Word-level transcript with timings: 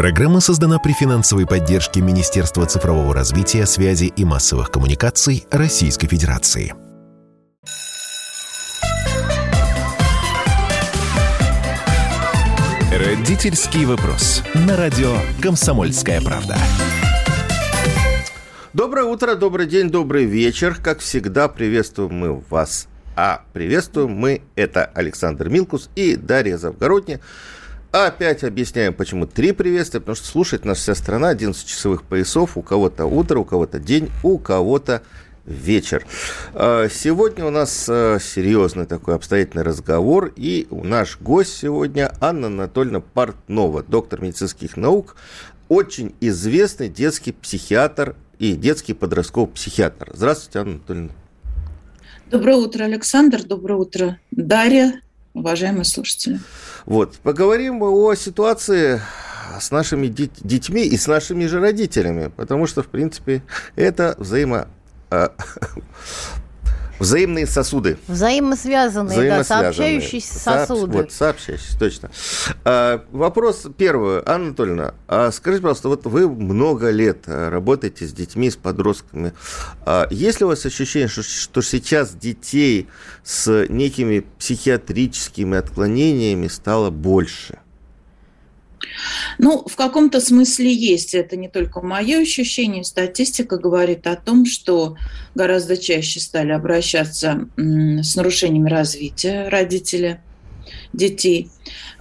Программа 0.00 0.40
создана 0.40 0.78
при 0.78 0.92
финансовой 0.92 1.46
поддержке 1.46 2.00
Министерства 2.00 2.64
цифрового 2.64 3.12
развития, 3.12 3.66
связи 3.66 4.06
и 4.06 4.24
массовых 4.24 4.70
коммуникаций 4.70 5.44
Российской 5.50 6.08
Федерации. 6.08 6.72
Родительский 12.90 13.84
вопрос. 13.84 14.42
На 14.54 14.78
радио 14.78 15.18
«Комсомольская 15.42 16.22
правда». 16.22 16.56
Доброе 18.72 19.04
утро, 19.04 19.34
добрый 19.34 19.66
день, 19.66 19.90
добрый 19.90 20.24
вечер. 20.24 20.78
Как 20.82 21.00
всегда, 21.00 21.46
приветствуем 21.46 22.14
мы 22.14 22.42
вас. 22.48 22.88
А 23.16 23.42
приветствуем 23.52 24.12
мы 24.12 24.40
это 24.56 24.86
Александр 24.94 25.50
Милкус 25.50 25.90
и 25.94 26.16
Дарья 26.16 26.56
Завгородня. 26.56 27.20
Опять 27.92 28.44
объясняем, 28.44 28.94
почему 28.94 29.26
три 29.26 29.50
приветствия, 29.50 29.98
потому 29.98 30.14
что 30.14 30.28
слушает 30.28 30.64
нас 30.64 30.78
вся 30.78 30.94
страна, 30.94 31.30
11 31.30 31.66
часовых 31.66 32.04
поясов, 32.04 32.56
у 32.56 32.62
кого-то 32.62 33.06
утро, 33.06 33.40
у 33.40 33.44
кого-то 33.44 33.80
день, 33.80 34.10
у 34.22 34.38
кого-то 34.38 35.02
вечер. 35.44 36.06
А, 36.54 36.88
сегодня 36.88 37.44
у 37.44 37.50
нас 37.50 37.88
а, 37.88 38.18
серьезный 38.20 38.86
такой 38.86 39.16
обстоятельный 39.16 39.64
разговор, 39.64 40.32
и 40.36 40.68
наш 40.70 41.18
гость 41.20 41.56
сегодня 41.56 42.12
Анна 42.20 42.46
Анатольевна 42.46 43.00
Портнова, 43.00 43.82
доктор 43.82 44.22
медицинских 44.22 44.76
наук, 44.76 45.16
очень 45.68 46.14
известный 46.20 46.88
детский 46.88 47.32
психиатр 47.32 48.14
и 48.38 48.52
детский 48.52 48.94
подростковый 48.94 49.50
психиатр. 49.50 50.12
Здравствуйте, 50.14 50.60
Анна 50.60 50.74
Анатольевна. 50.74 51.10
Доброе 52.30 52.56
утро, 52.56 52.84
Александр. 52.84 53.42
Доброе 53.42 53.74
утро, 53.74 54.20
Дарья, 54.30 55.02
уважаемые 55.34 55.84
слушатели. 55.84 56.38
Вот. 56.86 57.16
Поговорим 57.22 57.82
о 57.82 58.14
ситуации 58.14 59.00
с 59.60 59.70
нашими 59.70 60.06
детьми 60.06 60.84
и 60.86 60.96
с 60.96 61.06
нашими 61.06 61.46
же 61.46 61.60
родителями, 61.60 62.30
потому 62.34 62.66
что, 62.66 62.82
в 62.82 62.86
принципе, 62.86 63.42
это 63.76 64.14
взаимо 64.18 64.68
а, 65.10 65.32
Взаимные 67.00 67.46
сосуды. 67.46 67.98
Взаимосвязанные, 68.06 69.16
Взаимосвязанные. 69.16 69.38
да, 69.38 69.44
сообщающиеся 69.44 70.38
сосуды. 70.38 70.98
Вот, 70.98 71.12
сообщающиеся, 71.12 71.78
точно. 71.78 72.10
А, 72.64 73.04
вопрос 73.10 73.66
первый. 73.76 74.22
Анна 74.26 74.48
Анатольевна, 74.48 74.94
а 75.08 75.30
скажите, 75.32 75.62
пожалуйста, 75.62 75.88
вот 75.88 76.04
вы 76.04 76.28
много 76.28 76.90
лет 76.90 77.24
а, 77.26 77.48
работаете 77.48 78.06
с 78.06 78.12
детьми, 78.12 78.50
с 78.50 78.56
подростками. 78.56 79.32
А, 79.86 80.06
есть 80.10 80.40
ли 80.40 80.44
у 80.44 80.48
вас 80.48 80.66
ощущение, 80.66 81.08
что, 81.08 81.22
что 81.22 81.62
сейчас 81.62 82.12
детей 82.12 82.86
с 83.24 83.66
некими 83.68 84.26
психиатрическими 84.38 85.56
отклонениями 85.56 86.48
стало 86.48 86.90
больше? 86.90 87.58
Ну, 89.38 89.64
в 89.66 89.76
каком-то 89.76 90.20
смысле 90.20 90.72
есть. 90.72 91.14
Это 91.14 91.36
не 91.36 91.48
только 91.48 91.80
мое 91.80 92.20
ощущение. 92.20 92.84
Статистика 92.84 93.56
говорит 93.56 94.06
о 94.06 94.16
том, 94.16 94.46
что 94.46 94.96
гораздо 95.34 95.76
чаще 95.76 96.20
стали 96.20 96.52
обращаться 96.52 97.48
с 97.56 98.16
нарушениями 98.16 98.68
развития 98.68 99.48
родители 99.48 100.20
детей. 100.92 101.50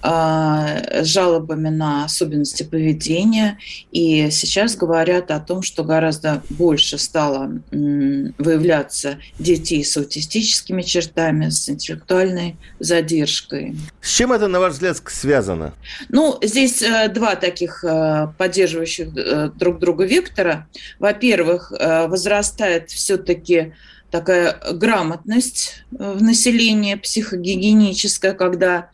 А, 0.02 1.04
жалобами 1.04 1.70
на 1.70 2.06
особенности 2.06 2.64
поведения. 2.64 3.58
И 3.92 4.30
сейчас 4.32 4.76
говорят 4.78 5.30
о 5.30 5.40
том, 5.40 5.62
что 5.62 5.84
гораздо 5.84 6.42
больше 6.50 6.98
стало 6.98 7.52
выявляться 7.72 9.20
детей 9.38 9.84
с 9.84 9.98
аутистическими 9.98 10.84
чертами, 10.84 11.50
с 11.50 11.68
интеллектуальной 11.68 12.56
задержкой. 12.80 13.76
С 14.02 14.16
чем 14.16 14.32
это, 14.32 14.48
на 14.48 14.60
ваш 14.60 14.74
взгляд, 14.74 15.02
связано? 15.08 15.74
Ну, 16.08 16.38
здесь 16.42 16.82
э, 16.82 17.10
два 17.10 17.36
таких 17.36 17.84
э, 17.84 18.28
поддерживающих 18.38 19.10
э, 19.18 19.52
друг 19.56 19.80
друга 19.80 20.06
вектора. 20.06 20.68
Во-первых, 21.00 21.72
возрастает 21.72 22.90
все-таки 22.90 23.74
такая 24.12 24.60
грамотность 24.74 25.84
в 25.92 26.22
населении 26.22 26.96
психогигиеническая, 26.96 28.34
когда 28.34 28.90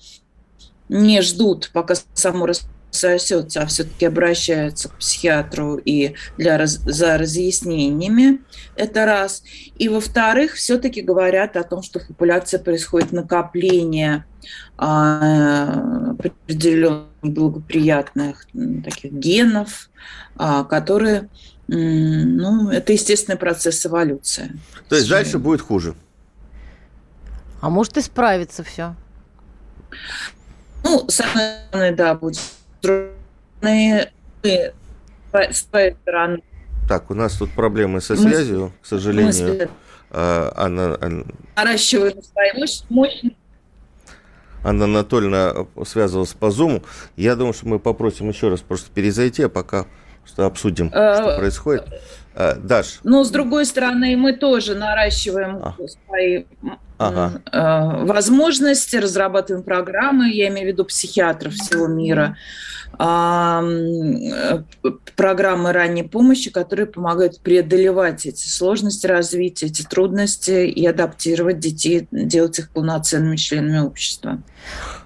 не 0.90 1.22
ждут, 1.22 1.72
пока 1.74 1.96
само 2.14 2.46
рассосется, 2.46 3.62
а 3.62 3.66
все-таки 3.66 4.06
обращаются 4.06 4.90
к 4.90 4.98
психиатру 4.98 5.78
и 5.78 6.14
для, 6.38 6.66
за 6.66 7.18
разъяснениями. 7.18 8.42
Это 8.76 9.06
раз. 9.06 9.44
И 9.78 9.90
во-вторых, 9.90 10.54
все-таки 10.54 11.02
говорят 11.02 11.58
о 11.58 11.64
том, 11.64 11.82
что 11.82 12.00
в 12.00 12.08
популяции 12.08 12.58
происходит 12.58 13.12
накопление 13.12 14.26
а, 14.78 16.12
определенных 16.12 17.10
благоприятных 17.22 18.46
таких 18.84 19.12
генов, 19.12 19.90
а, 20.36 20.64
которые 20.64 21.30
ну, 21.68 22.70
это 22.70 22.94
естественный 22.94 23.38
процесс 23.38 23.86
эволюции. 23.86 24.52
То 24.90 24.96
есть 24.96 25.10
дальше 25.10 25.40
будет 25.40 25.62
хуже? 25.62 25.96
А 27.62 27.70
может 27.70 27.98
исправиться 27.98 28.64
все? 28.64 28.96
Ну, 30.84 31.06
самое 31.10 31.92
да, 31.96 32.14
будет 32.14 32.40
с 32.82 33.12
своей 35.70 35.94
стороны. 36.04 36.44
Так, 36.88 37.10
у 37.10 37.16
нас 37.16 37.34
тут 37.34 37.52
проблемы 37.52 38.02
со 38.02 38.16
связью, 38.16 38.72
к 38.82 38.86
сожалению. 38.86 39.58
Мы 39.58 39.70
а, 40.12 40.54
Анна, 40.56 40.98
Анна... 41.02 41.26
Наращиваем 41.56 42.22
свои 42.22 42.52
мощности. 42.90 43.36
Анна 44.64 44.86
Анатольевна 44.86 45.68
связывалась 45.86 46.34
по 46.34 46.46
Zoom. 46.46 46.84
Я 47.16 47.36
думаю, 47.36 47.54
что 47.54 47.68
мы 47.68 47.80
попросим 47.80 48.30
еще 48.30 48.50
раз 48.50 48.62
просто 48.62 48.90
перезайти, 48.92 49.44
а 49.44 49.50
пока 49.50 49.86
что 50.26 50.46
обсудим, 50.46 50.92
э, 50.94 51.16
что 51.16 51.38
происходит. 51.38 51.86
Э, 52.36 52.56
Даш. 52.56 53.00
Но, 53.04 53.24
с 53.24 53.32
другой 53.32 53.66
стороны, 53.66 54.18
мы 54.18 54.34
тоже 54.34 54.76
наращиваем 54.76 55.58
а. 55.64 55.76
свои 56.08 56.44
ага. 56.98 57.42
Э, 57.52 58.06
возможности, 58.06 58.98
разрабатываем 58.98 59.64
программы, 59.64 60.30
я 60.32 60.50
имею 60.50 60.68
в 60.68 60.72
виду 60.74 60.86
психиатров 60.86 61.54
всего 61.54 61.88
мира, 61.88 62.38
программы 65.16 65.72
ранней 65.72 66.04
помощи, 66.04 66.52
которые 66.52 66.86
помогают 66.86 67.40
преодолевать 67.42 68.26
эти 68.26 68.48
сложности 68.48 69.08
развития, 69.08 69.68
эти 69.68 69.84
трудности 69.84 70.68
и 70.68 70.86
адаптировать 70.86 71.60
детей, 71.60 72.08
делать 72.12 72.60
их 72.60 72.70
полноценными 72.70 73.36
членами 73.36 73.80
общества. 73.80 74.42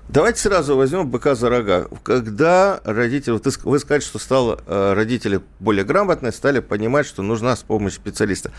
Давайте 0.10 0.40
сразу 0.40 0.76
возьмем 0.76 1.08
быка 1.08 1.36
за 1.36 1.50
рога. 1.50 1.88
Когда 2.02 2.82
родители, 2.84 3.34
вот 3.34 3.46
вы 3.46 3.80
сказали, 3.80 4.02
что 4.02 4.18
стало, 4.18 4.60
э, 4.66 4.94
родители 4.94 5.40
более 5.60 5.86
грамотные, 5.86 6.32
стали 6.32 6.62
понимать, 6.62 7.06
что 7.06 7.22
нужна 7.22 7.56
помощь 7.68 7.94
специалиста. 7.94 8.52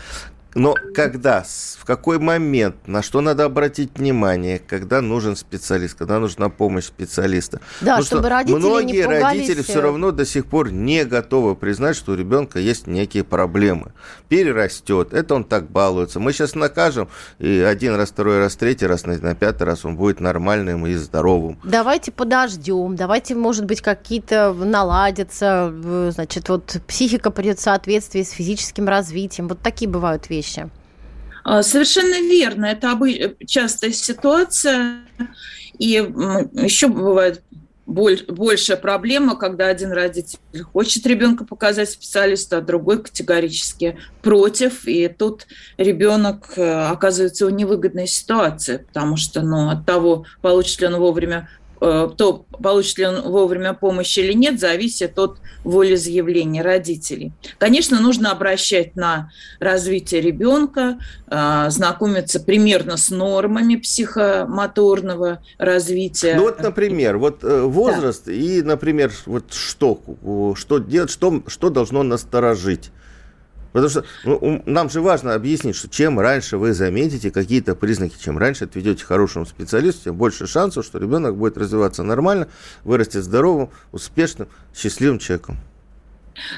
Но 0.53 0.75
когда, 0.93 1.45
в 1.79 1.85
какой 1.85 2.19
момент, 2.19 2.75
на 2.85 3.01
что 3.01 3.21
надо 3.21 3.45
обратить 3.45 3.97
внимание, 3.97 4.59
когда 4.59 5.01
нужен 5.01 5.35
специалист, 5.35 5.97
когда 5.97 6.19
нужна 6.19 6.49
помощь 6.49 6.85
специалиста? 6.85 7.61
Да, 7.79 7.97
Потому 7.97 8.05
чтобы 8.05 8.29
родители 8.29 8.57
многие 8.57 8.97
не 8.97 9.03
пугались... 9.03 9.23
родители 9.23 9.61
все 9.61 9.81
равно 9.81 10.11
до 10.11 10.25
сих 10.25 10.45
пор 10.45 10.71
не 10.71 11.05
готовы 11.05 11.55
признать, 11.55 11.95
что 11.95 12.11
у 12.11 12.15
ребенка 12.15 12.59
есть 12.59 12.87
некие 12.87 13.23
проблемы. 13.23 13.93
Перерастет, 14.27 15.13
это 15.13 15.35
он 15.35 15.45
так 15.45 15.69
балуется. 15.69 16.19
Мы 16.19 16.33
сейчас 16.33 16.55
накажем, 16.55 17.07
и 17.39 17.59
один 17.59 17.95
раз, 17.95 18.09
второй 18.09 18.39
раз, 18.39 18.55
третий 18.55 18.87
раз, 18.87 19.05
на, 19.05 19.17
на 19.17 19.35
пятый 19.35 19.63
раз 19.63 19.85
он 19.85 19.95
будет 19.95 20.19
нормальным 20.19 20.85
и 20.85 20.95
здоровым. 20.95 21.59
Давайте 21.63 22.11
подождем, 22.11 22.95
давайте, 22.97 23.35
может 23.35 23.65
быть, 23.65 23.81
какие-то 23.81 24.53
наладятся, 24.53 25.73
значит, 26.11 26.49
вот 26.49 26.81
психика 26.87 27.31
придет 27.31 27.59
в 27.59 27.61
соответствии 27.61 28.23
с 28.23 28.31
физическим 28.31 28.89
развитием. 28.89 29.47
Вот 29.47 29.61
такие 29.61 29.89
бывают 29.89 30.29
вещи 30.29 30.40
вещи. 30.41 30.69
А, 31.43 31.63
совершенно 31.63 32.19
верно. 32.21 32.65
Это 32.65 32.97
частая 33.45 33.91
ситуация. 33.91 34.99
И 35.77 35.89
еще 35.89 36.87
бывает 36.87 37.41
большая 37.85 38.77
проблема, 38.77 39.35
когда 39.35 39.67
один 39.67 39.91
родитель 39.91 40.39
хочет 40.71 41.05
ребенка 41.05 41.45
показать 41.45 41.89
специалисту, 41.89 42.57
а 42.57 42.61
другой 42.61 43.03
категорически 43.03 43.97
против. 44.21 44.87
И 44.87 45.07
тут 45.07 45.47
ребенок 45.77 46.53
э, 46.55 46.89
оказывается 46.89 47.47
в 47.47 47.51
невыгодной 47.51 48.07
ситуации, 48.07 48.77
потому 48.77 49.17
что 49.17 49.41
ну, 49.41 49.69
от 49.69 49.85
того, 49.85 50.25
получит 50.41 50.79
ли 50.81 50.87
он 50.87 50.97
вовремя 50.97 51.49
то 51.81 52.45
получит 52.61 52.99
ли 52.99 53.07
он 53.07 53.21
вовремя 53.23 53.73
помощь 53.73 54.15
или 54.17 54.33
нет, 54.33 54.59
зависит 54.59 55.17
от 55.17 55.39
волеизъявления 55.63 56.61
родителей. 56.61 57.31
Конечно, 57.57 57.99
нужно 57.99 58.31
обращать 58.31 58.95
на 58.95 59.31
развитие 59.59 60.21
ребенка, 60.21 60.99
э, 61.27 61.69
знакомиться 61.69 62.39
примерно 62.39 62.97
с 62.97 63.09
нормами 63.09 63.77
психомоторного 63.77 65.43
развития. 65.57 66.35
Ну 66.35 66.43
вот, 66.43 66.61
например, 66.61 67.17
вот 67.17 67.43
э, 67.43 67.61
возраст 67.61 68.25
да. 68.25 68.31
и, 68.31 68.61
например, 68.61 69.11
вот 69.25 69.51
что, 69.51 69.99
что 70.55 70.77
делать, 70.77 71.09
что, 71.09 71.41
что 71.47 71.69
должно 71.69 72.03
насторожить 72.03 72.91
Потому 73.71 73.89
что 73.89 74.05
ну, 74.23 74.61
нам 74.65 74.89
же 74.89 75.01
важно 75.01 75.33
объяснить, 75.33 75.75
что 75.75 75.89
чем 75.89 76.19
раньше 76.19 76.57
вы 76.57 76.73
заметите 76.73 77.31
какие-то 77.31 77.75
признаки, 77.75 78.15
чем 78.21 78.37
раньше 78.37 78.65
отведете 78.65 79.05
хорошему 79.05 79.45
специалисту, 79.45 80.05
тем 80.05 80.15
больше 80.15 80.47
шансов, 80.47 80.85
что 80.85 80.99
ребенок 80.99 81.37
будет 81.37 81.57
развиваться 81.57 82.03
нормально, 82.03 82.47
вырастет 82.83 83.23
здоровым, 83.23 83.69
успешным, 83.91 84.49
счастливым 84.75 85.19
человеком. 85.19 85.57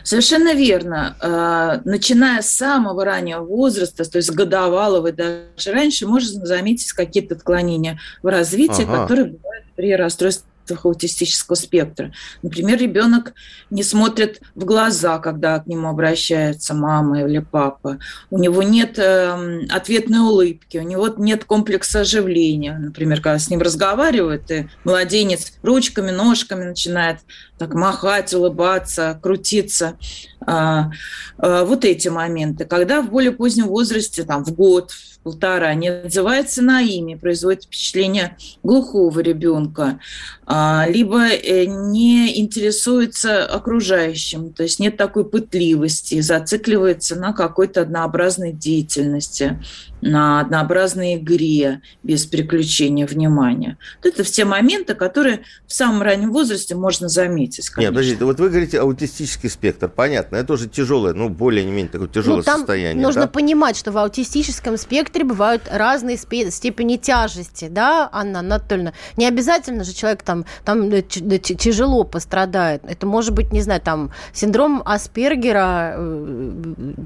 Совершенно 0.03 0.53
верно. 0.53 1.15
А, 1.19 1.81
начиная 1.83 2.41
с 2.41 2.49
самого 2.49 3.03
раннего 3.05 3.41
возраста, 3.41 4.09
то 4.09 4.17
есть 4.17 4.31
годовалого 4.31 5.07
и 5.07 5.11
даже 5.11 5.47
раньше, 5.67 6.07
можно 6.07 6.45
заметить 6.45 6.93
какие-то 6.93 7.35
отклонения 7.35 7.99
в 8.21 8.27
развитии, 8.27 8.83
ага. 8.83 9.01
которые 9.01 9.25
бывают 9.25 9.65
при 9.75 9.95
расстройстве 9.95 10.47
аутистического 10.71 11.55
спектра. 11.55 12.11
Например, 12.41 12.79
ребенок 12.79 13.33
не 13.69 13.83
смотрит 13.83 14.41
в 14.55 14.65
глаза, 14.65 15.19
когда 15.19 15.59
к 15.59 15.67
нему 15.67 15.87
обращается 15.87 16.73
мама 16.73 17.21
или 17.23 17.39
папа. 17.39 17.99
У 18.29 18.37
него 18.37 18.63
нет 18.63 18.97
э, 18.97 19.65
ответной 19.69 20.19
улыбки, 20.19 20.77
у 20.77 20.83
него 20.83 21.09
нет 21.17 21.45
комплекса 21.45 22.01
оживления. 22.01 22.77
Например, 22.77 23.21
когда 23.21 23.39
с 23.39 23.49
ним 23.49 23.61
разговаривают, 23.61 24.49
и 24.51 24.67
младенец 24.83 25.53
ручками, 25.61 26.11
ножками 26.11 26.65
начинает 26.65 27.19
так 27.63 27.73
махать, 27.75 28.33
улыбаться, 28.33 29.17
крутиться. 29.21 29.97
А, 30.45 30.91
а, 31.37 31.63
вот 31.63 31.85
эти 31.85 32.09
моменты. 32.09 32.65
Когда 32.65 33.01
в 33.01 33.09
более 33.09 33.31
позднем 33.31 33.67
возрасте, 33.67 34.23
там, 34.23 34.43
в 34.43 34.53
год, 34.53 34.91
в 34.91 35.19
полтора, 35.19 35.73
не 35.73 35.87
отзывается 35.87 36.61
на 36.61 36.81
имя, 36.81 37.17
производит 37.17 37.63
впечатление 37.63 38.35
глухого 38.63 39.17
ребенка, 39.21 39.99
а, 40.45 40.85
либо 40.89 41.25
э, 41.27 41.65
не 41.65 42.41
интересуется 42.41 43.45
окружающим, 43.45 44.51
то 44.51 44.63
есть 44.63 44.79
нет 44.79 44.97
такой 44.97 45.23
пытливости, 45.23 46.19
зацикливается 46.19 47.15
на 47.15 47.31
какой-то 47.31 47.81
однообразной 47.81 48.51
деятельности, 48.51 49.63
на 50.03 50.41
однообразной 50.41 51.15
игре 51.15 51.81
без 52.03 52.25
переключения 52.25 53.07
внимания. 53.07 53.77
Вот 54.03 54.13
это 54.13 54.23
все 54.23 54.45
моменты, 54.45 54.95
которые 54.95 55.41
в 55.65 55.73
самом 55.73 56.01
раннем 56.01 56.31
возрасте 56.31 56.75
можно 56.75 57.07
заметить. 57.07 57.69
Конечно. 57.69 57.81
Нет, 57.81 57.89
подождите, 57.91 58.25
вот 58.25 58.39
вы 58.39 58.49
говорите 58.49 58.79
аутистический 58.79 59.49
спектр, 59.49 59.87
понятно, 59.87 60.35
это 60.35 60.53
уже 60.53 60.67
тяжелое, 60.67 61.13
ну, 61.13 61.29
более-менее 61.29 61.87
такое 61.87 62.09
тяжелое 62.09 62.37
ну, 62.37 62.43
там 62.43 62.57
состояние. 62.59 63.01
Нужно 63.01 63.23
да? 63.23 63.27
понимать, 63.27 63.77
что 63.77 63.91
в 63.91 63.97
аутистическом 63.97 64.77
спектре 64.77 65.23
бывают 65.23 65.63
разные 65.71 66.17
степени 66.17 66.97
тяжести, 66.97 67.69
да, 67.69 68.09
Анна 68.11 68.39
Анатольевна? 68.39 68.93
Не 69.15 69.27
обязательно 69.27 69.83
же 69.83 69.93
человек 69.93 70.23
там, 70.23 70.45
там 70.65 70.89
э, 70.89 71.01
тяжело 71.01 72.03
пострадает. 72.03 72.81
Это 72.85 73.05
может 73.05 73.33
быть, 73.33 73.53
не 73.53 73.61
знаю, 73.61 73.79
там 73.79 74.11
синдром 74.33 74.81
Аспергера 74.85 75.95
э, 75.95 76.51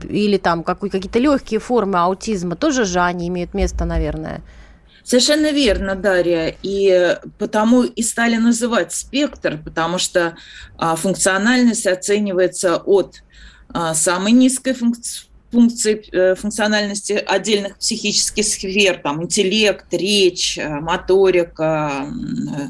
или 0.10 0.38
там 0.38 0.64
какие-то 0.64 1.20
легкие 1.20 1.60
формы 1.60 2.00
аутизма 2.00 2.56
тоже 2.56 2.87
они 2.96 3.28
имеют 3.28 3.54
место, 3.54 3.86
наверное. 3.86 4.42
Совершенно 5.04 5.52
верно, 5.52 5.96
Дарья. 5.96 6.54
И 6.64 7.18
потому 7.38 7.84
и 7.84 8.04
стали 8.04 8.36
называть 8.36 8.92
спектр, 8.92 9.58
потому 9.58 10.00
что 10.00 10.36
а, 10.78 10.96
функциональность 10.98 11.88
оценивается 11.88 12.78
от 12.78 13.24
а, 13.70 13.94
самой 13.94 14.34
низкой 14.34 14.74
функции 14.74 15.27
функции, 15.52 16.04
э, 16.12 16.36
функциональности 16.36 17.14
отдельных 17.14 17.78
психических 17.78 18.44
сфер, 18.44 19.00
там, 19.02 19.24
интеллект, 19.24 19.86
речь, 19.92 20.58
э, 20.58 20.68
моторика 20.80 22.08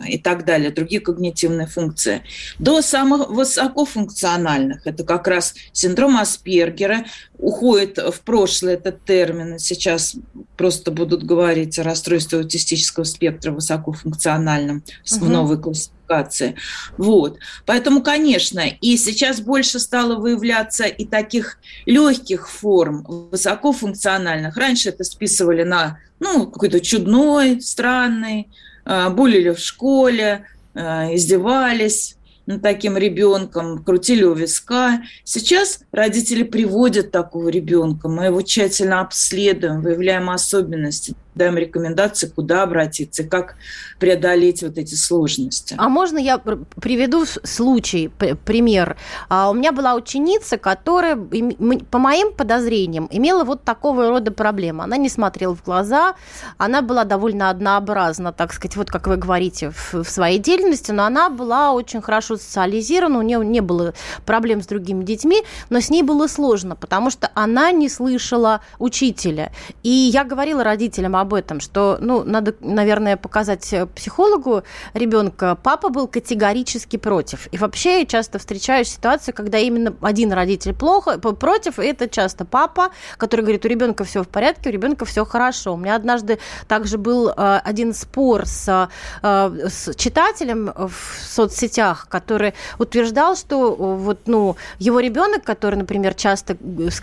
э, 0.06 0.10
и 0.10 0.18
так 0.20 0.46
далее, 0.46 0.72
другие 0.72 1.02
когнитивные 1.02 1.68
функции, 1.68 2.22
до 2.60 2.82
самых 2.82 3.30
высокофункциональных. 3.30 4.86
Это 4.86 5.04
как 5.04 5.28
раз 5.28 5.56
синдром 5.72 6.18
Аспергера, 6.18 7.06
уходит 7.40 7.98
в 7.98 8.22
прошлое 8.22 8.76
этот 8.76 9.04
термин, 9.06 9.60
сейчас 9.60 10.16
просто 10.56 10.92
будут 10.92 11.24
говорить 11.24 11.78
о 11.80 11.84
расстройстве 11.84 12.40
аутистического 12.40 13.04
спектра 13.04 13.52
высокофункциональном 13.52 14.78
угу. 14.78 15.26
в 15.26 15.30
новой 15.30 15.60
классификации 15.60 15.97
классификации. 16.08 16.56
Вот. 16.98 17.38
Поэтому, 17.66 18.02
конечно, 18.02 18.60
и 18.60 18.98
сейчас 18.98 19.42
больше 19.42 19.80
стало 19.80 20.16
выявляться 20.16 20.86
и 20.86 21.06
таких 21.06 21.60
легких 21.86 22.50
форм, 22.50 23.04
высокофункциональных. 23.32 24.58
Раньше 24.58 24.90
это 24.90 25.04
списывали 25.04 25.64
на 25.64 26.00
ну, 26.20 26.48
какой-то 26.48 26.80
чудной, 26.80 27.62
странный, 27.62 28.50
а, 28.86 29.10
булили 29.10 29.52
в 29.52 29.60
школе, 29.60 30.46
а, 30.74 31.14
издевались 31.14 32.16
таким 32.62 32.98
ребенком, 32.98 33.84
крутили 33.84 34.24
у 34.24 34.34
виска. 34.34 35.02
Сейчас 35.26 35.82
родители 35.92 36.44
приводят 36.44 37.12
такого 37.12 37.50
ребенка, 37.50 38.08
мы 38.08 38.26
его 38.26 38.42
тщательно 38.42 39.02
обследуем, 39.02 39.82
выявляем 39.82 40.30
особенности, 40.30 41.14
даем 41.38 41.58
рекомендации, 41.58 42.28
куда 42.28 42.64
обратиться, 42.64 43.24
как 43.24 43.56
преодолеть 44.00 44.64
вот 44.64 44.78
эти 44.78 44.96
сложности. 44.96 45.76
А 45.78 45.90
можно 45.90 46.18
я 46.18 46.38
приведу 46.38 47.26
случай, 47.26 48.10
пример? 48.46 48.98
А, 49.30 49.50
у 49.50 49.54
меня 49.54 49.72
была 49.72 49.96
ученица, 49.96 50.58
которая, 50.58 51.16
по 51.16 51.98
моим 51.98 52.34
подозрениям, 52.34 53.08
имела 53.12 53.44
вот 53.44 53.64
такого 53.64 54.10
рода 54.10 54.32
проблемы. 54.32 54.84
Она 54.84 54.98
не 54.98 55.10
смотрела 55.10 55.56
в 55.56 55.64
глаза, 55.64 56.16
она 56.58 56.82
была 56.82 57.04
довольно 57.04 57.50
однообразна, 57.50 58.34
так 58.34 58.54
сказать, 58.54 58.76
вот 58.76 58.90
как 58.90 59.08
вы 59.08 59.18
говорите, 59.18 59.72
в, 59.72 60.04
в 60.04 60.10
своей 60.10 60.40
деятельности, 60.40 60.92
но 60.92 61.06
она 61.06 61.30
была 61.30 61.72
очень 61.72 62.02
хорошо 62.02 62.38
социализирована, 62.38 63.20
у 63.20 63.22
нее 63.22 63.44
не 63.46 63.62
было 63.62 63.94
проблем 64.26 64.62
с 64.62 64.68
другими 64.68 65.04
детьми, 65.04 65.44
но 65.70 65.80
с 65.80 65.90
ней 65.90 66.04
было 66.04 66.28
сложно, 66.28 66.76
потому 66.76 67.10
что 67.10 67.30
она 67.34 67.72
не 67.72 67.90
слышала 67.90 68.62
учителя. 68.80 69.52
И 69.84 69.90
я 69.90 70.24
говорила 70.24 70.64
родителям 70.64 71.16
об 71.16 71.27
об 71.28 71.34
этом, 71.34 71.60
что, 71.60 71.98
ну, 72.00 72.24
надо, 72.24 72.56
наверное, 72.62 73.18
показать 73.18 73.76
психологу 73.96 74.64
ребенка. 74.94 75.58
Папа 75.62 75.90
был 75.90 76.08
категорически 76.08 76.96
против. 76.98 77.50
И 77.52 77.58
вообще 77.58 78.00
я 78.00 78.06
часто 78.06 78.40
встречаю 78.40 78.86
ситуацию, 78.86 79.36
когда 79.36 79.58
именно 79.58 79.94
один 80.02 80.32
родитель 80.32 80.74
плохо, 80.74 81.20
против, 81.20 81.80
и 81.80 81.86
это 81.86 82.08
часто 82.08 82.46
папа, 82.46 82.92
который 83.18 83.42
говорит, 83.42 83.66
у 83.66 83.68
ребенка 83.68 84.06
все 84.06 84.24
в 84.24 84.28
порядке, 84.30 84.70
у 84.70 84.74
ребенка 84.74 85.04
все 85.04 85.26
хорошо. 85.26 85.74
У 85.74 85.78
меня 85.78 85.96
однажды 85.96 86.40
также 86.68 86.98
был 86.98 87.30
э, 87.30 87.60
один 87.64 87.94
спор 87.94 88.46
с, 88.46 88.90
э, 89.22 89.68
с 89.70 89.94
читателем 89.96 90.72
в 90.78 90.94
соцсетях, 91.28 92.08
который 92.10 92.54
утверждал, 92.80 93.36
что 93.36 93.74
э, 93.74 93.76
вот, 93.76 94.20
ну, 94.28 94.56
его 94.80 95.02
ребенок, 95.02 95.44
который, 95.44 95.76
например, 95.76 96.14
часто 96.14 96.56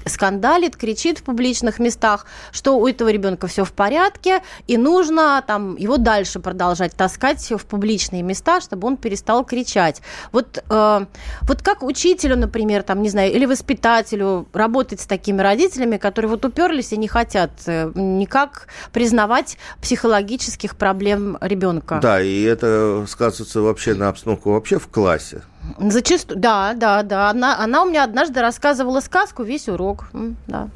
скандалит, 0.06 0.76
кричит 0.76 1.18
в 1.18 1.24
публичных 1.24 1.78
местах, 1.78 2.24
что 2.52 2.78
у 2.78 2.88
этого 2.88 3.10
ребенка 3.10 3.46
все 3.48 3.64
в 3.64 3.72
порядке, 3.72 4.13
порядке, 4.14 4.42
и 4.66 4.76
нужно 4.76 5.42
там 5.46 5.76
его 5.76 5.96
дальше 5.96 6.40
продолжать 6.40 6.94
таскать 6.94 7.50
в 7.50 7.64
публичные 7.66 8.22
места, 8.22 8.60
чтобы 8.60 8.86
он 8.86 8.96
перестал 8.96 9.44
кричать. 9.44 10.00
Вот, 10.32 10.62
э, 10.68 11.06
вот 11.42 11.62
как 11.62 11.82
учителю, 11.82 12.36
например, 12.36 12.82
там, 12.82 13.02
не 13.02 13.10
знаю, 13.10 13.32
или 13.32 13.46
воспитателю 13.46 14.46
работать 14.52 15.00
с 15.00 15.06
такими 15.06 15.40
родителями, 15.42 15.96
которые 15.96 16.30
вот 16.30 16.44
уперлись 16.44 16.92
и 16.92 16.96
не 16.96 17.08
хотят 17.08 17.50
э, 17.66 17.90
никак 17.94 18.68
признавать 18.92 19.58
психологических 19.80 20.76
проблем 20.76 21.38
ребенка. 21.40 21.98
Да, 22.02 22.20
и 22.20 22.42
это 22.42 23.04
сказывается 23.08 23.60
вообще 23.60 23.94
на 23.94 24.08
обстановку 24.08 24.52
вообще 24.52 24.78
в 24.78 24.88
классе. 24.88 25.42
Зачастую, 25.78 26.38
да, 26.38 26.74
да, 26.74 27.02
да. 27.02 27.30
Она, 27.30 27.58
она 27.58 27.82
у 27.82 27.88
меня 27.88 28.04
однажды 28.04 28.40
рассказывала 28.40 29.00
сказку 29.00 29.42
весь 29.42 29.68
урок. 29.68 30.04
Да. 30.46 30.68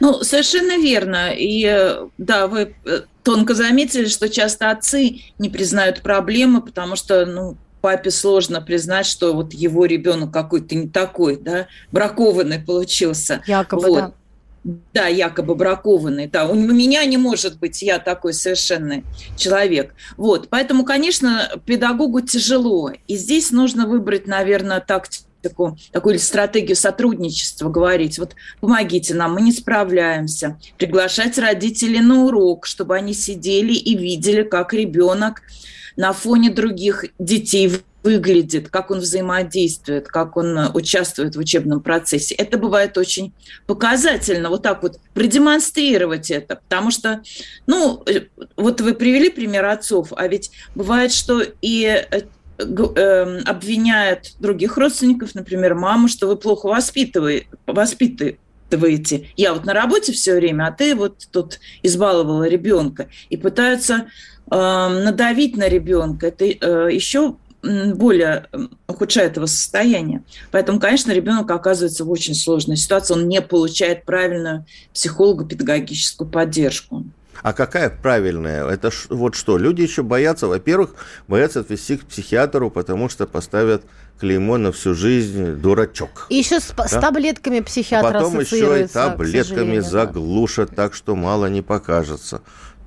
Ну, 0.00 0.22
совершенно 0.22 0.78
верно. 0.78 1.30
И 1.32 2.00
да, 2.18 2.46
вы 2.46 2.74
э, 2.84 3.00
тонко 3.22 3.54
заметили, 3.54 4.06
что 4.06 4.28
часто 4.28 4.70
отцы 4.70 5.20
не 5.38 5.48
признают 5.48 6.02
проблемы, 6.02 6.62
потому 6.62 6.96
что, 6.96 7.26
ну, 7.26 7.56
папе 7.80 8.10
сложно 8.10 8.60
признать, 8.60 9.06
что 9.06 9.32
вот 9.32 9.52
его 9.52 9.86
ребенок 9.86 10.32
какой-то 10.32 10.74
не 10.74 10.88
такой, 10.88 11.36
да, 11.36 11.66
бракованный 11.92 12.58
получился. 12.60 13.42
Якобы, 13.46 13.88
вот. 13.88 13.98
да. 13.98 14.12
Да, 14.92 15.06
якобы 15.06 15.54
бракованный. 15.54 16.26
Да, 16.26 16.46
у 16.46 16.54
меня 16.54 17.02
не 17.06 17.16
может 17.16 17.58
быть 17.58 17.80
я 17.80 17.98
такой 17.98 18.34
совершенный 18.34 19.04
человек. 19.34 19.94
Вот, 20.18 20.48
поэтому, 20.50 20.84
конечно, 20.84 21.50
педагогу 21.64 22.20
тяжело. 22.20 22.92
И 23.06 23.16
здесь 23.16 23.52
нужно 23.52 23.86
выбрать, 23.86 24.26
наверное, 24.26 24.80
тактику 24.80 25.29
такую, 25.42 25.76
такую 25.92 26.18
стратегию 26.18 26.76
сотрудничества 26.76 27.68
говорить, 27.68 28.18
вот 28.18 28.34
помогите 28.60 29.14
нам, 29.14 29.34
мы 29.34 29.42
не 29.42 29.52
справляемся, 29.52 30.58
приглашать 30.78 31.38
родителей 31.38 32.00
на 32.00 32.24
урок, 32.24 32.66
чтобы 32.66 32.96
они 32.96 33.14
сидели 33.14 33.72
и 33.72 33.96
видели, 33.96 34.42
как 34.42 34.72
ребенок 34.72 35.42
на 35.96 36.12
фоне 36.12 36.50
других 36.50 37.04
детей 37.18 37.70
выглядит, 38.02 38.68
как 38.70 38.90
он 38.90 39.00
взаимодействует, 39.00 40.08
как 40.08 40.36
он 40.36 40.70
участвует 40.74 41.36
в 41.36 41.38
учебном 41.38 41.80
процессе. 41.80 42.34
Это 42.34 42.56
бывает 42.56 42.96
очень 42.96 43.34
показательно, 43.66 44.48
вот 44.48 44.62
так 44.62 44.82
вот 44.82 44.98
продемонстрировать 45.14 46.30
это, 46.30 46.56
потому 46.56 46.90
что, 46.90 47.22
ну, 47.66 48.02
э, 48.06 48.26
вот 48.56 48.80
вы 48.80 48.94
привели 48.94 49.28
пример 49.28 49.66
отцов, 49.66 50.12
а 50.16 50.26
ведь 50.28 50.50
бывает, 50.74 51.12
что 51.12 51.42
и 51.60 51.84
э, 51.84 52.22
обвиняет 52.60 54.34
других 54.38 54.76
родственников, 54.76 55.34
например, 55.34 55.74
маму, 55.74 56.08
что 56.08 56.26
вы 56.26 56.36
плохо 56.36 56.66
воспитываете, 56.66 57.46
воспитываете. 57.66 59.28
Я 59.36 59.54
вот 59.54 59.64
на 59.64 59.74
работе 59.74 60.12
все 60.12 60.34
время, 60.34 60.66
а 60.66 60.72
ты 60.72 60.94
вот 60.94 61.26
тут 61.32 61.60
избаловала 61.82 62.48
ребенка. 62.48 63.08
И 63.28 63.36
пытаются 63.36 64.06
э, 64.50 64.56
надавить 64.56 65.56
на 65.56 65.68
ребенка. 65.68 66.28
Это 66.28 66.44
э, 66.44 66.88
еще 66.92 67.36
более 67.62 68.46
ухудшает 68.86 69.36
его 69.36 69.46
состояние. 69.46 70.22
Поэтому, 70.50 70.80
конечно, 70.80 71.12
ребенок 71.12 71.50
оказывается 71.50 72.04
в 72.04 72.10
очень 72.10 72.34
сложной 72.34 72.76
ситуации. 72.76 73.14
Он 73.14 73.28
не 73.28 73.42
получает 73.42 74.04
правильную 74.04 74.64
психолого-педагогическую 74.94 76.28
поддержку. 76.28 77.04
А 77.42 77.52
какая 77.52 77.90
правильная? 77.90 78.66
Это 78.66 78.90
ш, 78.90 79.06
вот 79.08 79.34
что? 79.34 79.58
Люди 79.58 79.82
еще 79.82 80.02
боятся, 80.02 80.46
во-первых, 80.46 80.94
боятся 81.28 81.60
отвести 81.60 81.96
к 81.96 82.06
психиатру, 82.06 82.70
потому 82.70 83.08
что 83.08 83.26
поставят 83.26 83.82
клеймо 84.18 84.58
на 84.58 84.72
всю 84.72 84.94
жизнь 84.94 85.54
дурачок. 85.54 86.26
И 86.28 86.36
еще 86.36 86.60
с, 86.60 86.72
да? 86.76 86.86
с 86.86 86.90
таблетками 86.92 87.60
психиатра 87.60 88.12
Потом 88.12 88.40
еще 88.40 88.84
и 88.84 88.86
таблетками 88.86 89.78
заглушат, 89.78 90.70
да. 90.70 90.76
так 90.76 90.94
что 90.94 91.16
мало 91.16 91.46
не 91.46 91.62
покажется. 91.62 92.42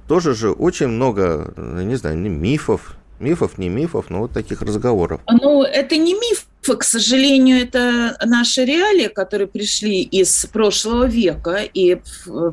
Тоже 0.08 0.36
же 0.36 0.52
очень 0.52 0.88
много, 0.88 1.54
не 1.58 1.96
знаю, 1.96 2.18
мифов, 2.18 2.96
Мифов, 3.20 3.58
не 3.58 3.70
мифов, 3.70 4.10
но 4.10 4.20
вот 4.20 4.32
таких 4.32 4.62
разговоров. 4.62 5.22
Ну, 5.30 5.64
это 5.64 5.96
не 5.98 6.14
миф, 6.14 6.46
к 6.64 6.84
сожалению, 6.84 7.62
это 7.62 8.18
наши 8.26 8.64
реалии, 8.64 9.08
которые 9.08 9.48
пришли 9.48 10.02
из 10.02 10.46
прошлого 10.46 11.06
века, 11.06 11.60
и 11.62 11.98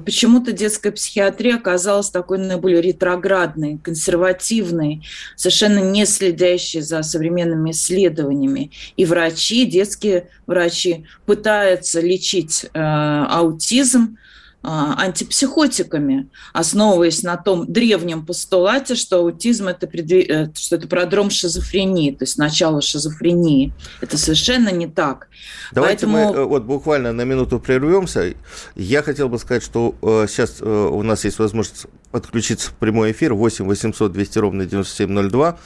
почему-то 0.05 0.53
детская 0.53 0.91
психиатрия 0.91 1.57
оказалась 1.57 2.11
такой 2.11 2.39
наиболее 2.39 2.83
ретроградной, 2.83 3.79
консервативной, 3.79 5.03
совершенно 5.37 5.79
не 5.79 6.07
следящей 6.07 6.81
за 6.81 7.03
современными 7.03 7.71
исследованиями. 7.71 8.73
И 8.97 9.05
врачи, 9.05 9.65
детские 9.65 10.29
врачи 10.47 11.07
пытаются 11.25 12.01
лечить 12.01 12.65
э, 12.65 12.79
аутизм, 12.79 14.17
антипсихотиками, 14.63 16.29
основываясь 16.53 17.23
на 17.23 17.37
том 17.37 17.71
древнем 17.71 18.27
постулате, 18.27 18.95
что 18.95 19.19
аутизм 19.19 19.69
это, 19.69 19.87
предве... 19.87 20.23
Э, 20.23 20.49
что 20.55 20.77
это 20.77 20.87
продром 20.87 21.31
шизофрении, 21.31 22.11
то 22.11 22.25
есть 22.25 22.37
начало 22.37 22.83
шизофрении. 22.83 23.73
Это 24.01 24.19
совершенно 24.19 24.69
не 24.71 24.87
так. 24.87 25.29
Давайте 25.73 26.07
Поэтому... 26.07 26.33
мы 26.33 26.41
э, 26.41 26.45
вот 26.45 26.65
буквально 26.65 27.13
на 27.13 27.23
минуту 27.23 27.59
прервемся. 27.59 28.35
Я 28.75 29.03
хотел 29.03 29.29
бы 29.29 29.39
сказать, 29.39 29.63
что 29.63 29.95
сейчас 30.29 30.57
э, 30.61 30.65
у 30.65 31.03
нас 31.03 31.25
есть 31.25 31.39
возможность 31.39 31.87
подключиться 32.11 32.71
в 32.71 32.75
прямой 32.75 33.13
эфир 33.13 33.35
8 33.35 33.65
800 33.65 34.13
200 34.13 34.39
ровно 34.39 34.67
9702 34.67 35.59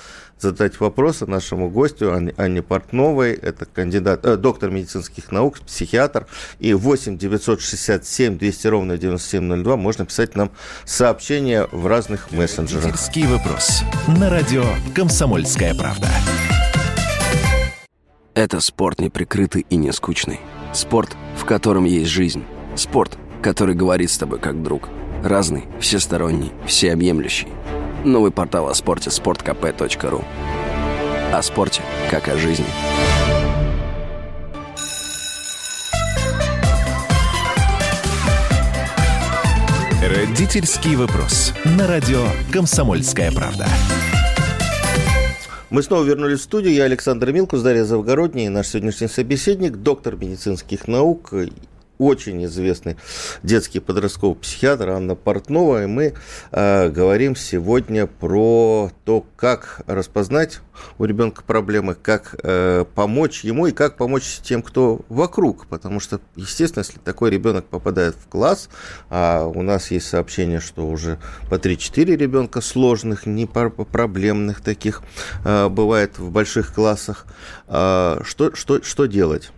задать 0.44 0.78
вопросы 0.78 1.26
нашему 1.26 1.70
гостю 1.70 2.12
Анне, 2.12 2.34
Анне 2.36 2.62
Портновой. 2.62 3.32
Это 3.32 3.64
кандидат, 3.64 4.24
э, 4.24 4.36
доктор 4.36 4.70
медицинских 4.70 5.32
наук, 5.32 5.58
психиатр. 5.60 6.26
И 6.60 6.74
8 6.74 7.16
967 7.16 8.38
200 8.38 8.66
ровно 8.66 8.98
9702 8.98 9.76
можно 9.76 10.04
писать 10.04 10.36
нам 10.36 10.50
сообщения 10.84 11.66
в 11.72 11.86
разных 11.86 12.30
мессенджерах. 12.30 12.84
Родительский 12.84 13.26
вопрос. 13.26 13.82
На 14.18 14.28
радио 14.28 14.64
«Комсомольская 14.94 15.74
правда». 15.74 16.08
Это 18.34 18.60
спорт 18.60 19.00
неприкрытый 19.00 19.64
и 19.70 19.76
не 19.76 19.92
скучный. 19.92 20.40
Спорт, 20.74 21.16
в 21.38 21.44
котором 21.46 21.84
есть 21.84 22.10
жизнь. 22.10 22.44
Спорт, 22.76 23.16
который 23.42 23.74
говорит 23.74 24.10
с 24.10 24.18
тобой 24.18 24.40
как 24.40 24.62
друг. 24.62 24.90
Разный, 25.22 25.64
всесторонний, 25.80 26.52
всеобъемлющий. 26.66 27.48
Новый 28.04 28.30
портал 28.30 28.68
о 28.68 28.74
спорте– 28.74 29.08
sportkp.ru 29.10 30.22
О 31.32 31.42
спорте, 31.42 31.80
как 32.10 32.28
о 32.28 32.36
жизни. 32.36 32.66
Родительский 40.06 40.96
вопрос. 40.96 41.54
На 41.64 41.86
радио 41.86 42.26
«Комсомольская 42.52 43.32
правда». 43.32 43.66
Мы 45.70 45.82
снова 45.82 46.04
вернулись 46.04 46.40
в 46.40 46.42
студию. 46.42 46.74
Я 46.74 46.84
Александр 46.84 47.32
Милкус, 47.32 47.62
Дарья 47.62 47.84
Завгородний, 47.84 48.48
наш 48.48 48.66
сегодняшний 48.68 49.08
собеседник, 49.08 49.76
доктор 49.76 50.16
медицинских 50.16 50.88
наук, 50.88 51.32
очень 51.98 52.44
известный 52.44 52.96
детский 53.42 53.80
подростковый 53.80 54.36
психиатр 54.36 54.90
Анна 54.90 55.14
Портнова, 55.14 55.84
и 55.84 55.86
мы 55.86 56.14
э, 56.50 56.88
говорим 56.90 57.36
сегодня 57.36 58.06
про 58.06 58.90
то, 59.04 59.24
как 59.36 59.82
распознать 59.86 60.60
у 60.98 61.04
ребенка 61.04 61.42
проблемы, 61.42 61.94
как 61.94 62.36
э, 62.42 62.84
помочь 62.94 63.44
ему 63.44 63.66
и 63.66 63.72
как 63.72 63.96
помочь 63.96 64.40
тем, 64.42 64.62
кто 64.62 65.00
вокруг, 65.08 65.66
потому 65.66 66.00
что, 66.00 66.20
естественно, 66.36 66.82
если 66.82 66.98
такой 66.98 67.30
ребенок 67.30 67.66
попадает 67.66 68.16
в 68.16 68.28
класс, 68.28 68.68
а 69.10 69.46
у 69.46 69.62
нас 69.62 69.90
есть 69.90 70.08
сообщение, 70.08 70.60
что 70.60 70.86
уже 70.86 71.18
по 71.48 71.54
3-4 71.54 72.16
ребенка 72.16 72.60
сложных, 72.60 73.26
не 73.26 73.46
проблемных 73.46 74.60
таких 74.60 75.02
э, 75.44 75.68
бывает 75.68 76.18
в 76.18 76.30
больших 76.30 76.74
классах, 76.74 77.26
э, 77.68 78.20
что, 78.24 78.54
что, 78.54 78.82
что 78.82 79.06
делать? 79.06 79.52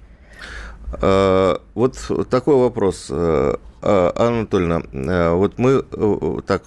Э, 0.93 1.57
вот 1.75 1.99
такой 2.31 2.57
вопрос, 2.57 3.07
э, 3.11 3.55
э, 3.83 4.12
Анна 4.16 4.38
Анатольевна. 4.38 5.35
Вот 5.35 5.59
мы 5.59 5.83
так 6.47 6.64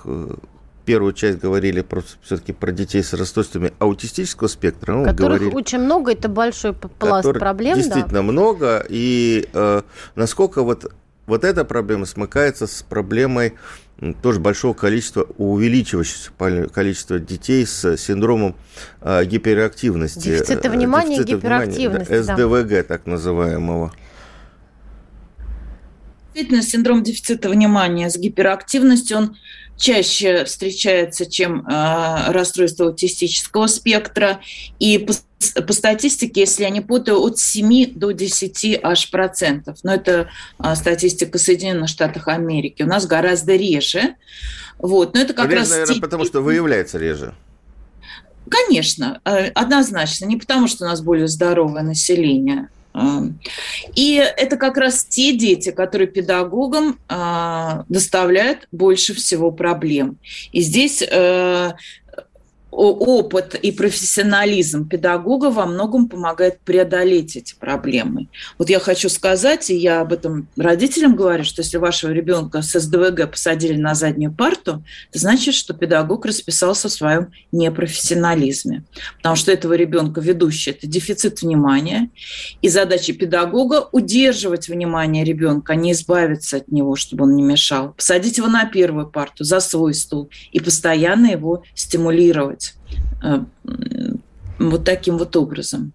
первую 0.89 1.13
часть 1.13 1.37
говорили 1.37 1.81
про, 1.81 2.01
все-таки 2.23 2.51
про 2.51 2.71
детей 2.71 3.03
с 3.03 3.13
расстройствами 3.13 3.73
аутистического 3.77 4.47
спектра. 4.47 4.93
Ну, 4.93 5.03
Которых 5.03 5.39
говорили, 5.39 5.55
очень 5.55 5.77
много, 5.77 6.13
это 6.13 6.29
большой 6.29 6.73
пласт 6.73 7.31
проблем. 7.33 7.77
Действительно 7.77 8.13
да? 8.13 8.21
много. 8.23 8.85
И 8.89 9.47
э, 9.53 9.81
насколько 10.15 10.63
вот, 10.63 10.91
вот 11.27 11.43
эта 11.43 11.63
проблема 11.63 12.07
смыкается 12.07 12.65
с 12.65 12.81
проблемой 12.81 13.53
тоже 14.23 14.39
большого 14.39 14.73
количества, 14.73 15.27
увеличивающегося 15.37 16.31
количества 16.69 17.19
детей 17.19 17.67
с 17.67 17.95
синдромом 17.95 18.55
э, 19.01 19.25
гиперактивности. 19.25 20.29
Дефицита 20.29 20.71
внимания 20.71 21.19
и 21.19 21.23
гиперактивности. 21.23 22.23
Да, 22.23 22.35
СДВГ 22.35 22.69
да. 22.69 22.83
так 22.83 23.05
называемого. 23.05 23.93
Действительно, 26.33 26.61
синдром 26.61 27.03
дефицита 27.03 27.49
внимания 27.49 28.09
с 28.09 28.17
гиперактивностью, 28.17 29.17
он 29.17 29.37
чаще 29.79 30.43
встречается, 30.43 31.25
чем 31.25 31.65
э, 31.65 32.31
расстройство 32.31 32.87
аутистического 32.87 33.67
спектра. 33.67 34.41
И 34.77 34.99
по, 34.99 35.13
по 35.61 35.73
статистике, 35.73 36.41
если 36.41 36.63
я 36.63 36.69
не 36.69 36.81
путаю, 36.81 37.19
от 37.21 37.39
7 37.39 37.93
до 37.95 38.11
10 38.11 38.79
аж 38.83 39.09
процентов. 39.09 39.77
Но 39.83 39.93
это 39.93 40.29
э, 40.63 40.75
статистика 40.75 41.39
Соединенных 41.39 41.89
Штатов 41.89 42.27
Америки. 42.27 42.83
У 42.83 42.87
нас 42.87 43.07
гораздо 43.07 43.55
реже. 43.55 44.15
Вот. 44.77 45.15
Но 45.15 45.21
это 45.21 45.33
как 45.33 45.47
реже, 45.47 45.59
раз... 45.59 45.69
Наверное, 45.71 45.95
те... 45.95 46.01
потому 46.01 46.25
что 46.25 46.41
выявляется 46.41 46.99
реже. 46.99 47.33
Конечно, 48.49 49.21
э, 49.25 49.47
однозначно. 49.47 50.25
Не 50.25 50.37
потому, 50.37 50.67
что 50.67 50.85
у 50.85 50.87
нас 50.87 51.01
более 51.01 51.27
здоровое 51.27 51.83
население. 51.83 52.67
И 53.95 54.15
это 54.15 54.57
как 54.57 54.77
раз 54.77 55.03
те 55.03 55.33
дети, 55.33 55.71
которые 55.71 56.07
педагогам 56.07 56.99
а, 57.07 57.85
доставляют 57.87 58.67
больше 58.71 59.13
всего 59.13 59.51
проблем. 59.51 60.17
И 60.51 60.61
здесь 60.61 61.01
э, 61.01 61.71
опыт 62.71 63.55
и 63.55 63.71
профессионализм 63.71 64.87
педагога 64.87 65.49
во 65.49 65.65
многом 65.65 66.07
помогает 66.07 66.59
преодолеть 66.59 67.35
эти 67.35 67.55
проблемы. 67.55 68.27
Вот 68.57 68.69
я 68.69 68.79
хочу 68.79 69.09
сказать, 69.09 69.69
и 69.69 69.75
я 69.75 70.01
об 70.01 70.13
этом 70.13 70.47
родителям 70.55 71.15
говорю, 71.15 71.43
что 71.43 71.61
если 71.61 71.77
вашего 71.77 72.11
ребенка 72.11 72.61
с 72.61 72.79
СДВГ 72.79 73.31
посадили 73.31 73.77
на 73.77 73.95
заднюю 73.95 74.33
парту, 74.33 74.83
это 75.09 75.19
значит, 75.19 75.55
что 75.55 75.73
педагог 75.73 76.25
расписался 76.25 76.89
в 76.89 76.91
своем 76.91 77.31
непрофессионализме. 77.51 78.83
Потому 79.17 79.35
что 79.35 79.51
этого 79.51 79.73
ребенка 79.73 80.21
ведущий– 80.21 80.71
это 80.71 80.87
дефицит 80.87 81.41
внимания, 81.41 82.09
и 82.61 82.69
задача 82.69 83.13
педагога– 83.13 83.89
удерживать 83.91 84.67
внимание 84.67 85.23
ребенка, 85.23 85.73
а 85.73 85.75
не 85.75 85.91
избавиться 85.93 86.57
от 86.57 86.71
него, 86.71 86.95
чтобы 86.95 87.23
он 87.23 87.35
не 87.35 87.43
мешал. 87.43 87.93
Посадить 87.93 88.37
его 88.37 88.47
на 88.47 88.65
первую 88.65 89.07
парту, 89.07 89.43
за 89.43 89.59
свой 89.59 89.93
стул, 89.93 90.29
и 90.51 90.59
постоянно 90.59 91.27
его 91.27 91.63
стимулировать 91.73 92.58
делать 92.59 92.75
э, 93.23 93.39
вот 94.59 94.83
таким 94.83 95.17
вот 95.17 95.35
образом. 95.35 95.93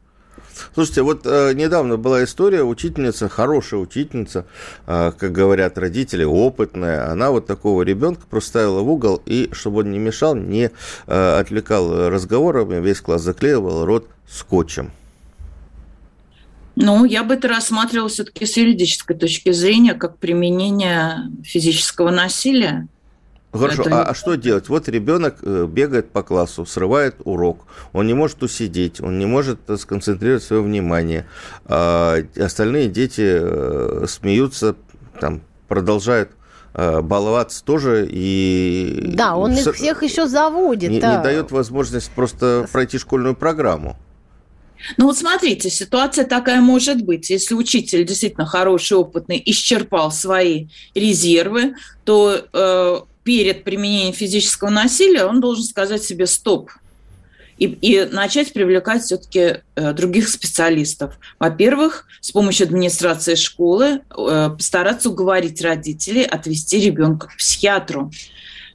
Слушайте, 0.73 1.03
вот 1.03 1.23
э, 1.25 1.53
недавно 1.55 1.97
была 1.97 2.23
история, 2.23 2.63
учительница, 2.63 3.29
хорошая 3.29 3.81
учительница, 3.81 4.47
э, 4.87 5.13
как 5.19 5.33
говорят 5.33 5.79
родители, 5.79 6.23
опытная, 6.23 7.11
она 7.11 7.33
вот 7.33 7.47
такого 7.47 7.83
ребенка 7.83 8.23
просто 8.31 8.51
ставила 8.51 8.81
в 8.81 8.89
угол, 8.89 9.21
и 9.27 9.49
чтобы 9.53 9.81
он 9.81 9.91
не 9.91 9.99
мешал, 9.99 10.37
не 10.37 10.71
э, 11.07 11.39
отвлекал 11.41 12.09
разговорами, 12.09 12.81
весь 12.81 13.01
класс 13.01 13.23
заклеивал 13.23 13.85
рот 13.85 14.09
скотчем. 14.29 14.93
Ну, 16.77 17.05
я 17.05 17.23
бы 17.23 17.35
это 17.35 17.49
рассматривала 17.49 18.09
все-таки 18.09 18.47
с 18.47 18.57
юридической 18.57 19.17
точки 19.17 19.53
зрения, 19.53 19.95
как 19.95 20.19
применение 20.19 21.31
физического 21.45 22.11
насилия. 22.11 22.89
Хорошо, 23.59 23.83
это... 23.83 24.03
а, 24.03 24.11
а 24.11 24.15
что 24.15 24.35
делать? 24.35 24.69
Вот 24.69 24.89
ребенок 24.89 25.37
э, 25.43 25.67
бегает 25.71 26.11
по 26.11 26.23
классу, 26.23 26.67
срывает 26.67 27.17
урок, 27.25 27.67
он 27.93 28.07
не 28.07 28.15
может 28.15 28.43
усидеть, 28.43 29.01
он 29.01 29.19
не 29.19 29.27
может 29.27 29.59
э, 29.69 29.77
сконцентрировать 29.77 30.43
свое 30.43 30.63
внимание. 30.63 31.27
А 31.65 32.19
остальные 32.37 32.89
дети 32.89 33.23
э, 33.25 34.07
смеются, 34.09 34.77
там 35.21 35.43
продолжают 35.69 36.31
баловаться 36.77 37.65
тоже 37.65 38.09
и... 38.11 39.13
Да, 39.15 39.37
он 39.37 39.53
их 39.53 39.75
всех 39.77 40.03
еще 40.03 40.27
заводит. 40.27 40.91
Не, 40.91 40.99
да. 40.99 41.19
не 41.19 41.23
дает 41.23 41.53
возможность 41.53 42.11
просто 42.11 42.67
пройти 42.73 42.99
школьную 42.99 43.37
программу. 43.37 43.97
Ну 44.97 45.07
вот 45.07 45.17
смотрите, 45.17 45.71
ситуация 45.71 46.25
такая 46.25 46.61
может 46.61 47.03
быть. 47.03 47.31
Если 47.31 47.55
учитель 47.55 48.05
действительно 48.05 48.47
хороший, 48.47 48.97
опытный, 48.97 49.41
исчерпал 49.45 50.11
свои 50.11 50.67
резервы, 50.95 51.75
то 52.05 52.45
э, 52.53 52.97
перед 53.25 53.65
применением 53.65 54.15
физического 54.15 54.71
насилия 54.71 55.25
он 55.25 55.41
должен 55.41 55.65
сказать 55.65 56.05
себе 56.05 56.27
«стоп», 56.27 56.71
и, 57.59 57.67
и 57.67 58.05
начать 58.05 58.53
привлекать 58.53 59.03
все-таки 59.03 59.61
э, 59.77 59.93
других 59.93 60.29
специалистов. 60.29 61.19
Во-первых, 61.39 62.07
с 62.21 62.31
помощью 62.33 62.67
администрации 62.67 63.35
школы 63.35 64.01
э, 64.17 64.51
постараться 64.57 65.11
уговорить 65.11 65.63
родителей 65.63 66.25
отвести 66.25 66.81
ребенка 66.81 67.29
к 67.29 67.37
психиатру 67.37 68.11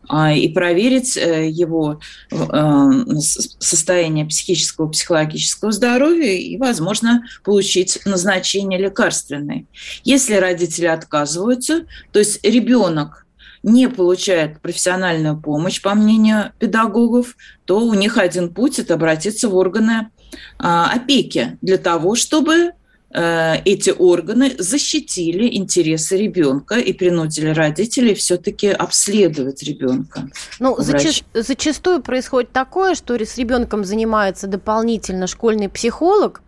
э, 0.10 0.38
и 0.38 0.48
проверить 0.54 1.18
э, 1.18 1.50
его 1.50 2.00
э, 2.32 2.92
состояние 3.20 4.26
психического, 4.26 4.88
психологического 4.88 5.72
здоровья 5.72 6.34
и, 6.34 6.56
возможно, 6.58 7.24
получить 7.44 8.00
назначение 8.06 8.80
лекарственное. 8.80 9.66
Если 10.06 10.36
родители 10.36 10.86
отказываются, 10.86 11.86
то 12.14 12.20
есть 12.20 12.40
ребенок 12.46 13.26
не 13.64 13.90
получает 13.90 14.62
профессиональную 14.62 15.40
помощь, 15.40 15.82
по 15.82 15.94
мнению 15.96 16.54
педагогов, 16.60 17.36
то 17.66 17.80
у 17.80 17.94
них 17.94 18.18
один 18.18 18.54
путь– 18.54 18.80
это 18.80 18.94
обратиться 18.96 19.50
в 19.50 19.56
органы 19.56 20.10
а, 20.58 20.92
опеки 20.92 21.58
для 21.62 21.78
того, 21.78 22.16
чтобы 22.16 22.72
э, 23.12 23.56
эти 23.66 23.90
органы 23.90 24.56
защитили 24.58 25.56
интересы 25.56 26.18
ребенка 26.18 26.76
и 26.76 26.94
принудили 26.94 27.50
родителей 27.50 28.14
все-таки 28.14 28.68
обследовать 28.68 29.64
ребенка. 29.64 30.30
Ну, 30.60 30.76
зачаст, 30.80 31.24
зачастую 31.34 32.02
происходит 32.02 32.52
такое, 32.52 32.96
что 32.96 33.16
с 33.16 33.38
ребенком 33.38 33.84
занимается 33.84 34.48
дополнительно 34.48 35.28
школьный 35.28 35.70
психолог, 35.70 36.42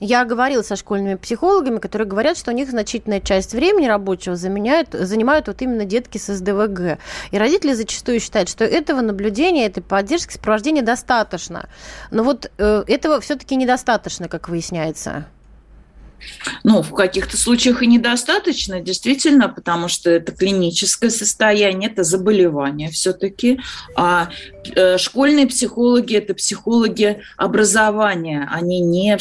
я 0.00 0.24
говорила 0.24 0.62
со 0.62 0.76
школьными 0.76 1.16
психологами, 1.16 1.78
которые 1.78 2.06
говорят, 2.06 2.36
что 2.36 2.50
у 2.50 2.54
них 2.54 2.70
значительная 2.70 3.20
часть 3.20 3.52
времени 3.52 3.86
рабочего 3.86 4.36
заменяют, 4.36 4.90
занимают 4.92 5.48
вот 5.48 5.60
именно 5.62 5.84
детки 5.84 6.18
с 6.18 6.32
СДВГ. 6.32 6.98
И 7.30 7.38
родители 7.38 7.72
зачастую 7.72 8.20
считают, 8.20 8.48
что 8.48 8.64
этого 8.64 9.00
наблюдения, 9.00 9.66
этой 9.66 9.82
поддержки, 9.82 10.32
сопровождения 10.32 10.82
достаточно. 10.82 11.68
Но 12.10 12.22
вот 12.22 12.50
э, 12.58 12.84
этого 12.86 13.20
все-таки 13.20 13.56
недостаточно, 13.56 14.28
как 14.28 14.48
выясняется. 14.48 15.26
Ну, 16.64 16.82
в 16.82 16.92
каких-то 16.94 17.36
случаях 17.36 17.82
и 17.82 17.86
недостаточно, 17.86 18.80
действительно, 18.80 19.48
потому 19.48 19.88
что 19.88 20.10
это 20.10 20.32
клиническое 20.32 21.10
состояние, 21.10 21.90
это 21.90 22.04
заболевание 22.04 22.90
все-таки. 22.90 23.60
А 23.96 24.30
э, 24.74 24.98
школьные 24.98 25.46
психологи– 25.46 26.16
это 26.16 26.34
психологи 26.34 27.22
образования, 27.36 28.48
они 28.52 28.80
не 28.80 29.16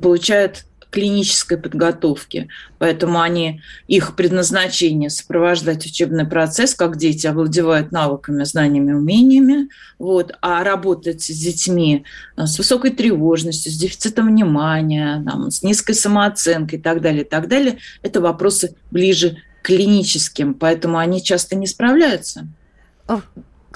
получают 0.00 0.64
клинической 0.96 1.58
подготовки. 1.58 2.48
Поэтому 2.78 3.20
они, 3.20 3.60
их 3.86 4.16
предназначение 4.16 5.10
сопровождать 5.10 5.84
учебный 5.84 6.26
процесс, 6.26 6.74
как 6.74 6.96
дети 6.96 7.26
овладевают 7.26 7.92
навыками, 7.92 8.44
знаниями, 8.44 8.94
умениями, 8.94 9.68
вот, 9.98 10.32
а 10.40 10.64
работать 10.64 11.20
с 11.20 11.38
детьми 11.38 12.06
э, 12.38 12.46
с 12.46 12.56
высокой 12.56 12.92
тревожностью, 12.92 13.70
с 13.70 13.76
дефицитом 13.76 14.28
внимания, 14.28 15.22
там, 15.30 15.50
с 15.50 15.62
низкой 15.62 15.92
самооценкой 15.92 16.78
и 16.78 16.82
так 16.82 17.02
далее, 17.02 17.24
и 17.24 17.28
так 17.28 17.46
далее, 17.46 17.76
это 18.02 18.22
вопросы 18.22 18.74
ближе 18.90 19.36
к 19.60 19.66
клиническим, 19.66 20.54
поэтому 20.54 20.96
они 20.96 21.22
часто 21.22 21.56
не 21.56 21.66
справляются. 21.66 22.48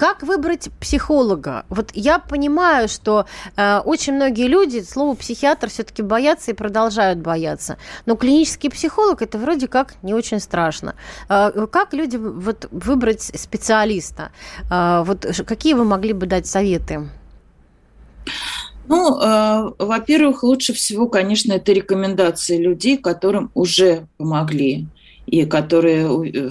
Как 0.01 0.23
выбрать 0.23 0.71
психолога? 0.79 1.63
Вот 1.69 1.91
я 1.93 2.17
понимаю, 2.17 2.87
что 2.87 3.27
э, 3.55 3.81
очень 3.85 4.13
многие 4.13 4.47
люди 4.47 4.79
слово 4.79 5.13
психиатр 5.13 5.69
все-таки 5.69 6.01
боятся 6.01 6.49
и 6.49 6.53
продолжают 6.55 7.19
бояться. 7.19 7.77
Но 8.07 8.15
клинический 8.15 8.71
психолог 8.71 9.21
это 9.21 9.37
вроде 9.37 9.67
как 9.67 9.93
не 10.01 10.15
очень 10.15 10.39
страшно. 10.39 10.95
Э, 11.29 11.67
как 11.71 11.93
люди 11.93 12.17
вот 12.17 12.67
выбрать 12.71 13.21
специалиста? 13.21 14.31
Э, 14.71 15.03
вот 15.05 15.27
какие 15.45 15.75
вы 15.75 15.83
могли 15.83 16.13
бы 16.13 16.25
дать 16.25 16.47
советы? 16.47 17.07
Ну, 18.87 19.21
э, 19.21 19.71
во-первых, 19.77 20.41
лучше 20.41 20.73
всего, 20.73 21.09
конечно, 21.09 21.53
это 21.53 21.73
рекомендации 21.73 22.57
людей, 22.57 22.97
которым 22.97 23.51
уже 23.53 24.07
помогли 24.17 24.87
и 25.31 25.45
которые 25.45 26.05
э, 26.29 26.49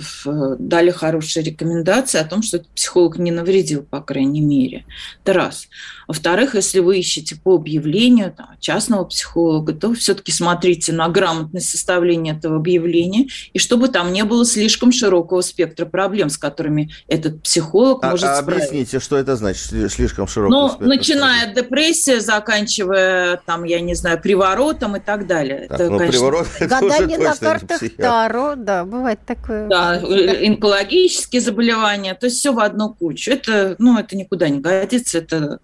дали 0.59 0.91
хорошие 0.91 1.45
рекомендации 1.45 2.19
о 2.19 2.25
том, 2.25 2.43
что 2.43 2.57
этот 2.57 2.71
психолог 2.71 3.19
не 3.19 3.31
навредил, 3.31 3.83
по 3.83 4.01
крайней 4.01 4.41
мере. 4.41 4.87
Это 5.23 5.35
раз. 5.35 5.69
Во-вторых, 6.09 6.55
если 6.55 6.81
вы 6.81 6.99
ищете 6.99 7.37
по 7.37 7.57
объявлению 7.57 8.33
там, 8.33 8.57
частного 8.59 9.05
психолога, 9.05 9.75
то 9.75 9.93
все-таки 9.93 10.33
смотрите 10.33 10.95
на 10.95 11.09
грамотность 11.11 11.69
составления 11.69 12.33
этого 12.33 12.57
объявления, 12.57 13.29
и 13.53 13.59
чтобы 13.59 13.89
там 13.89 14.15
не 14.15 14.25
было 14.25 14.47
слишком 14.47 14.93
широкого 14.93 15.43
спектра 15.43 15.85
проблем, 15.85 16.31
с 16.31 16.39
которыми 16.39 16.91
этот 17.07 17.43
психолог 17.43 18.03
а, 18.03 18.13
может 18.13 18.25
а 18.25 18.41
справиться. 18.41 18.71
Объясните, 18.71 18.99
что 18.99 19.19
это 19.19 19.37
значит, 19.37 19.93
слишком 19.93 20.27
широкий 20.27 20.55
ну, 20.55 20.69
спектр? 20.69 20.87
Начиная 20.87 21.49
от 21.49 21.55
депрессии, 21.55 22.19
заканчивая, 22.19 23.43
там, 23.45 23.65
я 23.65 23.81
не 23.81 23.95
знаю, 23.95 24.21
приворотом 24.21 24.97
и 24.97 25.01
так 25.01 25.27
далее. 25.27 25.67
Так, 25.69 25.81
это, 25.81 25.91
ну, 25.91 25.99
конечно... 25.99 26.19
приворот 26.19 26.49
это 26.59 26.81
Гадание 26.81 27.19
на 27.19 27.37
картах 27.37 27.81
Таро, 27.99 28.55
да, 28.57 28.70
бывает 28.85 29.21
такое. 29.27 29.69
Да, 29.69 29.93
онкологические 29.93 31.41
заболевания, 31.41 32.15
то 32.15 32.27
есть 32.27 32.39
все 32.39 32.53
в 32.53 32.59
одну 32.59 32.95
кучу. 32.95 33.31
Это, 33.31 33.77
ну, 33.79 33.99
это 33.99 34.17
никуда 34.17 34.49
не 34.49 34.61
годится, 34.61 35.19
это 35.19 35.61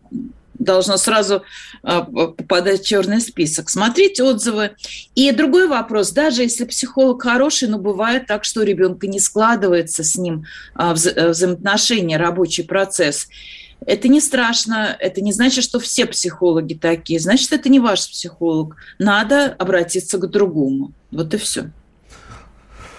должно 0.58 0.96
сразу 0.96 1.42
а, 1.82 2.02
попадать 2.02 2.80
в 2.80 2.86
черный 2.86 3.20
список. 3.20 3.70
Смотрите 3.70 4.22
отзывы. 4.22 4.72
И 5.14 5.30
другой 5.32 5.68
вопрос, 5.68 6.10
даже 6.12 6.42
если 6.42 6.64
психолог 6.64 7.22
хороший, 7.22 7.68
но 7.68 7.78
бывает 7.78 8.26
так, 8.26 8.44
что 8.44 8.60
у 8.60 8.64
ребенка 8.64 9.06
не 9.06 9.20
складывается 9.20 10.04
с 10.04 10.16
ним 10.16 10.44
а, 10.74 10.94
вза 10.94 11.30
взаимоотношения, 11.30 12.16
рабочий 12.16 12.64
процесс. 12.64 13.28
Это 13.84 14.08
не 14.08 14.20
страшно, 14.20 14.96
это 14.98 15.20
не 15.20 15.32
значит, 15.32 15.62
что 15.62 15.78
все 15.78 16.06
психологи 16.06 16.74
такие, 16.74 17.20
значит, 17.20 17.52
это 17.52 17.68
не 17.68 17.78
ваш 17.78 18.08
психолог. 18.10 18.76
Надо 18.98 19.54
обратиться 19.58 20.18
к 20.18 20.30
другому. 20.30 20.92
Вот 21.10 21.34
и 21.34 21.36
все. 21.36 21.70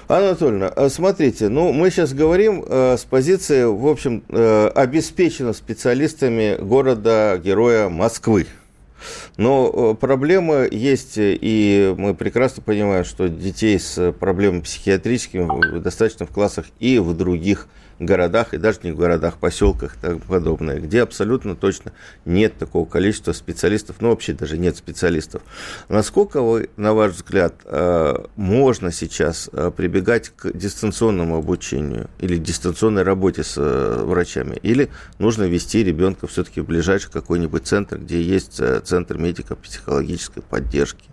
Анатольевна, 0.08 0.72
э, 0.74 0.88
смотрите, 0.88 1.50
ну, 1.50 1.74
мы 1.74 1.92
сейчас 1.92 2.14
говорим 2.14 2.64
э, 2.66 2.96
с 2.98 3.04
позиции, 3.04 3.66
в 3.66 3.86
общем, 3.88 4.24
э, 4.30 4.70
обеспечено 4.74 5.52
специалистами 5.52 6.56
города-героя 6.62 7.90
Москвы. 7.90 8.48
Но 9.36 9.70
э, 9.70 9.96
проблемы 10.00 10.70
есть, 10.72 11.16
и 11.18 11.94
мы 11.98 12.16
прекрасно 12.16 12.64
понимаем, 12.64 13.04
что 13.04 13.28
детей 13.28 13.78
с 13.78 14.14
проблемами 14.14 14.62
психиатрическими 14.62 15.80
достаточно 15.80 16.26
в 16.26 16.30
классах 16.30 16.68
и 16.80 17.00
в 17.00 17.14
других 17.14 17.68
городах, 18.06 18.54
и 18.54 18.58
даже 18.58 18.80
не 18.84 18.92
в 18.92 18.98
городах, 18.98 19.38
поселках 19.38 19.96
и 19.96 20.00
тому 20.00 20.20
подобное, 20.20 20.80
где 20.80 21.02
абсолютно 21.02 21.56
точно 21.56 21.92
нет 22.26 22.58
такого 22.58 22.86
количества 22.86 23.34
специалистов, 23.34 23.98
ну 24.00 24.10
вообще 24.10 24.34
даже 24.34 24.58
нет 24.58 24.78
специалистов. 24.78 25.42
Насколько 25.90 26.42
вы, 26.42 26.70
на 26.78 26.94
ваш 26.94 27.14
взгляд, 27.14 27.56
э, 27.66 28.16
можно 28.36 28.92
сейчас 28.92 29.50
э, 29.52 29.72
прибегать 29.76 30.30
к 30.36 30.52
дистанционному 30.52 31.38
обучению 31.38 32.10
или 32.20 32.38
дистанционной 32.38 33.04
работе 33.04 33.44
с 33.44 33.56
э, 33.58 34.04
врачами, 34.04 34.58
или 34.62 34.90
нужно 35.20 35.44
вести 35.44 35.84
ребенка 35.84 36.28
все-таки 36.28 36.62
в 36.62 36.66
ближайший 36.66 37.12
какой-нибудь 37.12 37.66
центр, 37.66 37.98
где 37.98 38.22
есть 38.22 38.62
центр 38.84 39.18
медико-психологической 39.18 40.44
поддержки? 40.44 41.10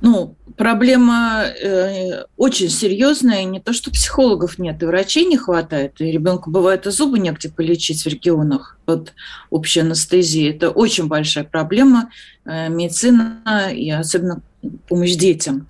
Ну, 0.00 0.36
проблема 0.56 1.44
э, 1.44 2.24
очень 2.36 2.68
серьезная. 2.68 3.44
Не 3.44 3.60
то, 3.60 3.72
что 3.72 3.90
психологов 3.90 4.58
нет, 4.58 4.82
и 4.82 4.86
врачей 4.86 5.24
не 5.24 5.36
хватает. 5.36 6.00
И 6.00 6.10
ребенку 6.10 6.50
бывает 6.50 6.86
и 6.86 6.90
зубы 6.90 7.18
негде 7.18 7.48
полечить 7.48 8.02
в 8.02 8.08
регионах 8.08 8.78
под 8.84 9.14
общей 9.50 9.80
анестезией. 9.80 10.54
Это 10.54 10.70
очень 10.70 11.06
большая 11.06 11.44
проблема 11.44 12.10
э, 12.44 12.68
медицина 12.68 13.70
и 13.72 13.90
особенно 13.90 14.42
помощь 14.88 15.14
детям. 15.14 15.68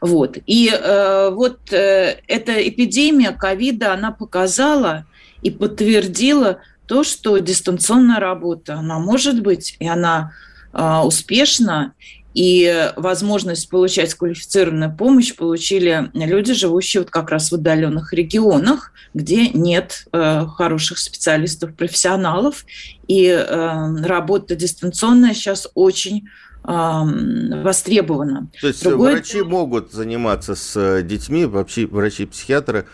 Вот. 0.00 0.38
И 0.46 0.70
э, 0.70 1.30
вот 1.30 1.72
э, 1.72 2.18
эта 2.26 2.68
эпидемия 2.68 3.32
ковида, 3.32 3.94
она 3.94 4.12
показала 4.12 5.06
и 5.42 5.50
подтвердила 5.50 6.58
то, 6.86 7.04
что 7.04 7.38
дистанционная 7.38 8.20
работа, 8.20 8.74
она 8.74 8.98
может 8.98 9.40
быть, 9.42 9.76
и 9.78 9.88
она 9.88 10.32
э, 10.72 10.98
успешна, 11.04 11.94
и 12.34 12.92
возможность 12.96 13.68
получать 13.70 14.12
квалифицированную 14.14 14.94
помощь 14.94 15.34
получили 15.34 16.10
люди, 16.12 16.52
живущие 16.52 17.02
вот 17.02 17.10
как 17.10 17.30
раз 17.30 17.50
в 17.50 17.54
отдаленных 17.54 18.12
регионах, 18.12 18.92
где 19.14 19.48
нет 19.48 20.06
э, 20.12 20.44
хороших 20.46 20.98
специалистов, 20.98 21.74
профессионалов. 21.74 22.66
И 23.06 23.26
э, 23.26 23.96
работа 24.04 24.56
дистанционная 24.56 25.32
сейчас 25.34 25.68
очень 25.74 26.28
востребовано. 26.66 28.48
То 28.58 28.68
есть 28.68 28.82
Другое... 28.82 29.16
врачи 29.16 29.42
могут 29.42 29.92
заниматься 29.92 30.54
с 30.54 31.02
детьми, 31.02 31.44
вообще 31.44 31.84
врачи-психиатры 31.84 32.86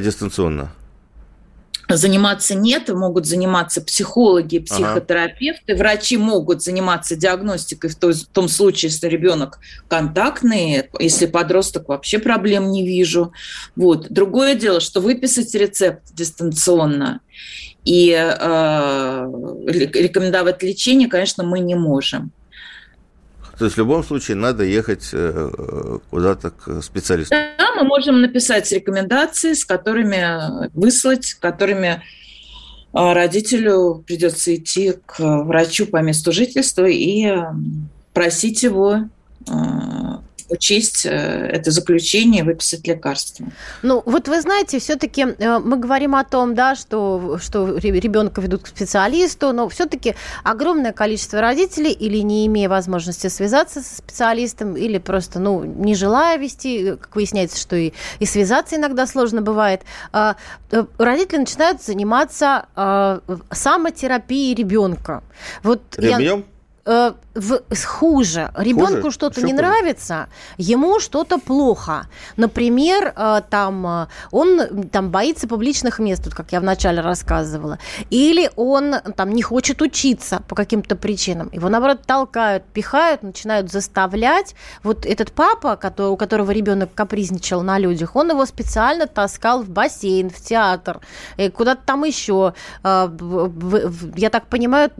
дистанционно? 0.00 0.72
Заниматься 1.96 2.54
нет, 2.54 2.88
могут 2.88 3.26
заниматься 3.26 3.80
психологи, 3.80 4.58
психотерапевты, 4.58 5.72
ага. 5.72 5.78
врачи 5.78 6.16
могут 6.16 6.62
заниматься 6.62 7.16
диагностикой 7.16 7.90
в, 7.90 7.96
той, 7.96 8.14
в 8.14 8.26
том 8.26 8.48
случае, 8.48 8.90
если 8.90 9.08
ребенок 9.08 9.58
контактный, 9.88 10.88
если 10.98 11.26
подросток 11.26 11.88
вообще 11.88 12.18
проблем 12.18 12.70
не 12.70 12.86
вижу. 12.86 13.32
Вот. 13.76 14.10
Другое 14.10 14.54
дело, 14.54 14.80
что 14.80 15.00
выписать 15.00 15.54
рецепт 15.54 16.02
дистанционно 16.12 17.20
и 17.84 18.10
э, 18.12 19.26
рекомендовать 19.66 20.62
лечение, 20.62 21.08
конечно, 21.08 21.42
мы 21.44 21.58
не 21.60 21.74
можем. 21.74 22.32
То 23.58 23.66
есть 23.66 23.76
в 23.76 23.78
любом 23.78 24.02
случае 24.02 24.36
надо 24.36 24.64
ехать 24.64 25.10
э, 25.12 25.98
куда-то 26.10 26.50
к 26.50 26.82
специалисту. 26.82 27.34
Мы 27.76 27.84
можем 27.84 28.20
написать 28.20 28.70
рекомендации, 28.72 29.54
с 29.54 29.64
которыми 29.64 30.68
выслать, 30.74 31.34
которыми 31.34 31.86
э, 31.86 32.00
родителю 32.92 34.04
придется 34.06 34.54
идти 34.54 34.94
к 35.06 35.18
врачу 35.18 35.86
по 35.86 36.02
месту 36.02 36.32
жительства 36.32 36.86
и 36.86 37.26
э, 37.26 37.44
просить 38.12 38.62
его 38.62 39.08
учесть 40.52 41.06
э, 41.06 41.08
это 41.08 41.70
заключение, 41.70 42.44
выписать 42.44 42.86
лекарство. 42.86 43.46
Ну, 43.82 44.02
вот 44.04 44.28
вы 44.28 44.40
знаете, 44.40 44.78
все-таки 44.78 45.22
э, 45.22 45.58
мы 45.58 45.78
говорим 45.78 46.14
о 46.14 46.24
том, 46.24 46.54
да, 46.54 46.74
что, 46.74 47.38
что 47.42 47.78
ребенка 47.78 48.40
ведут 48.40 48.62
к 48.62 48.66
специалисту, 48.66 49.52
но 49.52 49.68
все-таки 49.68 50.14
огромное 50.44 50.92
количество 50.92 51.40
родителей 51.40 51.92
или 51.92 52.18
не 52.18 52.46
имея 52.46 52.68
возможности 52.68 53.28
связаться 53.28 53.80
со 53.80 53.96
специалистом, 53.96 54.76
или 54.76 54.98
просто, 54.98 55.40
ну, 55.40 55.64
не 55.64 55.94
желая 55.94 56.36
вести, 56.38 56.96
как 57.00 57.16
выясняется, 57.16 57.58
что 57.58 57.74
и, 57.76 57.92
и 58.18 58.26
связаться 58.26 58.76
иногда 58.76 59.06
сложно 59.06 59.40
бывает, 59.40 59.80
э, 60.12 60.34
родители 60.98 61.38
начинают 61.38 61.82
заниматься 61.82 62.66
самотерапией 63.50 64.54
ребенка. 64.54 65.22
Вот 65.62 65.80
Ремнем? 65.96 66.44
Я 66.84 67.14
в, 67.34 67.60
хуже. 67.86 68.50
Ребенку 68.56 69.10
что-то 69.10 69.40
не 69.40 69.52
хуже. 69.52 69.56
нравится, 69.56 70.28
ему 70.58 71.00
что-то 71.00 71.38
плохо. 71.38 72.06
Например, 72.36 73.12
э, 73.16 73.42
там 73.48 73.86
э, 73.86 74.06
он 74.30 74.88
там 74.90 75.10
боится 75.10 75.48
публичных 75.48 75.98
мест, 75.98 76.24
вот 76.24 76.34
как 76.34 76.52
я 76.52 76.60
вначале 76.60 77.00
рассказывала, 77.00 77.78
или 78.10 78.50
он 78.56 78.94
там 79.16 79.32
не 79.32 79.42
хочет 79.42 79.80
учиться 79.82 80.42
по 80.48 80.54
каким-то 80.54 80.96
причинам. 80.96 81.48
Его 81.52 81.68
наоборот 81.68 82.02
толкают, 82.06 82.64
пихают, 82.64 83.22
начинают 83.22 83.70
заставлять. 83.70 84.54
Вот 84.82 85.06
этот 85.06 85.32
папа, 85.32 85.76
который, 85.76 86.08
у 86.08 86.16
которого 86.16 86.50
ребенок 86.50 86.94
капризничал 86.94 87.62
на 87.62 87.78
людях, 87.78 88.14
он 88.16 88.30
его 88.30 88.44
специально 88.46 89.06
таскал 89.06 89.62
в 89.62 89.70
бассейн, 89.70 90.30
в 90.30 90.40
театр, 90.40 91.00
куда-то 91.54 91.82
там 91.86 92.04
еще. 92.04 92.54
Э, 92.84 93.08
я 94.16 94.30
так 94.30 94.46
понимаю, 94.46 94.90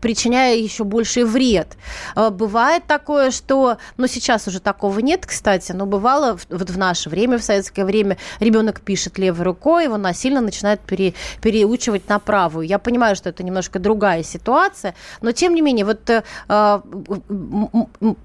причиняя 0.00 0.56
еще 0.56 0.84
больше 0.84 1.24
вред. 1.24 1.73
А, 2.14 2.30
бывает 2.30 2.84
такое, 2.86 3.30
что, 3.30 3.78
ну 3.96 4.06
сейчас 4.06 4.46
уже 4.48 4.60
такого 4.60 4.98
нет, 5.00 5.26
кстати, 5.26 5.72
но 5.72 5.86
бывало 5.86 6.38
вот 6.48 6.70
в 6.70 6.78
наше 6.78 7.08
время, 7.08 7.38
в 7.38 7.42
советское 7.42 7.84
время, 7.84 8.16
ребенок 8.40 8.80
пишет 8.80 9.18
левой 9.18 9.44
рукой, 9.44 9.84
его 9.84 9.96
насильно 9.96 10.40
начинают 10.40 10.80
пере, 10.80 11.14
переучивать 11.40 12.08
на 12.08 12.18
правую. 12.18 12.66
Я 12.66 12.78
понимаю, 12.78 13.16
что 13.16 13.28
это 13.30 13.42
немножко 13.42 13.78
другая 13.78 14.22
ситуация, 14.22 14.94
но 15.20 15.32
тем 15.32 15.54
не 15.54 15.62
менее, 15.62 15.84
вот 15.84 16.08
э, 16.10 16.22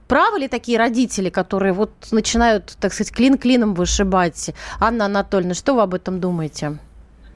правы 0.08 0.40
ли 0.40 0.48
такие 0.48 0.78
родители, 0.78 1.30
которые 1.30 1.74
вот 1.74 1.92
начинают, 2.12 2.76
так 2.80 2.94
сказать, 2.94 3.14
клин 3.14 3.38
клином 3.38 3.74
вышибать? 3.74 4.52
Анна 4.80 5.06
Анатольевна, 5.06 5.54
что 5.54 5.76
вы 5.76 5.82
об 5.82 5.94
этом 5.94 6.20
думаете? 6.20 6.80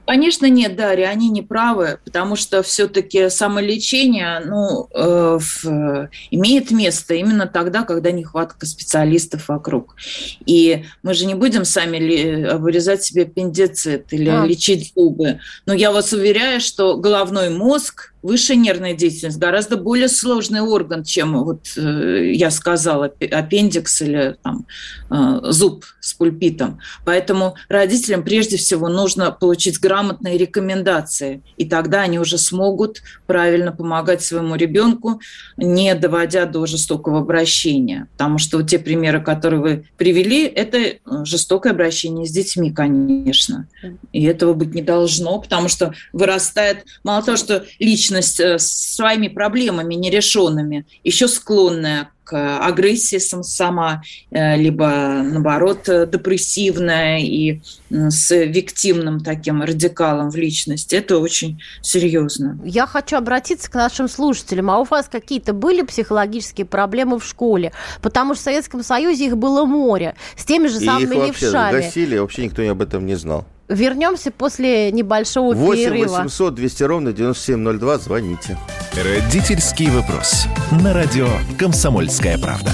Конечно, 0.06 0.46
нет, 0.46 0.76
Дарья, 0.76 1.08
они 1.08 1.30
не 1.30 1.42
правы, 1.42 1.98
потому 2.04 2.36
что 2.36 2.62
все-таки 2.62 3.30
самолечение 3.30 4.40
ну, 4.44 4.88
э, 4.92 5.38
в, 5.40 6.08
имеет 6.30 6.70
место 6.70 7.14
именно 7.14 7.46
тогда, 7.46 7.82
когда 7.84 8.10
нехватка 8.10 8.66
специалистов 8.66 9.48
вокруг. 9.48 9.96
И 10.44 10.84
мы 11.02 11.14
же 11.14 11.26
не 11.26 11.34
будем 11.34 11.64
сами 11.64 11.96
ли, 11.96 12.46
вырезать 12.54 13.02
себе 13.02 13.22
аппендицит 13.22 14.12
или 14.12 14.28
а. 14.28 14.44
лечить 14.44 14.92
зубы. 14.94 15.40
Но 15.66 15.72
я 15.72 15.90
вас 15.90 16.12
уверяю, 16.12 16.60
что 16.60 16.96
головной 16.96 17.50
мозг 17.50 18.13
высшая 18.24 18.56
нервная 18.56 18.94
деятельность 18.94 19.38
гораздо 19.38 19.76
более 19.76 20.08
сложный 20.08 20.62
орган, 20.62 21.04
чем 21.04 21.44
вот 21.44 21.68
э, 21.76 22.32
я 22.32 22.50
сказала, 22.50 23.12
аппендикс 23.20 24.00
или 24.00 24.36
там, 24.42 24.66
э, 25.10 25.40
зуб 25.52 25.84
с 26.00 26.14
пульпитом. 26.14 26.80
Поэтому 27.04 27.54
родителям 27.68 28.22
прежде 28.22 28.56
всего 28.56 28.88
нужно 28.88 29.30
получить 29.30 29.78
грамотные 29.78 30.38
рекомендации, 30.38 31.42
и 31.58 31.66
тогда 31.66 32.00
они 32.00 32.18
уже 32.18 32.38
смогут 32.38 33.02
правильно 33.26 33.72
помогать 33.72 34.22
своему 34.22 34.54
ребенку, 34.56 35.20
не 35.58 35.94
доводя 35.94 36.46
до 36.46 36.64
жестокого 36.64 37.18
обращения. 37.18 38.08
Потому 38.12 38.38
что 38.38 38.56
вот 38.56 38.70
те 38.70 38.78
примеры, 38.78 39.20
которые 39.20 39.60
вы 39.60 39.84
привели, 39.98 40.46
это 40.46 40.78
э, 40.78 40.98
жестокое 41.24 41.74
обращение 41.74 42.26
с 42.26 42.30
детьми, 42.30 42.72
конечно. 42.72 43.68
И 44.12 44.24
этого 44.24 44.54
быть 44.54 44.74
не 44.74 44.82
должно, 44.82 45.38
потому 45.38 45.68
что 45.68 45.92
вырастает, 46.14 46.86
мало 47.02 47.22
того, 47.22 47.36
что 47.36 47.66
лично 47.78 48.13
личность 48.14 48.40
э, 48.40 48.58
с 48.58 48.94
своими 48.96 49.28
проблемами 49.28 49.94
нерешенными, 49.94 50.86
еще 51.02 51.28
склонная 51.28 52.10
к 52.24 52.58
агрессии 52.58 53.18
сама, 53.18 54.02
э, 54.30 54.56
либо, 54.56 54.88
наоборот, 55.22 55.84
депрессивная 55.84 57.18
и 57.20 57.60
с 57.90 58.30
виктимным 58.30 59.20
таким 59.20 59.62
радикалом 59.62 60.30
в 60.30 60.36
личности. 60.36 60.94
Это 60.94 61.18
очень 61.18 61.60
серьезно. 61.82 62.58
Я 62.64 62.86
хочу 62.86 63.18
обратиться 63.18 63.70
к 63.70 63.74
нашим 63.74 64.08
слушателям. 64.08 64.70
А 64.70 64.78
у 64.80 64.84
вас 64.84 65.08
какие-то 65.10 65.52
были 65.52 65.82
психологические 65.82 66.64
проблемы 66.64 67.18
в 67.18 67.26
школе? 67.26 67.72
Потому 68.00 68.34
что 68.34 68.40
в 68.40 68.44
Советском 68.44 68.82
Союзе 68.82 69.26
их 69.26 69.36
было 69.36 69.66
море. 69.66 70.14
С 70.36 70.46
теми 70.46 70.68
же 70.68 70.80
самыми 70.80 71.14
и 71.14 71.18
их 71.18 71.26
вообще 71.26 71.46
левшами. 71.46 71.72
загасили, 71.72 72.18
вообще 72.18 72.44
никто 72.44 72.62
об 72.70 72.80
этом 72.80 73.04
не 73.04 73.16
знал. 73.16 73.44
Вернемся 73.68 74.30
после 74.30 74.92
небольшого 74.92 75.54
8 75.54 75.82
перерыва. 75.82 76.06
8 76.06 76.24
800 76.24 76.54
200 76.54 76.82
ровно 76.82 77.12
9702. 77.12 77.98
Звоните. 77.98 78.58
Родительский 78.94 79.88
вопрос. 79.90 80.46
На 80.82 80.92
радио 80.92 81.28
«Комсомольская 81.58 82.38
правда». 82.38 82.72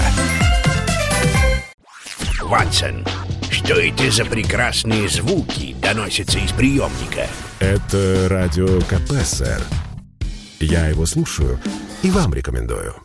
Ватсон, 2.41 3.05
что 3.49 3.75
это 3.75 4.11
за 4.11 4.25
прекрасные 4.25 5.07
звуки 5.07 5.73
доносятся 5.81 6.37
из 6.39 6.51
приемника? 6.51 7.27
Это 7.59 8.27
радио 8.29 8.81
КП, 8.81 9.13
сэр. 9.23 9.61
Я 10.59 10.87
его 10.87 11.05
слушаю 11.05 11.57
и 12.03 12.11
вам 12.11 12.33
рекомендую. 12.33 13.00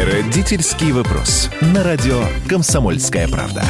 Родительский 0.00 0.92
вопрос. 0.92 1.50
На 1.60 1.84
радио 1.84 2.22
«Комсомольская 2.48 3.28
правда». 3.28 3.62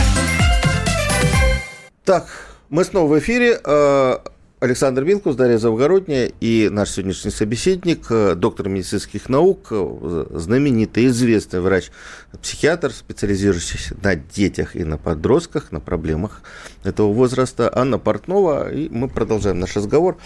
Так, 2.04 2.28
мы 2.68 2.84
снова 2.84 3.14
в 3.14 3.18
эфире. 3.18 3.58
Э, 3.64 4.18
Александр 4.60 5.02
Вилкус, 5.02 5.34
Дарья 5.34 5.58
Завгородняя 5.58 6.30
и 6.40 6.68
наш 6.70 6.90
сегодняшний 6.90 7.32
собеседник, 7.32 8.06
э, 8.10 8.36
доктор 8.36 8.68
медицинских 8.68 9.28
наук, 9.28 9.68
э, 9.72 10.26
знаменитый, 10.30 11.08
известный 11.08 11.58
врач-психиатр, 11.60 12.92
специализирующийся 12.92 13.96
на 14.00 14.14
детях 14.14 14.76
и 14.76 14.84
на 14.84 14.98
подростках, 14.98 15.72
на 15.72 15.80
проблемах 15.80 16.42
этого 16.84 17.12
возраста, 17.12 17.72
Анна 17.74 17.98
Портнова. 17.98 18.72
И 18.72 18.88
мы 18.88 19.08
продолжаем 19.08 19.58
наш 19.58 19.74
разговор 19.74 20.16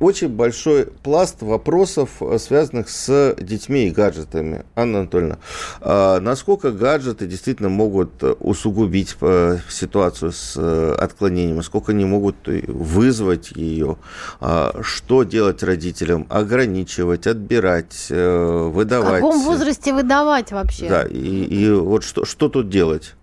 очень 0.00 0.28
большой 0.28 0.86
пласт 0.86 1.42
вопросов, 1.42 2.10
э, 2.20 2.38
связанных 2.38 2.88
с 2.88 3.36
детьми 3.38 3.86
и 3.86 3.90
гаджетами. 3.90 4.64
Анна 4.74 5.00
Анатольевна, 5.00 5.38
а 5.80 6.20
насколько 6.20 6.72
гаджеты 6.72 7.26
действительно 7.26 7.68
могут 7.68 8.22
э, 8.22 8.32
усугубить 8.40 9.14
э, 9.20 9.58
ситуацию 9.68 10.32
с 10.32 10.56
отклонением, 10.98 11.62
сколько 11.62 11.92
они 11.92 12.06
могут 12.06 12.36
вызвать 12.46 13.52
ее, 13.52 13.98
а 14.40 14.80
что 14.82 15.22
делать 15.22 15.62
родителям, 15.62 16.26
ограничивать, 16.30 17.26
отбирать, 17.26 18.06
выдавать. 18.08 19.20
В 19.20 19.24
каком 19.26 19.44
возрасте 19.44 19.92
выдавать 19.92 20.50
вообще? 20.50 20.88
Да, 20.88 21.04
и, 21.04 21.44
и 21.44 21.70
вот 21.70 22.04
что, 22.04 22.24
что 22.24 22.48
тут 22.48 22.70
делать? 22.70 23.14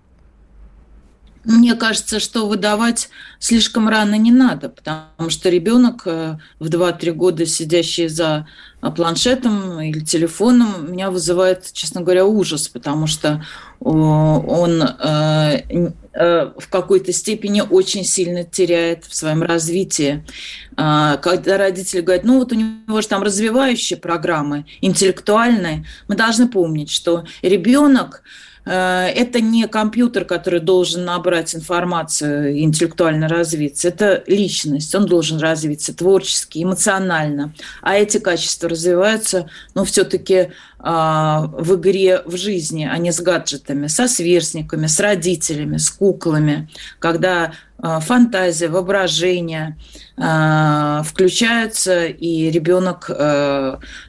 Мне 1.48 1.76
кажется, 1.76 2.20
что 2.20 2.46
выдавать 2.46 3.10
слишком 3.40 3.88
рано 3.88 4.16
не 4.16 4.32
надо, 4.32 4.68
потому 4.68 5.30
что 5.30 5.48
ребенок 5.48 6.02
э, 6.06 6.38
в 6.60 6.68
2-3 6.68 7.14
года, 7.14 7.46
сидящий 7.46 8.10
за 8.10 8.46
э, 8.82 8.92
планшетом 8.92 9.80
или 9.80 10.02
телефоном, 10.02 10.92
меня 10.92 11.10
вызывает, 11.10 11.72
честно 11.72 12.02
говоря, 12.02 12.26
ужас, 12.26 12.68
потому 12.68 13.08
что 13.08 13.46
он 13.80 14.82
э, 14.82 15.62
в 16.14 16.68
какой-то 16.70 17.14
степени 17.14 17.62
очень 17.62 18.04
сильно 18.04 18.44
теряет 18.44 19.06
в 19.06 19.16
своем 19.16 19.42
развитии. 19.42 20.26
А, 20.76 21.16
когда 21.16 21.58
родители 21.58 22.02
говорят, 22.02 22.26
ну 22.26 22.40
вот 22.40 22.52
у 22.52 22.56
него 22.56 23.00
же 23.00 23.08
там 23.08 23.24
развивающие 23.24 23.98
программы, 23.98 24.66
интеллектуальные, 24.82 25.86
мы 26.10 26.16
должны 26.16 26.50
помнить, 26.50 26.92
что 26.92 27.24
ребенок 27.42 28.24
это 28.68 29.42
не 29.42 29.68
компьютер, 29.68 30.26
который 30.26 30.60
должен 30.60 31.06
набрать 31.06 31.56
информацию 31.56 32.60
интеллектуально 32.60 33.28
развиться. 33.28 33.88
Это 33.88 34.24
личность. 34.28 34.94
Он 34.94 35.06
должен 35.06 35.40
развиться 35.40 35.94
творчески, 35.94 36.64
эмоционально. 36.64 37.54
А 37.82 37.96
эти 37.96 38.18
качества 38.18 38.70
развиваются, 38.70 39.50
ну, 39.74 39.86
все-таки 39.86 40.50
а, 40.80 41.48
в 41.48 41.76
игре 41.76 42.22
в 42.26 42.38
жизни, 42.38 42.88
а 42.90 42.98
не 42.98 43.12
с 43.12 43.20
гаджетами, 43.20 43.88
со 43.88 44.08
сверстниками, 44.08 44.86
с 44.86 45.00
родителями, 45.00 45.78
с 45.78 45.90
куклами, 45.90 46.70
когда 47.00 47.54
фантазия, 47.82 48.70
воображение 48.70 49.78
а, 50.18 51.04
включаются, 51.04 52.06
и 52.06 52.50
ребенок 52.50 53.10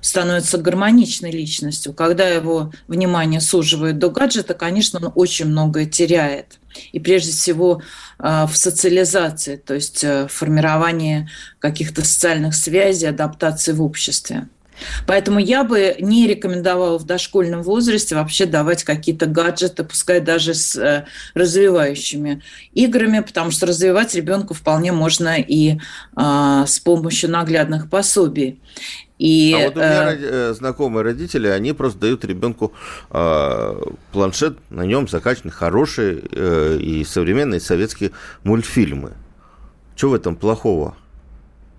становится 0.00 0.58
гармоничной 0.58 1.30
личностью. 1.30 1.92
Когда 1.92 2.28
его 2.28 2.72
внимание 2.86 3.40
суживает 3.40 3.98
до 3.98 4.10
гаджета, 4.10 4.54
конечно, 4.54 4.98
он 5.00 5.12
очень 5.14 5.46
многое 5.46 5.86
теряет. 5.86 6.58
И 6.92 7.00
прежде 7.00 7.32
всего 7.32 7.82
в 8.18 8.50
социализации, 8.54 9.56
то 9.56 9.74
есть 9.74 10.02
в 10.04 10.28
формировании 10.28 11.28
каких-то 11.58 12.04
социальных 12.04 12.54
связей, 12.54 13.06
адаптации 13.06 13.72
в 13.72 13.82
обществе. 13.82 14.48
Поэтому 15.06 15.38
я 15.38 15.64
бы 15.64 15.96
не 16.00 16.26
рекомендовала 16.26 16.98
в 16.98 17.04
дошкольном 17.04 17.62
возрасте 17.62 18.14
вообще 18.14 18.46
давать 18.46 18.84
какие-то 18.84 19.26
гаджеты, 19.26 19.84
пускай 19.84 20.20
даже 20.20 20.54
с 20.54 20.76
э, 20.76 21.06
развивающими 21.34 22.42
играми, 22.72 23.20
потому 23.20 23.50
что 23.50 23.66
развивать 23.66 24.14
ребенка 24.14 24.54
вполне 24.54 24.92
можно 24.92 25.36
и 25.38 25.78
э, 26.16 26.64
с 26.66 26.78
помощью 26.78 27.30
наглядных 27.30 27.90
пособий. 27.90 28.60
И, 29.18 29.52
а 29.52 29.64
вот 29.64 29.76
у 29.76 29.80
меня 29.80 30.12
э, 30.12 30.18
э, 30.20 30.54
знакомые 30.54 31.02
родители, 31.02 31.48
они 31.48 31.72
просто 31.72 31.98
дают 31.98 32.24
ребенку 32.24 32.72
э, 33.10 33.82
планшет, 34.12 34.58
на 34.70 34.82
нем 34.82 35.08
закачаны 35.08 35.50
хорошие 35.50 36.22
э, 36.30 36.78
и 36.80 37.04
современные 37.04 37.60
советские 37.60 38.12
мультфильмы. 38.44 39.14
Что 39.96 40.10
в 40.10 40.14
этом 40.14 40.36
плохого? 40.36 40.96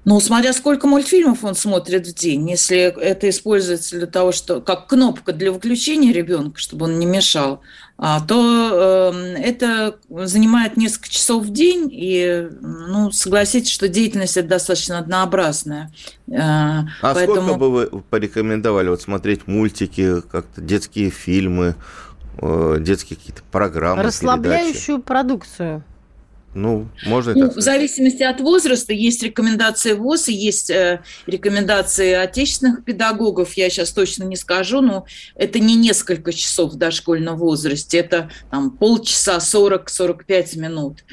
Ну, 0.05 0.19
смотря 0.19 0.53
сколько 0.53 0.87
мультфильмов 0.87 1.43
он 1.43 1.55
смотрит 1.55 2.07
в 2.07 2.13
день. 2.13 2.49
Если 2.49 2.77
это 2.77 3.29
используется 3.29 3.97
для 3.97 4.07
того, 4.07 4.31
что 4.31 4.61
как 4.61 4.87
кнопка 4.87 5.33
для 5.33 5.51
выключения 5.51 6.13
ребенка, 6.13 6.59
чтобы 6.59 6.85
он 6.85 6.99
не 6.99 7.05
мешал, 7.05 7.61
а, 8.01 8.21
то 8.21 9.11
э, 9.13 9.35
это 9.41 9.97
занимает 10.09 10.77
несколько 10.77 11.09
часов 11.09 11.43
в 11.43 11.51
день, 11.51 11.89
и, 11.91 12.47
ну, 12.61 13.11
согласитесь, 13.11 13.71
что 13.71 13.89
деятельность 13.89 14.37
это 14.37 14.47
достаточно 14.47 14.99
однообразная. 14.99 15.91
Э, 16.27 16.37
а 16.37 16.85
поэтому... 17.01 17.41
сколько 17.41 17.59
бы 17.59 17.69
вы 17.69 17.87
порекомендовали 18.09 18.87
вот 18.87 19.01
смотреть 19.01 19.47
мультики, 19.47 20.21
как-то 20.21 20.61
детские 20.61 21.09
фильмы, 21.09 21.75
э, 22.37 22.77
детские 22.79 23.17
какие-то 23.17 23.41
программы, 23.51 24.01
Расслабляющую 24.03 24.99
передачи? 24.99 25.05
продукцию. 25.05 25.83
Ну, 26.55 26.87
можно 27.05 27.33
ну, 27.35 27.49
В 27.51 27.59
зависимости 27.59 28.23
от 28.23 28.41
возраста 28.41 28.91
есть 28.91 29.21
рекомендации 29.21 29.93
ВОЗ 29.93 30.29
и 30.29 30.33
есть 30.33 30.71
э, 30.71 31.01
рекомендации 31.27 32.13
отечественных 32.13 32.83
педагогов. 32.83 33.53
Я 33.53 33.69
сейчас 33.69 33.91
точно 33.91 34.23
не 34.23 34.35
скажу, 34.35 34.81
но 34.81 35.05
это 35.35 35.59
не 35.59 35.75
несколько 35.75 36.33
часов 36.33 36.73
в 36.73 36.77
дошкольном 36.77 37.37
возрасте, 37.37 37.99
это 37.99 38.31
там 38.49 38.71
полчаса, 38.71 39.37
40-45 39.37 40.57
минут. 40.57 41.03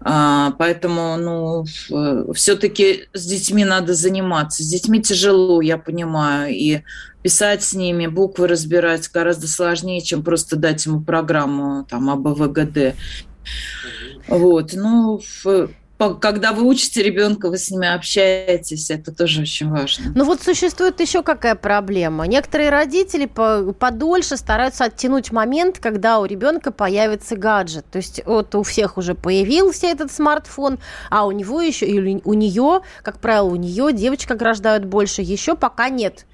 А, 0.00 0.52
поэтому, 0.52 1.16
ну, 1.18 1.64
э, 1.90 2.32
все-таки 2.32 3.08
с 3.12 3.26
детьми 3.26 3.66
надо 3.66 3.92
заниматься. 3.92 4.62
С 4.62 4.68
детьми 4.68 5.02
тяжело, 5.02 5.60
я 5.60 5.76
понимаю, 5.76 6.54
и 6.54 6.80
писать 7.22 7.62
с 7.62 7.74
ними, 7.74 8.06
буквы 8.06 8.46
разбирать 8.46 9.10
гораздо 9.12 9.48
сложнее, 9.48 10.00
чем 10.00 10.22
просто 10.22 10.56
дать 10.56 10.86
ему 10.86 11.02
программу 11.02 11.84
там 11.84 12.08
АБВГД. 12.08 12.94
Вот, 14.28 14.72
ну, 14.74 15.20
когда 15.98 16.52
вы 16.52 16.62
учите 16.62 17.02
ребенка, 17.02 17.50
вы 17.50 17.58
с 17.58 17.70
ними 17.70 17.92
общаетесь, 17.92 18.90
это 18.90 19.12
тоже 19.12 19.42
очень 19.42 19.68
важно. 19.68 20.12
Ну 20.14 20.24
вот 20.24 20.42
существует 20.42 21.00
еще 21.00 21.22
какая 21.22 21.56
проблема. 21.56 22.26
Некоторые 22.26 22.70
родители 22.70 23.26
подольше 23.26 24.36
стараются 24.36 24.84
оттянуть 24.84 25.32
момент, 25.32 25.78
когда 25.80 26.20
у 26.20 26.24
ребенка 26.24 26.70
появится 26.70 27.36
гаджет. 27.36 27.84
То 27.90 27.98
есть 27.98 28.22
вот 28.24 28.54
у 28.54 28.62
всех 28.62 28.96
уже 28.96 29.14
появился 29.14 29.88
этот 29.88 30.12
смартфон, 30.12 30.78
а 31.10 31.26
у 31.26 31.32
него 31.32 31.60
еще, 31.60 31.86
или 31.86 32.20
у 32.24 32.34
нее, 32.34 32.82
как 33.02 33.18
правило, 33.18 33.48
у 33.48 33.56
нее 33.56 33.92
девочка 33.92 34.38
рождают 34.38 34.84
больше, 34.84 35.22
еще 35.22 35.56
пока 35.56 35.88
нет. 35.88 36.26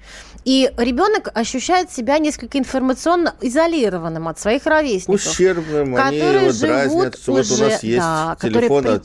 И 0.45 0.71
ребенок 0.77 1.31
ощущает 1.33 1.91
себя 1.91 2.19
несколько 2.19 2.59
информационно 2.59 3.33
изолированным 3.41 4.27
от 4.27 4.39
своих 4.39 4.67
ровесников. 4.67 5.25
Ущербным, 5.25 5.95
которые 5.95 6.37
они 6.37 6.45
вот 6.45 6.55
живут 6.55 6.69
разнятся. 6.69 7.31
Уже, 7.31 7.55
вот 7.55 7.61
у 7.61 7.63
нас 7.63 7.83
есть 7.83 7.97
да, 7.97 8.37
телефон, 8.39 8.85
а 8.87 8.93
у 8.93 8.99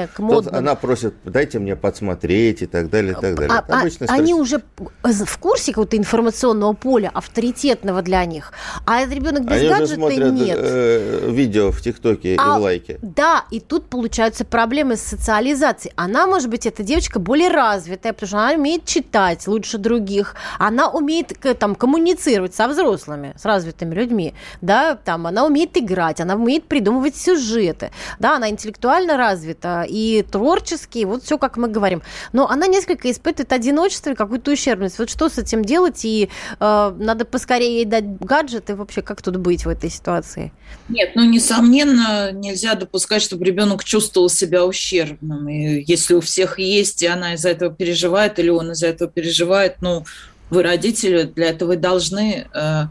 нет. 0.00 0.10
К 0.12 0.18
модным. 0.20 0.44
Тут 0.44 0.54
она 0.54 0.74
просит, 0.74 1.14
дайте 1.24 1.58
мне 1.58 1.76
подсмотреть 1.76 2.62
и 2.62 2.66
так 2.66 2.90
далее, 2.90 3.12
и 3.12 3.14
так 3.14 3.34
далее. 3.34 3.50
А, 3.50 3.64
а, 3.68 4.12
они 4.12 4.34
уже 4.34 4.62
в 5.02 5.38
курсе 5.38 5.72
какого-то 5.72 5.96
информационного 5.96 6.72
поля, 6.72 7.10
авторитетного 7.12 8.02
для 8.02 8.24
них. 8.24 8.52
А 8.86 9.00
этот 9.00 9.14
ребенок 9.14 9.44
без 9.44 9.58
они 9.58 9.68
гаджета 9.68 9.84
уже 9.84 9.94
смотрят, 9.94 10.32
нет. 10.32 10.58
Э, 10.60 11.30
видео 11.30 11.70
в 11.70 11.80
ТикТоке 11.80 12.36
а, 12.38 12.56
и 12.56 12.58
в 12.58 12.62
лайке. 12.62 12.98
Да, 13.02 13.44
и 13.50 13.60
тут 13.60 13.86
получаются 13.88 14.44
проблемы 14.44 14.96
с 14.96 15.02
социализацией. 15.02 15.92
Она, 15.96 16.26
может 16.26 16.48
быть, 16.50 16.66
эта 16.66 16.82
девочка 16.82 17.18
более 17.18 17.48
развитая, 17.48 18.12
потому 18.12 18.28
что 18.28 18.38
она 18.38 18.52
умеет 18.52 18.84
читать 18.84 19.46
лучше 19.46 19.78
других. 19.78 20.34
Она 20.58 20.88
умеет 20.90 21.32
там 21.58 21.74
коммуницировать 21.74 22.54
со 22.54 22.68
взрослыми, 22.68 23.34
с 23.36 23.44
развитыми 23.44 23.94
людьми, 23.94 24.34
да, 24.60 24.96
там 24.96 25.26
она 25.26 25.44
умеет 25.44 25.76
играть, 25.76 26.20
она 26.20 26.34
умеет 26.34 26.64
придумывать 26.64 27.16
сюжеты, 27.16 27.90
да, 28.18 28.36
она 28.36 28.50
интеллектуально 28.50 29.16
развита 29.16 29.85
и 29.88 30.22
творчески, 30.22 31.04
вот 31.04 31.24
все, 31.24 31.38
как 31.38 31.56
мы 31.56 31.68
говорим. 31.68 32.02
Но 32.32 32.48
она 32.48 32.66
несколько 32.66 33.10
испытывает 33.10 33.52
одиночество 33.52 34.10
и 34.10 34.14
какую-то 34.14 34.50
ущербность. 34.50 34.98
Вот 34.98 35.10
что 35.10 35.28
с 35.28 35.38
этим 35.38 35.64
делать? 35.64 36.04
И 36.04 36.28
э, 36.58 36.94
надо 36.98 37.24
поскорее 37.24 37.76
ей 37.76 37.84
дать 37.84 38.18
гаджет, 38.18 38.70
и 38.70 38.74
вообще 38.74 39.02
как 39.02 39.22
тут 39.22 39.36
быть 39.36 39.64
в 39.64 39.68
этой 39.68 39.90
ситуации? 39.90 40.52
Нет, 40.88 41.12
ну, 41.14 41.24
несомненно, 41.24 42.32
нельзя 42.32 42.74
допускать, 42.74 43.22
чтобы 43.22 43.44
ребенок 43.44 43.84
чувствовал 43.84 44.28
себя 44.28 44.64
ущербным. 44.64 45.48
И 45.48 45.84
если 45.86 46.14
у 46.14 46.20
всех 46.20 46.58
есть, 46.58 47.02
и 47.02 47.06
она 47.06 47.34
из-за 47.34 47.50
этого 47.50 47.74
переживает, 47.74 48.38
или 48.38 48.50
он 48.50 48.72
из-за 48.72 48.88
этого 48.88 49.10
переживает, 49.10 49.76
ну, 49.80 50.04
вы 50.50 50.62
родители, 50.62 51.24
для 51.24 51.50
этого 51.50 51.70
вы 51.70 51.76
должны 51.76 52.46
э, 52.54 52.82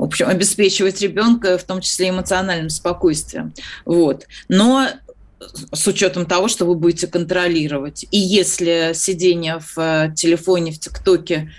в 0.00 0.04
общем, 0.04 0.28
обеспечивать 0.28 1.02
ребенка, 1.02 1.58
в 1.58 1.64
том 1.64 1.82
числе 1.82 2.08
эмоциональным 2.08 2.70
спокойствием. 2.70 3.52
Вот. 3.84 4.26
Но 4.48 4.88
с 5.72 5.86
учетом 5.86 6.26
того, 6.26 6.48
что 6.48 6.66
вы 6.66 6.74
будете 6.74 7.06
контролировать. 7.06 8.04
И 8.10 8.18
если 8.18 8.92
сидение 8.94 9.58
в 9.60 9.78
э, 9.78 10.14
телефоне, 10.14 10.72
в 10.72 10.78
ТикТоке 10.78 11.50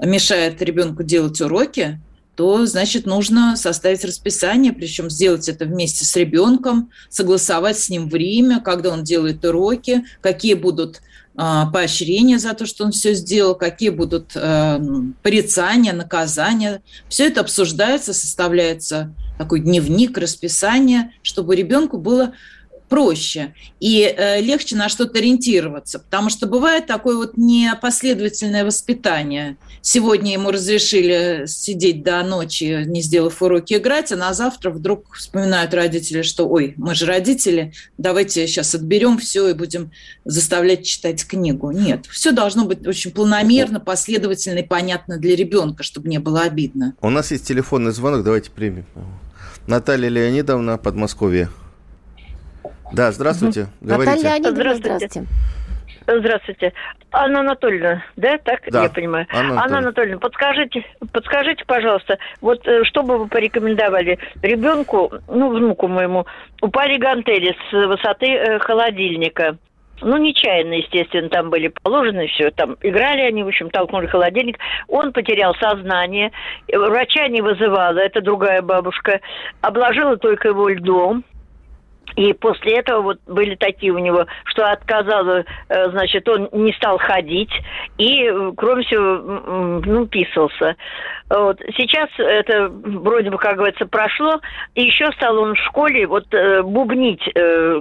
мешает 0.00 0.62
ребенку 0.62 1.02
делать 1.02 1.40
уроки, 1.40 2.00
то, 2.34 2.66
значит, 2.66 3.06
нужно 3.06 3.56
составить 3.56 4.04
расписание, 4.04 4.72
причем 4.72 5.08
сделать 5.08 5.48
это 5.48 5.64
вместе 5.64 6.04
с 6.04 6.14
ребенком, 6.16 6.90
согласовать 7.08 7.78
с 7.78 7.88
ним 7.88 8.08
время, 8.08 8.60
когда 8.60 8.90
он 8.90 9.04
делает 9.04 9.44
уроки, 9.44 10.04
какие 10.20 10.52
будут 10.52 11.00
а, 11.34 11.66
поощрения 11.66 12.38
за 12.38 12.54
то, 12.54 12.66
что 12.66 12.84
он 12.84 12.92
все 12.92 13.14
сделал, 13.14 13.54
какие 13.54 13.90
будут 13.90 14.32
э, 14.34 14.80
порицания, 15.22 15.92
наказания. 15.92 16.82
Все 17.08 17.26
это 17.26 17.42
обсуждается, 17.42 18.14
составляется 18.14 19.14
такой 19.38 19.60
дневник, 19.60 20.16
расписание, 20.16 21.12
чтобы 21.22 21.54
ребенку 21.54 21.98
было 21.98 22.32
проще 22.88 23.54
и 23.80 24.02
э, 24.02 24.40
легче 24.40 24.76
на 24.76 24.88
что-то 24.88 25.18
ориентироваться, 25.18 25.98
потому 25.98 26.30
что 26.30 26.46
бывает 26.46 26.86
такое 26.86 27.16
вот 27.16 27.36
непоследовательное 27.36 28.64
воспитание. 28.64 29.56
Сегодня 29.82 30.32
ему 30.32 30.50
разрешили 30.50 31.44
сидеть 31.46 32.02
до 32.02 32.22
ночи, 32.22 32.84
не 32.86 33.02
сделав 33.02 33.40
уроки, 33.42 33.74
играть, 33.74 34.12
а 34.12 34.16
на 34.16 34.34
завтра 34.34 34.70
вдруг 34.70 35.14
вспоминают 35.14 35.74
родители, 35.74 36.22
что 36.22 36.48
ой, 36.48 36.74
мы 36.76 36.94
же 36.94 37.06
родители, 37.06 37.72
давайте 37.98 38.46
сейчас 38.46 38.74
отберем 38.74 39.18
все 39.18 39.48
и 39.48 39.52
будем 39.52 39.90
заставлять 40.24 40.84
читать 40.84 41.24
книгу. 41.26 41.70
Нет, 41.70 42.06
все 42.06 42.32
должно 42.32 42.64
быть 42.64 42.86
очень 42.86 43.10
планомерно, 43.10 43.80
последовательно 43.80 44.58
и 44.58 44.66
понятно 44.66 45.18
для 45.18 45.36
ребенка, 45.36 45.82
чтобы 45.82 46.08
не 46.08 46.18
было 46.18 46.42
обидно. 46.42 46.94
У 47.00 47.10
нас 47.10 47.30
есть 47.30 47.46
телефонный 47.46 47.92
звонок, 47.92 48.24
давайте 48.24 48.50
примем. 48.50 48.86
Наталья 49.66 50.08
Леонидовна, 50.08 50.78
Подмосковье. 50.78 51.48
Да, 52.92 53.12
здравствуйте. 53.12 53.62
Угу. 53.62 53.88
Говорите. 53.88 54.10
Наталья 54.10 54.30
Леонидовна, 54.30 54.74
здравствуйте. 54.74 54.98
здравствуйте. 54.98 55.26
Здравствуйте. 56.08 56.72
Анна 57.10 57.40
Анатольевна, 57.40 58.04
да, 58.16 58.38
так 58.38 58.60
Да, 58.70 58.84
я 58.84 58.88
понимаю? 58.90 59.26
Анна 59.30 59.40
Анатольевна. 59.40 59.64
Анна 59.64 59.78
Анатольевна, 59.78 60.18
подскажите, 60.20 60.84
подскажите, 61.12 61.64
пожалуйста, 61.66 62.18
вот 62.40 62.66
э, 62.66 62.84
что 62.84 63.02
бы 63.02 63.18
вы 63.18 63.26
порекомендовали 63.26 64.18
ребенку, 64.42 65.12
ну, 65.26 65.50
внуку 65.50 65.88
моему, 65.88 66.26
упали 66.62 66.98
гантели 66.98 67.56
с 67.70 67.72
высоты 67.72 68.26
э, 68.26 68.58
холодильника. 68.60 69.58
Ну, 70.02 70.18
нечаянно, 70.18 70.74
естественно, 70.74 71.28
там 71.30 71.48
были 71.48 71.68
положены 71.68 72.26
все, 72.28 72.50
там 72.50 72.76
играли 72.82 73.22
они, 73.22 73.42
в 73.42 73.48
общем, 73.48 73.70
толкнули 73.70 74.06
холодильник. 74.06 74.58
Он 74.88 75.12
потерял 75.12 75.54
сознание, 75.56 76.32
э, 76.68 76.78
врача 76.78 77.26
не 77.28 77.40
вызывала, 77.40 77.98
это 77.98 78.20
другая 78.20 78.62
бабушка, 78.62 79.20
обложила 79.60 80.18
только 80.18 80.48
его 80.48 80.68
льдом, 80.68 81.24
и 82.16 82.32
после 82.32 82.78
этого 82.78 83.02
вот 83.02 83.18
были 83.26 83.54
такие 83.54 83.92
у 83.92 83.98
него, 83.98 84.26
что 84.44 84.64
отказало, 84.64 85.44
э, 85.68 85.90
значит, 85.90 86.26
он 86.28 86.48
не 86.52 86.72
стал 86.72 86.98
ходить 86.98 87.52
и, 87.98 88.24
э, 88.24 88.52
кроме 88.56 88.84
всего, 88.84 89.82
ну, 89.84 90.06
писался. 90.06 90.76
Вот. 91.28 91.60
Сейчас 91.76 92.08
это 92.18 92.68
вроде 92.70 93.30
бы, 93.30 93.36
как 93.36 93.56
говорится, 93.56 93.84
прошло, 93.84 94.40
и 94.74 94.84
еще 94.84 95.10
стал 95.12 95.38
он 95.38 95.54
в 95.54 95.58
школе 95.58 96.06
вот 96.06 96.32
э, 96.32 96.62
бубнить, 96.62 97.22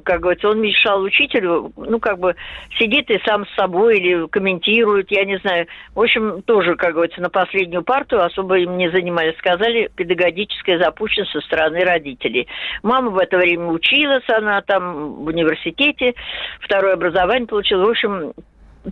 как 0.04 0.22
говорится, 0.22 0.50
он 0.50 0.62
мешал 0.62 1.02
учителю, 1.02 1.72
ну, 1.78 2.00
как 2.00 2.20
бы 2.20 2.36
сидит 2.78 3.10
и 3.12 3.20
сам 3.26 3.46
с 3.46 3.56
собой 3.56 4.00
или 4.00 4.28
комментирует, 4.28 5.12
я 5.12 5.24
не 5.26 5.38
знаю. 5.38 5.68
В 5.94 6.02
общем, 6.02 6.42
тоже, 6.42 6.76
как 6.76 6.94
говорится, 6.94 7.22
на 7.22 7.30
последнюю 7.30 7.84
парту 7.84 8.20
особо 8.20 8.58
им 8.58 8.78
не 8.78 8.90
занимались. 8.90 9.38
Сказали, 9.38 9.90
педагогическая 9.96 10.80
запущена 10.80 11.26
со 11.28 11.40
стороны 11.42 11.86
родителей. 11.86 12.48
Мама 12.84 13.12
в 13.12 13.18
это 13.18 13.38
время 13.38 13.68
училась, 13.68 14.25
она 14.30 14.62
там 14.62 15.16
в 15.24 15.28
университете, 15.28 16.14
второе 16.62 16.94
образование 16.94 17.48
получила. 17.48 17.86
В 17.86 17.90
общем, 17.90 18.34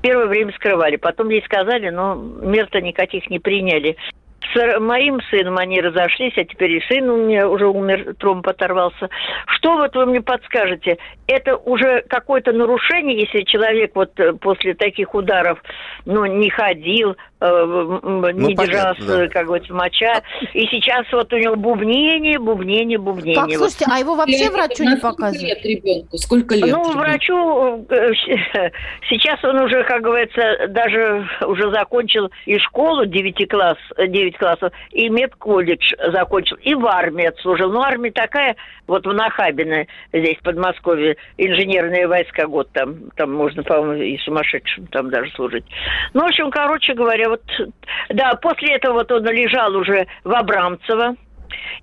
первое 0.01 0.27
время 0.27 0.53
скрывали. 0.53 0.95
Потом 0.95 1.29
ей 1.29 1.43
сказали, 1.43 1.89
но 1.89 2.15
мер-то 2.15 2.81
никаких 2.81 3.29
не 3.29 3.39
приняли. 3.39 3.95
С 4.53 4.79
моим 4.79 5.19
сыном 5.29 5.57
они 5.57 5.81
разошлись, 5.81 6.33
а 6.37 6.43
теперь 6.43 6.71
и 6.73 6.81
сын 6.87 7.09
у 7.09 7.17
меня 7.25 7.47
уже 7.47 7.67
умер, 7.67 8.15
тромб 8.19 8.47
оторвался. 8.47 9.09
Что 9.47 9.77
вот 9.77 9.95
вы 9.95 10.05
мне 10.05 10.21
подскажете? 10.21 10.97
Это 11.27 11.55
уже 11.55 12.03
какое-то 12.09 12.51
нарушение, 12.51 13.19
если 13.21 13.41
человек 13.43 13.91
вот 13.95 14.19
э, 14.19 14.33
после 14.33 14.73
таких 14.73 15.13
ударов, 15.15 15.59
ну, 16.05 16.25
не 16.25 16.49
ходил, 16.49 17.15
э, 17.39 17.45
м, 17.45 18.21
не 18.37 18.55
понятно, 18.55 18.65
держался, 18.65 19.17
да. 19.19 19.27
как 19.29 19.45
говорится, 19.47 19.73
моча. 19.73 20.21
И 20.53 20.65
сейчас 20.67 21.05
вот 21.11 21.31
у 21.33 21.37
него 21.37 21.55
бубнение, 21.55 22.39
бубнение, 22.39 22.97
бубнение. 22.97 23.57
Вот. 23.57 23.69
слушайте, 23.69 23.85
а 23.89 23.99
его 23.99 24.15
вообще 24.15 24.49
врачу 24.49 24.83
не 24.83 24.89
На 24.89 24.97
сколько 24.97 25.15
показывают? 25.15 25.43
лет 25.43 25.65
ребенку? 25.65 26.17
Сколько 26.17 26.55
лет? 26.55 26.65
Ну, 26.65 26.81
ребенку? 26.83 26.97
врачу 26.97 27.85
э, 27.89 28.11
сейчас 29.09 29.43
он 29.43 29.59
уже, 29.59 29.83
как 29.85 30.01
говорится, 30.01 30.67
даже 30.69 31.27
уже 31.45 31.71
закончил 31.71 32.29
и 32.45 32.57
школу 32.59 33.05
9 33.05 33.49
класс, 33.49 33.77
9 33.97 34.37
классов, 34.43 34.73
и 34.91 35.07
медколледж 35.07 35.93
закончил, 36.11 36.57
и 36.57 36.75
в 36.75 36.85
армии 36.85 37.25
отслужил. 37.25 37.71
Ну, 37.71 37.81
армия 37.81 38.11
такая, 38.11 38.57
вот 38.87 39.05
в 39.05 39.13
Нахабино, 39.13 39.85
здесь, 40.11 40.37
в 40.37 40.43
Подмосковье, 40.43 41.15
инженерные 41.37 42.07
войска 42.07 42.45
год 42.47 42.69
там, 42.73 43.09
там 43.15 43.31
можно, 43.31 43.63
по-моему, 43.63 44.03
и 44.03 44.17
сумасшедшим 44.17 44.87
там 44.87 45.09
даже 45.09 45.31
служить. 45.31 45.63
Ну, 46.13 46.23
в 46.23 46.25
общем, 46.25 46.51
короче 46.51 46.93
говоря, 46.93 47.29
вот, 47.29 47.43
да, 48.09 48.33
после 48.41 48.75
этого 48.75 48.95
вот 48.95 49.11
он 49.13 49.23
лежал 49.27 49.73
уже 49.75 50.07
в 50.25 50.33
Абрамцево, 50.33 51.15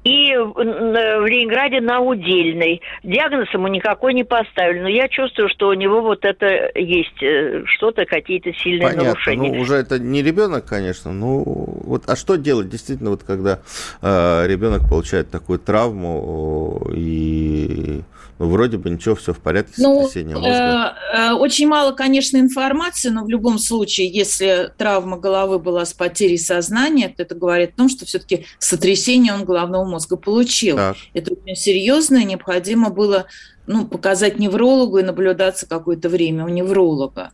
и 0.05 0.37
в 0.37 0.53
в 0.53 1.27
Ленинграде 1.27 1.81
на 1.81 2.01
Удельной. 2.01 2.81
Диагноз 3.03 3.53
ему 3.53 3.69
никакой 3.69 4.15
не 4.15 4.25
поставили, 4.25 4.81
но 4.81 4.89
я 4.89 5.09
чувствую, 5.09 5.49
что 5.49 5.69
у 5.69 5.75
него 5.75 6.01
вот 6.01 6.25
это 6.25 6.71
есть 6.75 7.23
э, 7.23 7.63
что-то, 7.67 8.05
какие-то 8.07 8.53
сильные 8.53 8.89
Понятно, 8.89 9.11
нарушения. 9.11 9.53
ну 9.53 9.61
уже 9.61 9.75
это 9.75 9.99
не 9.99 10.23
ребенок, 10.23 10.65
конечно, 10.65 11.13
ну 11.13 11.43
вот, 11.47 12.05
а 12.07 12.17
что 12.17 12.37
делать 12.37 12.69
действительно 12.69 13.11
вот 13.11 13.23
когда 13.23 13.61
э, 14.03 14.47
ребенок 14.47 14.89
получает 14.89 15.31
такую 15.31 15.59
травму 15.59 16.91
и 16.95 18.01
ну, 18.41 18.49
вроде 18.49 18.79
бы 18.79 18.89
ничего, 18.89 19.15
все 19.15 19.35
в 19.35 19.39
порядке 19.39 19.75
с 19.75 19.79
Ну, 19.79 20.01
мозга. 20.01 20.97
э, 21.15 21.17
э, 21.19 21.33
очень 21.33 21.69
мало, 21.69 21.93
конечно, 21.93 22.39
информации, 22.39 23.11
но 23.11 23.23
в 23.23 23.29
любом 23.29 23.59
случае, 23.59 24.09
если 24.09 24.73
травма 24.79 25.19
головы 25.19 25.59
была 25.59 25.85
с 25.85 25.93
потерей 25.93 26.39
сознания, 26.39 27.13
то 27.15 27.23
это 27.23 27.35
говорит 27.35 27.73
о 27.75 27.77
том, 27.77 27.91
что 27.91 28.07
все-таки 28.07 28.47
сотрясение 28.59 29.35
он 29.35 29.45
головного 29.45 29.85
мозга 29.85 30.17
получил. 30.17 30.77
Так, 30.77 30.97
Это 31.13 31.35
очень 31.35 31.55
серьезно, 31.55 32.17
и 32.17 32.25
необходимо 32.25 32.89
было 32.89 33.27
ну, 33.71 33.87
показать 33.87 34.41
неврологу 34.41 34.99
и 34.99 35.05
наблюдаться 35.05 35.65
какое-то 35.65 36.09
время 36.09 36.45
у 36.45 36.49
невролога. 36.49 37.31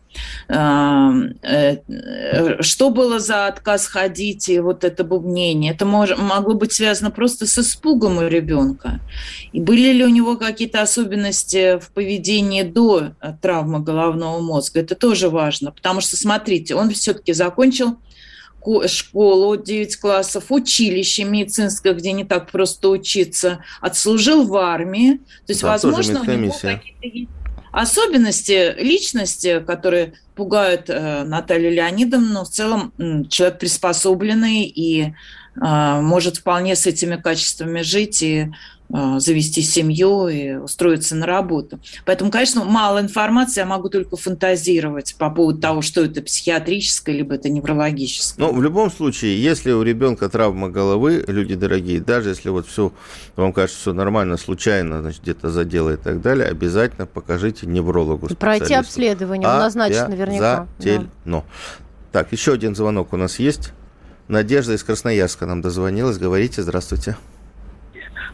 А, 0.48 1.12
э, 1.42 1.78
Что 2.60 2.90
было 2.90 3.18
за 3.18 3.46
отказ 3.46 3.86
ходить 3.86 4.50
и 4.50 4.60
вот 4.60 4.84
это 4.84 5.02
бубнение? 5.02 5.72
Это 5.72 5.86
могло 5.86 6.54
быть 6.54 6.74
связано 6.74 7.10
просто 7.10 7.46
с 7.46 7.58
испугом 7.58 8.18
у 8.18 8.28
ребенка. 8.28 9.00
И 9.52 9.60
были 9.60 9.92
ли 9.92 10.04
у 10.04 10.10
него 10.10 10.36
какие-то 10.36 10.82
особенности 10.82 11.78
в 11.78 11.90
поведении 11.92 12.62
до 12.62 13.12
э, 13.20 13.32
травмы 13.40 13.80
головного 13.80 14.40
мозга? 14.40 14.80
Это 14.80 14.94
тоже 14.94 15.30
важно, 15.30 15.72
потому 15.72 16.02
что, 16.02 16.18
смотрите, 16.18 16.74
он 16.74 16.90
все-таки 16.90 17.32
закончил 17.32 17.92
ко- 17.92 17.96
школу 18.86 19.56
9 19.56 19.96
классов, 19.96 20.46
училище 20.50 21.24
медицинское, 21.24 21.94
где 21.94 22.12
не 22.12 22.24
так 22.24 22.50
просто 22.50 22.88
учиться, 22.88 23.64
отслужил 23.80 24.46
в 24.46 24.56
армии. 24.56 25.18
То 25.46 25.50
есть, 25.52 25.62
Да, 25.62 25.68
возможно, 25.68 26.20
у 26.20 26.24
него 26.24 26.52
какие-то 26.60 27.32
особенности 27.72 28.74
личности, 28.78 29.62
которые 29.66 30.14
пугают 30.34 30.88
э, 30.88 31.24
Наталью 31.24 31.72
Леонидовну, 31.72 32.32
но 32.32 32.44
в 32.44 32.48
целом 32.48 32.92
человек 33.28 33.58
приспособленный 33.58 34.62
и 34.62 35.12
может 35.56 36.36
вполне 36.38 36.76
с 36.76 36.86
этими 36.86 37.16
качествами 37.16 37.80
жить 37.82 38.22
и 38.22 38.52
э, 38.92 39.18
завести 39.18 39.62
семью 39.62 40.28
и 40.28 40.54
устроиться 40.54 41.16
на 41.16 41.26
работу. 41.26 41.80
Поэтому, 42.04 42.30
конечно, 42.30 42.64
мало 42.64 43.00
информации, 43.00 43.60
я 43.60 43.66
могу 43.66 43.88
только 43.88 44.16
фантазировать 44.16 45.16
по 45.18 45.30
поводу 45.30 45.58
того, 45.58 45.82
что 45.82 46.04
это 46.04 46.20
психиатрическое, 46.20 47.14
либо 47.14 47.34
это 47.34 47.48
неврологическое. 47.48 48.46
Ну, 48.46 48.54
в 48.54 48.62
любом 48.62 48.90
случае, 48.90 49.42
если 49.42 49.72
у 49.72 49.82
ребенка 49.82 50.28
травма 50.28 50.68
головы, 50.68 51.24
люди 51.26 51.54
дорогие, 51.54 52.00
даже 52.00 52.30
если 52.30 52.50
вот 52.50 52.66
все, 52.66 52.92
вам 53.34 53.52
кажется, 53.52 53.80
все 53.80 53.92
нормально, 53.94 54.36
случайно, 54.36 55.00
значит, 55.00 55.22
где-то 55.22 55.48
задело 55.48 55.94
и 55.94 55.96
так 55.96 56.20
далее, 56.20 56.48
обязательно 56.48 57.06
покажите 57.06 57.66
неврологу. 57.66 58.28
Пройти 58.36 58.74
обследование, 58.74 59.48
он 59.48 59.58
назначит 59.58 60.08
наверняка. 60.08 60.66
да. 61.24 61.44
Так, 62.12 62.32
еще 62.32 62.52
один 62.52 62.74
звонок 62.74 63.12
у 63.12 63.16
нас 63.16 63.38
есть. 63.38 63.72
Надежда 64.28 64.74
из 64.74 64.82
Красноярска 64.82 65.46
нам 65.46 65.60
дозвонилась. 65.60 66.18
Говорите, 66.18 66.62
здравствуйте. 66.62 67.16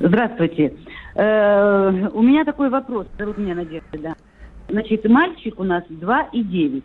Здравствуйте. 0.00 0.74
Э, 1.14 2.08
У 2.12 2.22
меня 2.22 2.44
такой 2.44 2.70
вопрос. 2.70 3.06
Зовут 3.18 3.36
меня 3.38 3.54
Надежда, 3.54 3.98
да. 3.98 4.14
Значит, 4.68 5.04
мальчик 5.04 5.60
у 5.60 5.64
нас 5.64 5.84
2 5.88 6.28
и 6.32 6.42
9. 6.42 6.84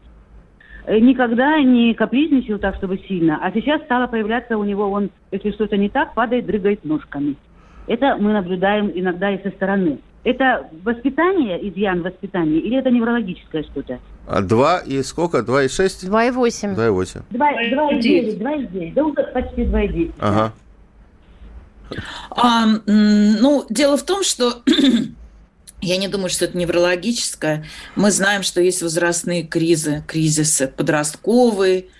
Э, 0.88 1.00
Никогда 1.00 1.62
не 1.62 1.94
капризничал 1.94 2.60
так, 2.60 2.76
чтобы 2.76 2.98
сильно. 3.08 3.40
А 3.42 3.52
сейчас 3.52 3.82
стало 3.84 4.08
появляться 4.08 4.58
у 4.58 4.64
него, 4.66 4.92
он, 4.92 5.10
если 5.32 5.52
что-то 5.52 5.78
не 5.78 5.90
так, 5.90 6.14
падает, 6.14 6.46
дрыгает 6.46 6.84
ножками. 6.84 7.38
Это 7.88 8.18
мы 8.20 8.34
наблюдаем 8.34 8.92
иногда 8.94 9.32
и 9.32 9.42
со 9.42 9.50
стороны. 9.52 10.00
Это 10.24 10.70
воспитание, 10.84 11.70
изъян 11.70 12.02
воспитания, 12.02 12.60
или 12.60 12.78
это 12.78 12.90
неврологическое 12.90 13.64
что-то? 13.64 14.00
А 14.28 14.42
два 14.42 14.80
и 14.80 15.02
сколько? 15.04 15.42
Два 15.42 15.64
и 15.64 15.70
шесть? 15.70 16.04
2,8. 16.04 16.74
Два 16.76 16.88
и 16.88 16.90
восемь. 16.90 17.22
2, 17.30 17.52
и 17.52 17.74
2,9, 17.74 18.02
девять. 18.02 18.38
2,9. 18.38 18.94
Да 18.94 19.06
уже 19.06 19.24
почти 19.34 19.62
2,9. 19.62 20.14
Ага. 20.20 20.54
А, 22.32 22.66
ну, 22.86 23.66
дело 23.70 23.96
в 23.96 24.04
том, 24.04 24.24
что 24.24 24.64
я 25.82 25.98
не 25.98 26.10
думаю, 26.10 26.30
что 26.30 26.46
это 26.46 26.58
неврологическое. 26.58 27.66
Мы 27.96 28.12
знаем, 28.12 28.44
что 28.44 28.60
есть 28.60 28.82
возрастные 28.82 29.44
кризы, 29.44 30.04
кризисы 30.08 30.68
подростковый, 30.68 31.90
а, 31.90 31.97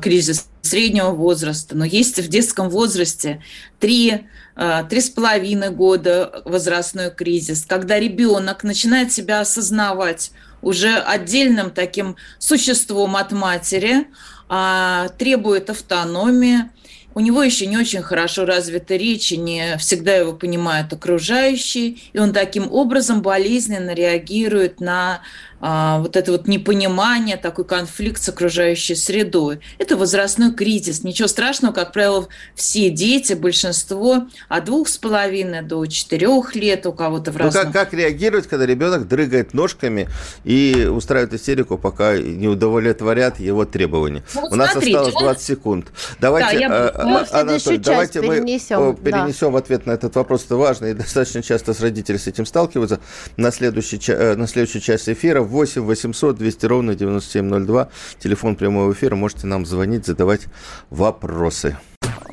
кризис 0.00 0.48
среднего 0.62 1.10
возраста, 1.10 1.76
но 1.76 1.84
есть 1.84 2.18
в 2.18 2.28
детском 2.28 2.70
возрасте 2.70 3.42
три, 3.80 4.26
а, 4.54 4.84
три 4.84 5.00
с 5.00 5.10
половиной 5.10 5.70
года 5.70 6.42
возрастной 6.44 7.10
кризис, 7.10 7.64
когда 7.66 7.98
ребенок 7.98 8.62
начинает 8.62 9.12
себя 9.12 9.40
осознавать 9.40 10.30
уже 10.62 10.96
отдельным 10.96 11.70
таким 11.70 12.16
существом 12.38 13.16
от 13.16 13.32
матери, 13.32 14.06
а, 14.48 15.08
требует 15.18 15.68
автономии, 15.68 16.70
у 17.14 17.20
него 17.20 17.42
еще 17.42 17.66
не 17.66 17.76
очень 17.76 18.00
хорошо 18.00 18.46
развита 18.46 18.96
речь, 18.96 19.32
и 19.32 19.36
не 19.36 19.76
всегда 19.76 20.14
его 20.14 20.32
понимают 20.32 20.92
окружающие, 20.92 21.98
и 22.12 22.18
он 22.18 22.32
таким 22.32 22.72
образом 22.72 23.20
болезненно 23.20 23.92
реагирует 23.92 24.80
на 24.80 25.20
а, 25.64 26.00
вот 26.00 26.16
это 26.16 26.32
вот 26.32 26.48
непонимание, 26.48 27.36
такой 27.36 27.64
конфликт 27.64 28.20
с 28.20 28.28
окружающей 28.28 28.96
средой. 28.96 29.60
Это 29.78 29.96
возрастной 29.96 30.52
кризис. 30.52 31.04
Ничего 31.04 31.28
страшного, 31.28 31.72
как 31.72 31.92
правило, 31.92 32.26
все 32.56 32.90
дети, 32.90 33.34
большинство 33.34 34.26
от 34.48 34.64
двух 34.64 34.88
с 34.88 34.98
половиной 34.98 35.62
до 35.62 35.86
четырех 35.86 36.56
лет, 36.56 36.84
у 36.86 36.92
кого-то 36.92 37.30
в 37.30 37.34
ну, 37.34 37.44
разном. 37.44 37.72
как, 37.72 37.72
как 37.72 37.94
реагировать, 37.94 38.48
когда 38.48 38.66
ребенок 38.66 39.06
дрыгает 39.06 39.54
ножками 39.54 40.08
и 40.42 40.88
устраивает 40.90 41.32
истерику, 41.34 41.78
пока 41.78 42.18
не 42.18 42.48
удовлетворят 42.48 43.38
его 43.38 43.64
требования? 43.64 44.24
Ну, 44.34 44.40
вот 44.40 44.52
у 44.52 44.56
нас 44.56 44.72
смотрите, 44.72 44.98
осталось 44.98 45.14
20 45.14 45.28
он... 45.28 45.56
секунд. 45.56 45.86
Давайте, 46.20 46.58
да, 46.58 46.60
я... 46.60 46.88
а, 46.88 47.04
мы 47.04 47.40
Анатолий, 47.40 47.78
давайте 47.78 48.20
перенесем, 48.20 48.82
мы 48.82 48.94
перенесем 48.96 49.52
да. 49.52 49.58
ответ 49.58 49.86
на 49.86 49.92
этот 49.92 50.16
вопрос. 50.16 50.44
Это 50.44 50.56
важно, 50.56 50.86
и 50.86 50.92
достаточно 50.94 51.40
часто 51.40 51.72
с 51.72 51.80
родителями 51.80 52.18
с 52.18 52.26
этим 52.26 52.46
сталкиваются. 52.46 52.98
На 53.36 53.52
следующий, 53.52 54.00
э, 54.08 54.34
на 54.34 54.48
следующую 54.48 54.82
часть 54.82 55.08
эфира 55.08 55.51
8 55.52 55.82
800 55.82 56.36
200 56.36 56.66
ровно 56.66 56.94
9702. 56.94 57.88
Телефон 58.18 58.56
прямого 58.56 58.92
эфира. 58.92 59.14
Можете 59.14 59.46
нам 59.46 59.64
звонить, 59.66 60.06
задавать 60.06 60.46
вопросы. 60.90 61.76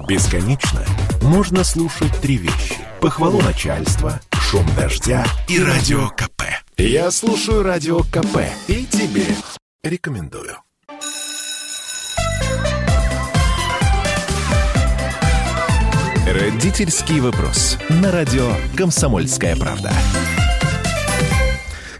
Бесконечно 0.08 0.84
можно 1.22 1.64
слушать 1.64 2.16
три 2.22 2.38
вещи. 2.38 2.76
Похвалу 3.02 3.42
начальства, 3.42 4.20
шум 4.34 4.66
дождя 4.76 5.26
и 5.48 5.62
радио 5.62 6.08
КП. 6.10 6.44
Я 6.78 7.12
слушаю 7.12 7.62
радио 7.62 8.00
КП 8.00 8.40
и 8.68 8.86
тебе 8.86 9.26
рекомендую. 9.84 10.56
Родительский 16.26 17.20
вопрос. 17.20 17.78
На 17.90 18.12
радио 18.12 18.48
«Комсомольская 18.78 19.56
правда». 19.56 19.92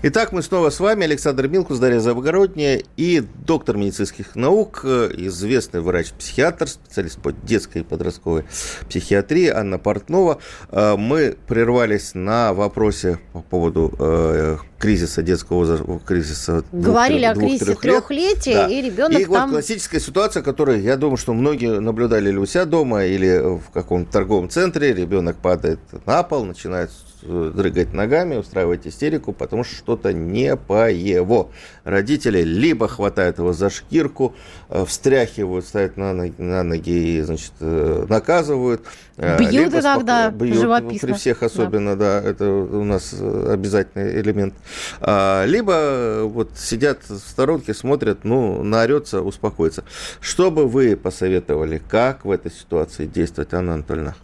Итак, 0.02 0.32
мы 0.32 0.42
снова 0.42 0.70
с 0.70 0.80
вами. 0.80 1.04
Александр 1.04 1.50
Милкус, 1.50 1.78
Дарья 1.78 2.00
Завгородняя 2.00 2.82
и 2.96 3.22
доктор 3.46 3.76
медицинских 3.76 4.34
наук, 4.38 4.86
известный 4.86 5.82
врач-психиатр, 5.82 6.70
специалист 6.70 7.22
по 7.22 7.34
детской 7.34 7.80
и 7.80 7.84
подростковой 7.84 8.46
психиатрии 8.88 9.48
Анна 9.48 9.78
Портнова. 9.78 10.40
Э, 10.70 10.96
мы 10.96 11.36
прервались 11.48 12.12
на 12.14 12.54
вопросе 12.54 13.20
по 13.34 13.42
поводу 13.42 13.94
э, 14.00 14.58
кризиса 14.78 15.22
детского 15.22 15.58
возраста, 15.58 16.00
кризиса 16.06 16.64
Говорили 16.72 17.30
двух, 17.34 17.44
о 17.44 17.48
кризисе 17.48 17.76
трехлетия, 17.76 18.54
да. 18.54 18.68
и 18.68 18.82
ребенок 18.82 19.20
и 19.20 19.26
там... 19.26 19.50
вот 19.50 19.56
классическая 19.56 20.00
ситуация, 20.00 20.42
которую, 20.42 20.82
я 20.82 20.96
думаю, 20.96 21.18
что 21.18 21.34
многие 21.34 21.82
наблюдали 21.82 22.34
у 22.38 22.46
себя 22.46 22.64
дома, 22.64 23.04
или 23.04 23.58
в 23.58 23.70
каком-то 23.74 24.10
торговом 24.10 24.50
центре. 24.50 24.94
Ребенок 24.94 25.36
падает 25.36 25.80
на 26.06 26.24
пол, 26.24 26.46
начинает 26.46 26.90
дрыгать 27.22 27.94
ногами, 27.94 28.36
устраивать 28.36 28.88
истерику, 28.88 29.34
потому 29.34 29.64
что 29.64 29.76
что-то 29.76 30.14
не 30.14 30.56
по 30.56 30.90
его. 30.90 31.52
Родители 31.84 32.42
либо 32.42 32.88
хватают 32.88 33.40
его 33.40 33.54
за 33.54 33.70
шкирку, 33.70 34.36
э, 34.70 34.86
встряхивают, 34.86 35.66
ставят 35.66 35.98
на 35.98 36.14
ноги, 36.14 36.34
на 36.38 36.64
ноги 36.64 37.18
и, 37.18 37.22
значит, 37.22 37.54
э, 37.60 38.06
наказывают. 38.08 38.82
Э, 39.18 39.38
бьют 39.38 39.74
иногда, 39.74 40.30
бьют, 40.30 40.58
живописно. 40.58 41.08
При 41.08 41.16
всех 41.16 41.44
особенно, 41.44 41.96
да. 41.96 42.22
да, 42.22 42.30
это 42.30 42.50
у 42.50 42.84
нас 42.84 43.14
обязательный 43.14 44.22
элемент. 44.22 44.54
А, 45.02 45.46
либо 45.46 46.22
вот 46.24 46.52
сидят 46.58 47.00
в 47.08 47.18
сторонке, 47.18 47.74
смотрят, 47.74 48.24
ну, 48.24 48.64
наорется, 48.64 49.22
успокоится. 49.22 49.84
Что 50.22 50.52
бы 50.52 50.68
вы 50.68 50.96
посоветовали, 50.96 51.82
как 51.90 52.26
в 52.26 52.32
этой 52.32 52.52
ситуации 52.52 53.06
действовать, 53.06 53.54
Анна 53.54 53.74
Анатольевна? 53.74 54.16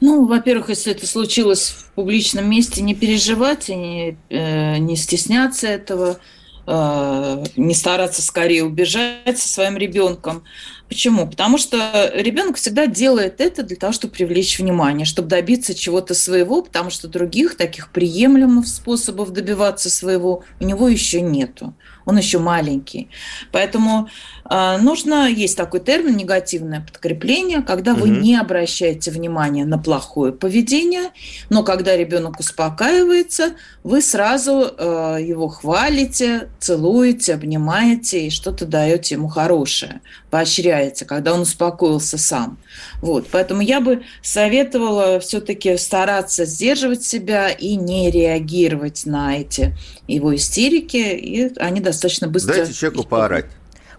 Ну, 0.00 0.26
во-первых, 0.26 0.68
если 0.70 0.92
это 0.92 1.06
случилось 1.06 1.70
в 1.70 1.92
публичном 1.92 2.48
месте, 2.48 2.82
не 2.82 2.94
переживать 2.94 3.70
и 3.70 3.74
не, 3.74 4.16
э, 4.28 4.78
не 4.78 4.96
стесняться 4.96 5.68
этого, 5.68 6.18
э, 6.66 7.44
не 7.56 7.74
стараться 7.74 8.22
скорее 8.22 8.64
убежать 8.64 9.38
со 9.38 9.48
своим 9.48 9.76
ребенком. 9.76 10.44
Почему? 10.88 11.26
Потому 11.26 11.58
что 11.58 12.12
ребенок 12.14 12.56
всегда 12.56 12.86
делает 12.86 13.40
это 13.40 13.64
для 13.64 13.76
того, 13.76 13.92
чтобы 13.92 14.14
привлечь 14.14 14.58
внимание, 14.58 15.04
чтобы 15.04 15.28
добиться 15.28 15.74
чего-то 15.74 16.14
своего, 16.14 16.62
потому 16.62 16.90
что 16.90 17.08
других 17.08 17.56
таких 17.56 17.90
приемлемых 17.90 18.68
способов 18.68 19.32
добиваться 19.32 19.90
своего 19.90 20.44
у 20.60 20.64
него 20.64 20.88
еще 20.88 21.20
нету. 21.20 21.74
Он 22.04 22.16
еще 22.16 22.38
маленький. 22.38 23.08
Поэтому 23.50 24.08
э, 24.48 24.78
нужно, 24.78 25.28
есть 25.28 25.56
такой 25.56 25.80
термин 25.80 26.16
негативное 26.16 26.80
подкрепление, 26.80 27.62
когда 27.62 27.94
угу. 27.94 28.02
вы 28.02 28.10
не 28.10 28.36
обращаете 28.36 29.10
внимания 29.10 29.64
на 29.64 29.76
плохое 29.76 30.32
поведение, 30.32 31.10
но 31.50 31.64
когда 31.64 31.96
ребенок 31.96 32.38
успокаивается, 32.38 33.54
вы 33.82 34.00
сразу 34.02 34.72
э, 34.78 35.18
его 35.20 35.48
хвалите, 35.48 36.48
целуете, 36.60 37.34
обнимаете 37.34 38.28
и 38.28 38.30
что-то 38.30 38.66
даете 38.66 39.16
ему 39.16 39.26
хорошее, 39.26 40.00
поощряете, 40.30 40.75
когда 41.06 41.34
он 41.34 41.40
успокоился 41.40 42.18
сам. 42.18 42.58
Вот, 43.00 43.26
поэтому 43.30 43.60
я 43.60 43.80
бы 43.80 44.02
советовала 44.22 45.20
все-таки 45.20 45.76
стараться 45.76 46.44
сдерживать 46.44 47.02
себя 47.02 47.50
и 47.50 47.76
не 47.76 48.10
реагировать 48.10 49.06
на 49.06 49.36
эти 49.38 49.76
его 50.06 50.34
истерики, 50.34 50.96
и 50.96 51.52
они 51.58 51.80
достаточно 51.80 52.28
быстро... 52.28 52.54
Дайте 52.54 52.72
человеку 52.72 53.04
поорать. 53.04 53.46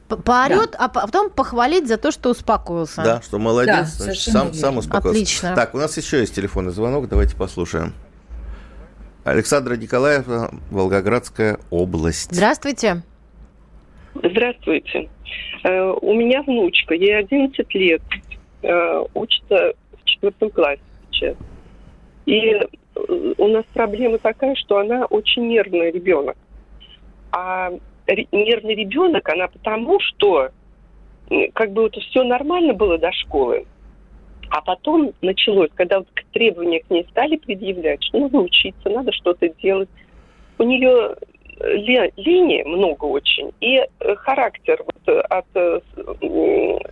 Поорет, 0.08 0.72
да. 0.72 0.86
а 0.86 0.88
потом 0.88 1.30
похвалить 1.30 1.88
за 1.88 1.98
то, 1.98 2.12
что 2.12 2.30
успокоился. 2.30 3.04
Да, 3.04 3.22
что 3.22 3.40
молодец, 3.40 3.98
да, 3.98 4.04
значит, 4.06 4.32
сам, 4.32 4.54
сам 4.54 4.78
успокоился. 4.78 5.10
Отлично. 5.10 5.56
Так, 5.56 5.76
у 5.76 5.78
нас 5.78 5.98
еще 5.98 6.22
есть 6.22 6.34
телефонный 6.34 6.72
звонок, 6.72 7.10
давайте 7.10 7.36
послушаем. 7.36 7.94
Александра 9.26 9.76
Николаевна, 9.76 10.50
Волгоградская 10.72 11.60
область. 11.70 12.30
Здравствуйте. 12.32 13.04
Здравствуйте. 14.16 15.10
Э, 15.64 15.94
у 16.02 16.14
меня 16.14 16.42
внучка, 16.44 16.94
ей 16.94 17.18
11 17.18 17.74
лет, 17.76 18.02
э, 18.62 19.04
учится 19.14 19.74
в 19.94 20.06
четвертом 20.06 20.50
классе 20.50 20.82
сейчас. 21.12 21.36
И 22.26 22.40
э, 22.40 22.66
у 23.38 23.48
нас 23.48 23.66
проблема 23.74 24.18
такая, 24.18 24.56
что 24.56 24.78
она 24.78 25.06
очень 25.06 25.48
нервный 25.48 25.92
ребенок. 25.92 26.38
А 27.32 27.72
нервный 28.32 28.76
ребенок, 28.76 29.28
она 29.30 29.48
потому, 29.48 30.00
что 30.00 30.50
как 31.54 31.74
бы 31.74 31.84
вот 31.84 31.96
все 31.96 32.24
нормально 32.24 32.74
было 32.74 32.98
до 32.98 33.12
школы, 33.12 33.66
а 34.50 34.62
потом 34.62 35.12
началось, 35.22 35.70
когда 35.76 36.00
вот 36.00 36.08
требования 36.32 36.80
к 36.80 36.90
ней 36.90 37.06
стали 37.12 37.36
предъявлять, 37.36 38.02
что 38.04 38.20
надо 38.20 38.40
учиться, 38.40 38.90
надо 38.90 39.12
что-то 39.12 39.50
делать. 39.50 39.90
У 40.58 40.64
нее 40.64 41.16
лени 41.60 42.64
много 42.64 43.06
очень, 43.06 43.52
и 43.62 43.78
э, 43.78 44.16
характер 44.16 44.84
вот 44.86 45.08
э, 45.08 45.20
от 45.22 45.46
э, 45.56 45.80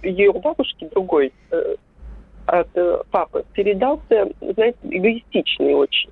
ее 0.03 0.33
бабушки 0.33 0.87
другой, 0.91 1.31
от 2.45 2.69
папы, 3.09 3.43
передался, 3.53 4.29
знаете, 4.39 4.77
эгоистичный 4.83 5.73
очень. 5.73 6.11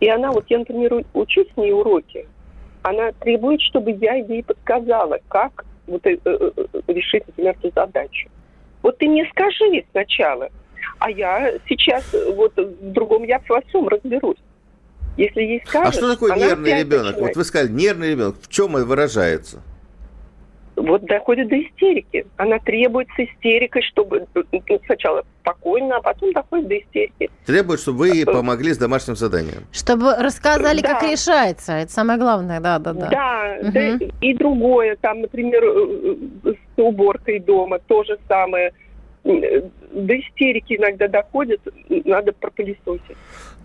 И 0.00 0.08
она, 0.08 0.32
вот 0.32 0.44
я, 0.48 0.60
например, 0.60 1.04
учусь 1.12 1.46
с 1.52 1.56
ней 1.56 1.72
уроки, 1.72 2.26
она 2.82 3.12
требует, 3.12 3.60
чтобы 3.60 3.90
я 3.92 4.14
ей 4.14 4.42
подсказала, 4.42 5.18
как 5.28 5.66
вот, 5.86 6.06
решить, 6.06 7.26
например, 7.26 7.56
эту 7.62 7.70
задачу. 7.74 8.30
Вот 8.82 8.96
ты 8.98 9.08
мне 9.08 9.28
скажи 9.30 9.84
сначала, 9.90 10.48
а 11.00 11.10
я 11.10 11.52
сейчас 11.68 12.14
вот 12.34 12.56
в 12.56 12.92
другом 12.92 13.24
я 13.24 13.40
во 13.48 13.60
всем 13.62 13.88
разберусь. 13.88 14.38
Если 15.18 15.42
ей 15.42 15.62
скажут, 15.66 15.88
а 15.88 15.92
что 15.92 16.12
такое 16.12 16.36
нервный 16.36 16.78
ребенок? 16.78 17.06
Начинает. 17.06 17.18
Вот 17.18 17.36
вы 17.36 17.44
сказали, 17.44 17.72
нервный 17.72 18.10
ребенок. 18.12 18.36
В 18.40 18.48
чем 18.48 18.76
это 18.76 18.86
выражается? 18.86 19.60
Вот 20.76 21.04
доходит 21.06 21.48
до 21.48 21.60
истерики. 21.60 22.24
Она 22.36 22.60
требует 22.60 23.08
с 23.16 23.18
истерикой, 23.18 23.82
чтобы 23.82 24.26
ну, 24.32 24.62
сначала 24.86 25.24
спокойно, 25.40 25.96
а 25.96 26.02
потом 26.02 26.32
доходит 26.32 26.68
до 26.68 26.78
истерики. 26.78 27.30
Требует, 27.46 27.80
чтобы 27.80 27.98
вы 27.98 28.08
ей 28.10 28.22
э, 28.22 28.26
помогли 28.26 28.72
с 28.72 28.78
домашним 28.78 29.16
заданием. 29.16 29.64
Чтобы 29.72 30.14
рассказали, 30.14 30.80
да. 30.80 30.94
как 30.94 31.02
решается. 31.02 31.72
Это 31.72 31.90
самое 31.90 32.16
главное, 32.16 32.60
да, 32.60 32.78
да, 32.78 32.92
да. 32.92 33.08
Да, 33.08 33.58
угу. 33.60 33.72
да 33.72 33.98
и 34.20 34.34
другое, 34.34 34.96
там, 35.00 35.22
например, 35.22 35.64
э, 35.64 36.16
э, 36.44 36.52
с 36.52 36.80
уборкой 36.80 37.40
дома 37.40 37.80
то 37.80 38.04
же 38.04 38.16
самое– 38.28 38.72
до 39.24 40.18
истерики 40.18 40.76
иногда 40.76 41.08
доходит, 41.08 41.60
надо 41.88 42.32
пропылесосить. 42.32 43.16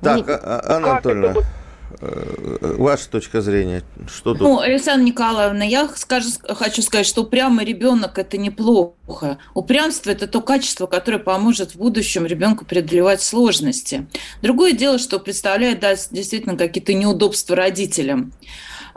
Так, 0.04 0.30
а, 0.30 0.34
а, 0.36 0.76
Анна 0.76 0.91
Анатольевна, 0.91 1.34
вот... 1.34 1.45
Э, 2.01 2.76
ваша 2.78 3.10
точка 3.10 3.41
зрения, 3.41 3.84
что 4.08 4.34
тут? 4.34 4.41
Ну, 4.41 4.60
Александра 4.60 5.06
Николаевна, 5.06 5.64
я 5.64 5.88
скажу, 5.95 6.30
хочу 6.49 6.82
сказать, 6.82 7.06
что 7.06 7.22
упрямый 7.22 7.66
ребенок 7.66 8.18
это 8.18 8.38
неплохо. 8.38 9.38
Упрямство 9.54 10.12
это 10.12 10.28
то 10.28 10.41
качество, 10.41 10.86
которое 10.86 11.20
поможет 11.20 11.72
в 11.72 11.78
будущем 11.78 12.26
ребенку 12.26 12.66
преодолевать 12.66 13.22
сложности. 13.22 14.08
Другое 14.41 14.74
дело, 14.74 14.97
что 14.97 15.20
представляет 15.20 15.80
да, 15.80 15.95
действительно 16.12 16.58
какие-то 16.58 16.93
неудобства 16.93 17.56
родителям. 17.56 18.34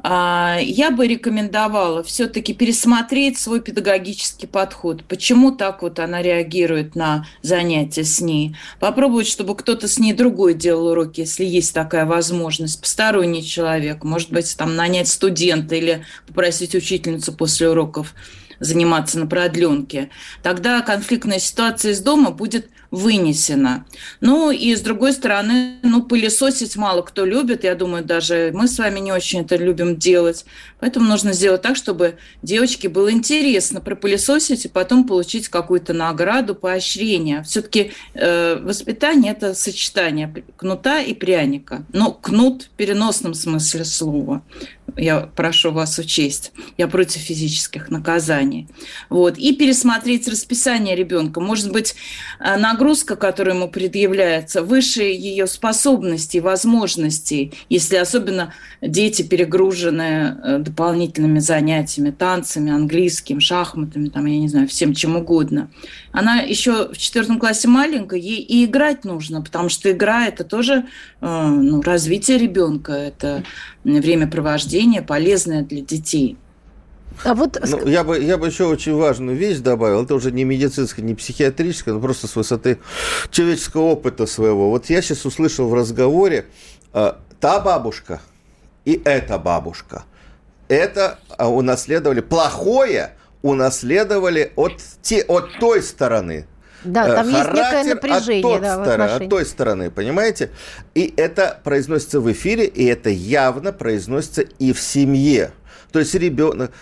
А, 0.09 0.59
я 0.61 0.93
бы 0.93 1.09
рекомендовала 1.09 2.05
все-таки 2.05 2.55
пересмотреть 2.55 3.41
свой 3.41 3.61
педагогический 3.61 4.47
подход. 4.47 5.03
Почему 5.03 5.51
так 5.51 5.83
вот 5.83 5.99
она 5.99 6.23
реагирует 6.23 6.95
на 6.95 7.27
занятия 7.43 8.05
с 8.05 8.21
ней? 8.21 8.57
Попробовать, 8.79 9.27
чтобы 9.27 9.57
кто-то 9.57 9.89
с 9.89 9.99
ней 9.99 10.13
другой 10.13 10.55
делал 10.55 10.87
уроки, 10.87 11.23
если 11.23 11.45
есть 11.45 11.75
такая 11.75 12.07
возможность. 12.07 12.81
Посторонний 12.81 13.45
человек, 13.45 14.05
может 14.05 14.31
быть, 14.31 14.57
там 14.57 14.77
нанять 14.77 15.09
студента 15.09 15.75
или 15.75 16.05
попросить 16.29 16.77
учительницу 16.77 17.33
после 17.33 17.69
уроков 17.69 18.15
заниматься 18.61 19.19
на 19.19 19.27
продленке, 19.27 20.11
тогда 20.45 20.83
конфликтная 20.83 21.41
ситуация 21.41 21.93
из 21.93 22.01
дома 22.01 22.31
будет 22.31 22.71
вынесена. 22.97 23.85
Ну 24.21 24.51
и 24.51 24.75
с 24.75 24.81
другой 24.81 25.13
стороны, 25.13 25.77
ну 25.83 26.03
пылесосить 26.03 26.77
мало 26.77 27.03
кто 27.03 27.27
любит, 27.27 27.63
я 27.65 27.75
думаю, 27.75 28.03
даже 28.03 28.53
мы 28.55 28.69
с 28.69 28.79
вами 28.79 29.01
не 29.01 29.13
очень 29.13 29.43
это 29.43 29.57
любим 29.57 29.97
делать. 29.97 30.47
Поэтому 30.81 31.07
нужно 31.07 31.35
сделать 31.35 31.61
так, 31.61 31.77
чтобы 31.77 32.17
девочке 32.43 32.89
было 32.89 33.13
интересно 33.13 33.83
пропылесосить 33.83 34.65
и 34.65 34.69
потом 34.69 35.07
получить 35.07 35.49
какую-то 35.49 35.93
награду, 35.93 36.55
поощрение. 36.55 37.43
Все-таки 37.43 37.93
э, 38.15 38.57
воспитание– 38.63 39.33
это 39.39 39.55
сочетание 39.55 40.33
кнута 40.57 41.01
и 41.01 41.13
пряника. 41.13 41.85
Ну, 41.93 42.13
кнут 42.13 42.65
в 42.65 42.69
переносном 42.71 43.35
смысле 43.35 43.85
слова 43.85 44.43
я 44.97 45.21
прошу 45.21 45.73
вас 45.73 45.99
учесть. 45.99 46.53
Я 46.79 46.89
против 46.89 47.21
физических 47.21 47.91
наказаний. 47.91 48.69
Вот. 49.09 49.39
И 49.39 49.55
пересмотреть 49.55 50.29
расписание 50.29 50.95
ребенка. 50.95 51.41
Может 51.41 51.73
быть, 51.73 51.95
э, 52.41 52.57
нагрузка, 52.87 53.17
которая 53.17 53.57
ему 53.57 53.69
предъявляется, 53.69 54.63
выше 54.63 55.03
ее 55.03 55.49
способностей, 55.49 56.39
возможностей, 56.39 57.53
если 57.69 57.97
особенно 57.97 58.55
дети 58.81 59.23
перегружены 59.23 60.03
э, 60.03 60.59
дополнительными 60.61 61.41
занятиями, 61.41 62.11
танцами, 62.11 62.71
английским, 62.71 63.41
шахматами, 63.41 64.09
там, 64.09 64.27
я 64.27 64.39
не 64.39 64.49
знаю, 64.49 64.69
всем 64.69 64.95
чем 64.95 65.17
угодно. 65.17 65.69
Она 66.13 66.37
еще 66.37 66.93
в 66.93 66.97
четвертом 66.97 67.41
классе 67.41 67.67
маленькая, 67.67 68.21
ей 68.21 68.41
и 68.41 68.65
играть 68.65 69.05
нужно, 69.05 69.43
потому 69.43 69.69
что 69.69 69.91
игра– 69.91 70.27
это 70.29 70.45
тоже 70.45 70.85
э, 71.21 71.27
ну, 71.27 71.83
развитие 71.83 72.39
ребенка, 72.39 72.93
это 72.93 73.43
времяпровождение 73.83 75.03
полезное 75.03 75.63
для 75.63 75.81
детей. 75.81 76.37
А 77.25 77.35
вот... 77.35 77.59
Ну, 77.67 77.87
я, 77.87 78.05
бы, 78.05 78.19
я 78.21 78.39
бы 78.39 78.47
еще 78.47 78.65
очень 78.65 78.95
важную 78.95 79.37
вещь 79.37 79.59
добавил. 79.59 80.03
Это 80.03 80.15
уже 80.15 80.33
не 80.33 80.45
медицинская, 80.45 81.05
не 81.05 81.15
психиатрическая, 81.15 81.95
но 81.95 82.01
просто 82.01 82.27
с 82.27 82.37
высоты 82.37 82.79
человеческого 83.31 83.83
опыта 83.83 84.27
своего. 84.27 84.71
Вот 84.71 84.91
я 84.91 85.03
сейчас 85.03 85.25
услышал 85.25 85.69
в 85.69 85.75
разговоре, 85.75 86.47
э, 86.93 87.13
та 87.41 87.61
бабушка 87.61 88.21
и 88.85 89.03
эта 89.05 89.39
бабушка. 89.39 90.05
Это 90.69 91.19
а, 91.37 91.51
унаследовали 91.51 92.21
плохое, 92.21 93.13
унаследовали 93.43 94.53
от, 94.57 94.81
те, 95.03 95.23
от 95.23 95.59
той 95.59 95.83
стороны. 95.83 96.47
Да, 96.85 97.17
там 97.17 97.29
есть 97.29 97.53
некое 97.53 97.85
напряжение. 97.85 98.57
От, 98.57 98.63
да, 98.63 98.85
стороны, 98.85 99.11
от 99.11 99.29
той 99.29 99.45
стороны, 99.45 99.91
понимаете? 99.91 100.51
И 100.95 101.13
это 101.17 101.61
произносится 101.65 102.21
в 102.21 102.31
эфире, 102.31 102.67
и 102.67 102.85
это 102.85 103.11
явно 103.11 103.73
произносится 103.73 104.43
и 104.43 104.73
в 104.73 104.81
семье. 104.81 105.51
То 105.97 106.01
есть 106.01 106.15
ребенок, 106.15 106.73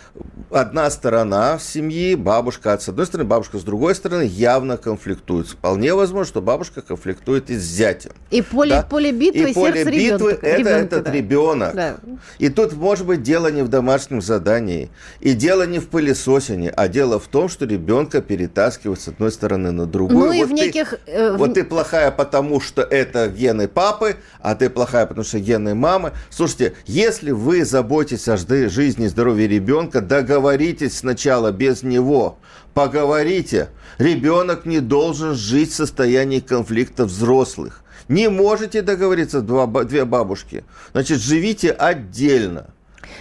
одна 0.51 0.91
сторона 0.91 1.61
семьи, 1.61 2.17
бабушка 2.17 2.77
с 2.77 2.89
одной 2.89 3.07
стороны, 3.07 3.29
бабушка 3.29 3.59
с 3.59 3.63
другой 3.63 3.95
стороны 3.95 4.23
явно 4.23 4.77
конфликтуют. 4.77 5.47
Вполне 5.47 5.95
возможно, 5.95 6.29
что 6.29 6.43
бабушка 6.43 6.83
конфликтует 6.83 7.49
и 7.49 7.55
с 7.55 7.63
зятем. 7.63 8.11
И 8.33 8.43
поле, 8.43 8.71
да? 8.71 8.83
поле 8.83 9.13
битвы, 9.13 9.51
и 9.51 9.55
поле 9.55 9.85
битвы 9.85 10.33
ребенка, 10.33 10.47
это 10.49 10.57
ребенка, 10.59 10.71
этот 10.81 11.05
да. 11.05 11.13
ребенок. 11.13 11.75
Да. 11.77 11.97
И 12.41 12.49
тут 12.49 12.73
может 12.73 13.07
быть 13.07 13.23
дело 13.23 13.53
не 13.53 13.63
в 13.63 13.69
домашнем 13.69 14.21
задании, 14.21 14.91
и 15.21 15.35
дело 15.35 15.65
не 15.65 15.79
в 15.79 15.91
пылесосине, 15.91 16.71
а 16.71 16.89
дело 16.89 17.21
в 17.21 17.29
том, 17.29 17.49
что 17.49 17.67
ребенка 17.67 18.21
перетаскивают 18.21 19.01
с 19.01 19.07
одной 19.07 19.31
стороны 19.31 19.71
на 19.71 19.87
другую. 19.87 20.19
Ну 20.19 20.27
вот 20.27 20.35
и 20.35 20.43
в 20.43 20.51
неких... 20.51 20.95
Э, 21.07 21.37
вот 21.37 21.55
ты 21.55 21.63
плохая, 21.63 22.11
потому 22.11 22.61
что 22.61 22.83
это 22.83 23.29
гены 23.29 23.69
папы, 23.69 24.17
а 24.41 24.57
ты 24.57 24.69
плохая, 24.69 25.07
потому 25.07 25.25
что 25.25 25.39
гены 25.39 25.77
мамы. 25.77 26.15
Слушайте, 26.31 26.75
если 26.87 27.31
вы 27.31 27.65
заботитесь 27.65 28.27
о 28.27 28.37
жизни 28.37 29.04
жизни 29.05 29.09
здоровья 29.09 29.47
ребенка, 29.47 30.01
договоритесь 30.01 30.99
сначала 30.99 31.53
без 31.53 31.83
него. 31.83 32.39
Поговорите. 32.73 33.69
Ребенок 33.99 34.67
не 34.67 34.81
должен 34.81 35.35
жить 35.35 35.71
в 35.71 35.75
состоянии 35.75 36.41
конфликта 36.41 37.05
взрослых. 37.05 37.83
Не 38.09 38.29
можете 38.29 38.83
договориться 38.83 39.41
два, 39.41 39.67
две 39.85 40.05
бабушки. 40.05 40.65
Значит, 40.93 41.21
живите 41.21 41.71
отдельно. 41.71 42.67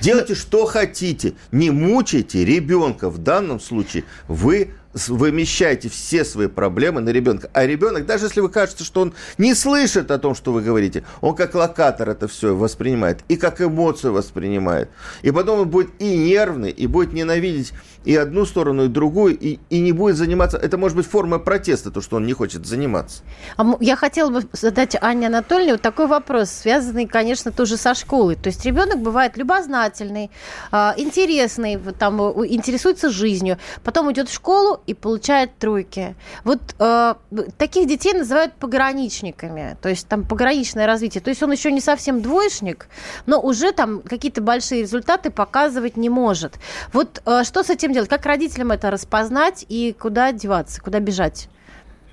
Делайте, 0.02 0.36
что 0.36 0.66
хотите. 0.66 1.34
Не 1.52 1.72
мучайте 1.72 2.46
ребенка. 2.46 3.10
В 3.10 3.18
данном 3.18 3.60
случае 3.60 4.04
вы 4.28 4.72
вымещаете 4.94 5.90
все 5.90 6.24
свои 6.26 6.48
проблемы 6.48 7.02
на 7.02 7.10
ребенка. 7.10 7.50
А 7.54 7.66
ребенок, 7.66 8.06
даже 8.06 8.26
если 8.26 8.42
вы 8.42 8.50
кажется, 8.50 8.84
что 8.84 9.02
он 9.02 9.14
не 9.38 9.56
слышит 9.56 10.12
о 10.12 10.20
том, 10.20 10.36
что 10.36 10.52
вы 10.52 10.62
говорите, 10.62 11.04
он 11.22 11.36
как 11.36 11.56
локатор 11.56 12.10
это 12.10 12.28
все 12.28 12.56
воспринимает 12.56 13.22
и 13.28 13.38
как 13.38 13.62
эмоцию 13.62 14.14
воспринимает. 14.14 14.90
И 15.22 15.32
потом 15.32 15.62
он 15.62 15.70
будет 15.70 15.90
и 16.00 16.18
нервный, 16.18 16.72
и 16.72 16.88
будет 16.88 17.14
ненавидеть 17.14 17.74
и 18.06 18.16
одну 18.16 18.46
сторону, 18.46 18.86
и 18.86 18.88
другую, 18.88 19.38
и, 19.38 19.60
и 19.70 19.80
не 19.80 19.92
будет 19.92 20.18
заниматься. 20.18 20.58
Это 20.58 20.78
может 20.78 20.98
быть 20.98 21.08
форма 21.08 21.40
протеста, 21.40 21.92
то, 21.92 22.02
что 22.02 22.18
он 22.18 22.26
не 22.26 22.34
хочет 22.34 22.66
заниматься. 22.66 23.24
А 23.58 23.66
я 23.80 23.96
хотела 23.96 24.30
бы 24.30 24.44
задать 24.52 24.96
Анне 25.02 25.28
Анатольевне 25.28 25.74
вот 25.74 25.82
такой 25.82 26.08
вопрос, 26.08 26.50
связанный, 26.50 27.08
конечно, 27.08 27.52
тоже 27.52 27.78
со 27.78 27.96
школой. 27.96 28.36
То 28.36 28.48
есть 28.48 28.66
ребенок 28.66 29.00
бывает 29.00 29.38
любознательный, 29.38 30.32
а, 30.72 30.94
интересный, 30.98 31.80
там, 31.98 32.20
интересуется 32.46 33.10
жизнью, 33.10 33.58
потом 33.84 34.12
идет 34.12 34.30
в 34.30 34.34
школу 34.34 34.83
и 34.86 34.94
получает 34.94 35.58
тройки. 35.58 36.16
Вот 36.44 36.60
э, 36.80 37.14
таких 37.58 37.88
детей 37.88 38.14
называют 38.14 38.54
пограничниками, 38.54 39.78
то 39.82 39.90
есть 39.90 40.08
там 40.08 40.24
пограничное 40.24 40.86
развитие. 40.86 41.22
То 41.22 41.30
есть 41.30 41.42
он 41.44 41.52
еще 41.52 41.72
не 41.72 41.82
совсем 41.82 42.22
двоечник, 42.22 42.88
но 43.26 43.40
уже 43.42 43.72
там 43.72 44.02
какие-то 44.02 44.42
большие 44.42 44.82
результаты 44.82 45.30
показывать 45.30 45.98
не 45.98 46.10
может. 46.10 46.60
Вот 46.92 47.22
э, 47.26 47.44
что 47.44 47.64
с 47.64 47.70
этим 47.70 47.94
делать? 47.94 48.10
Как 48.10 48.26
родителям 48.26 48.72
это 48.72 48.92
распознать 48.92 49.66
и 49.70 49.96
куда 49.98 50.32
деваться, 50.32 50.82
куда 50.82 51.00
бежать? 51.00 51.50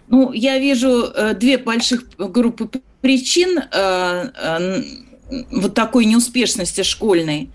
Ну, 0.08 0.32
я 0.32 0.58
вижу 0.58 1.04
э, 1.14 1.34
две 1.34 1.56
больших 1.56 2.04
группы 2.18 2.68
причин 3.00 3.58
э, 3.58 4.30
э, 4.34 4.82
вот 5.52 5.74
такой 5.74 6.04
неуспешности 6.04 6.82
школьной. 6.82 7.50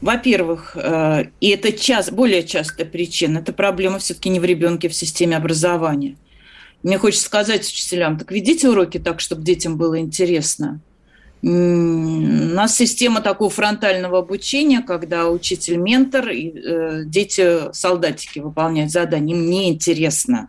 Во-первых, 0.00 0.76
э, 0.76 1.26
и 1.40 1.50
это 1.50 1.72
час, 1.72 2.10
более 2.10 2.42
частая 2.42 2.86
причина, 2.86 3.38
это 3.38 3.52
проблема 3.52 3.98
все-таки 3.98 4.30
не 4.30 4.40
в 4.40 4.44
ребенке, 4.44 4.88
в 4.88 4.94
системе 4.94 5.36
образования. 5.36 6.16
Мне 6.82 6.96
хочется 6.96 7.26
сказать 7.26 7.66
учителям, 7.66 8.18
так 8.18 8.32
ведите 8.32 8.68
уроки 8.68 8.98
так, 8.98 9.20
чтобы 9.20 9.42
детям 9.42 9.76
было 9.76 9.98
интересно. 9.98 10.80
У 11.42 11.48
нас 11.48 12.76
система 12.76 13.20
такого 13.20 13.50
фронтального 13.50 14.18
обучения, 14.18 14.80
когда 14.80 15.28
учитель 15.28 15.76
ментор, 15.76 16.28
и 16.28 16.50
э, 16.50 17.02
дети 17.04 17.72
солдатики 17.72 18.38
выполняют 18.38 18.90
задания, 18.90 19.34
им 19.34 19.48
неинтересно. 19.48 20.48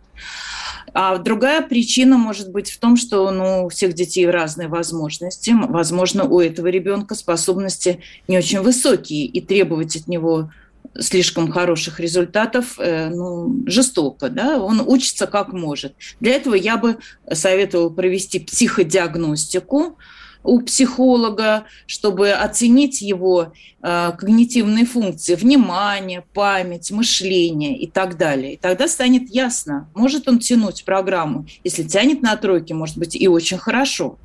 А 0.94 1.16
другая 1.18 1.62
причина 1.62 2.18
может 2.18 2.50
быть 2.50 2.70
в 2.70 2.78
том, 2.78 2.96
что 2.96 3.30
ну, 3.30 3.66
у 3.66 3.68
всех 3.68 3.94
детей 3.94 4.28
разные 4.28 4.68
возможности. 4.68 5.54
Возможно, 5.68 6.24
у 6.24 6.40
этого 6.40 6.66
ребенка 6.66 7.14
способности 7.14 8.00
не 8.28 8.38
очень 8.38 8.60
высокие, 8.60 9.24
и 9.24 9.40
требовать 9.40 9.96
от 9.96 10.06
него 10.06 10.50
слишком 10.98 11.50
хороших 11.50 12.00
результатов 12.00 12.78
э, 12.78 13.08
ну, 13.08 13.62
жестоко. 13.66 14.28
Да? 14.28 14.62
Он 14.62 14.82
учится 14.86 15.26
как 15.26 15.52
может. 15.52 15.94
Для 16.20 16.34
этого 16.34 16.54
я 16.54 16.76
бы 16.76 16.98
советовала 17.32 17.88
провести 17.88 18.40
психодиагностику, 18.40 19.96
у 20.44 20.60
психолога, 20.60 21.64
чтобы 21.86 22.30
оценить 22.30 23.02
его 23.02 23.52
э, 23.82 24.12
когнитивные 24.18 24.84
функции, 24.84 25.34
внимание, 25.34 26.24
память, 26.34 26.90
мышление 26.90 27.76
и 27.76 27.86
так 27.86 28.16
далее. 28.16 28.54
И 28.54 28.56
тогда 28.56 28.88
станет 28.88 29.30
ясно, 29.30 29.88
может 29.94 30.28
он 30.28 30.38
тянуть 30.38 30.84
программу. 30.84 31.46
Если 31.64 31.82
тянет 31.82 32.22
на 32.22 32.36
тройке, 32.36 32.74
может 32.74 32.98
быть, 32.98 33.16
и 33.16 33.28
очень 33.28 33.58
хорошо. 33.58 34.18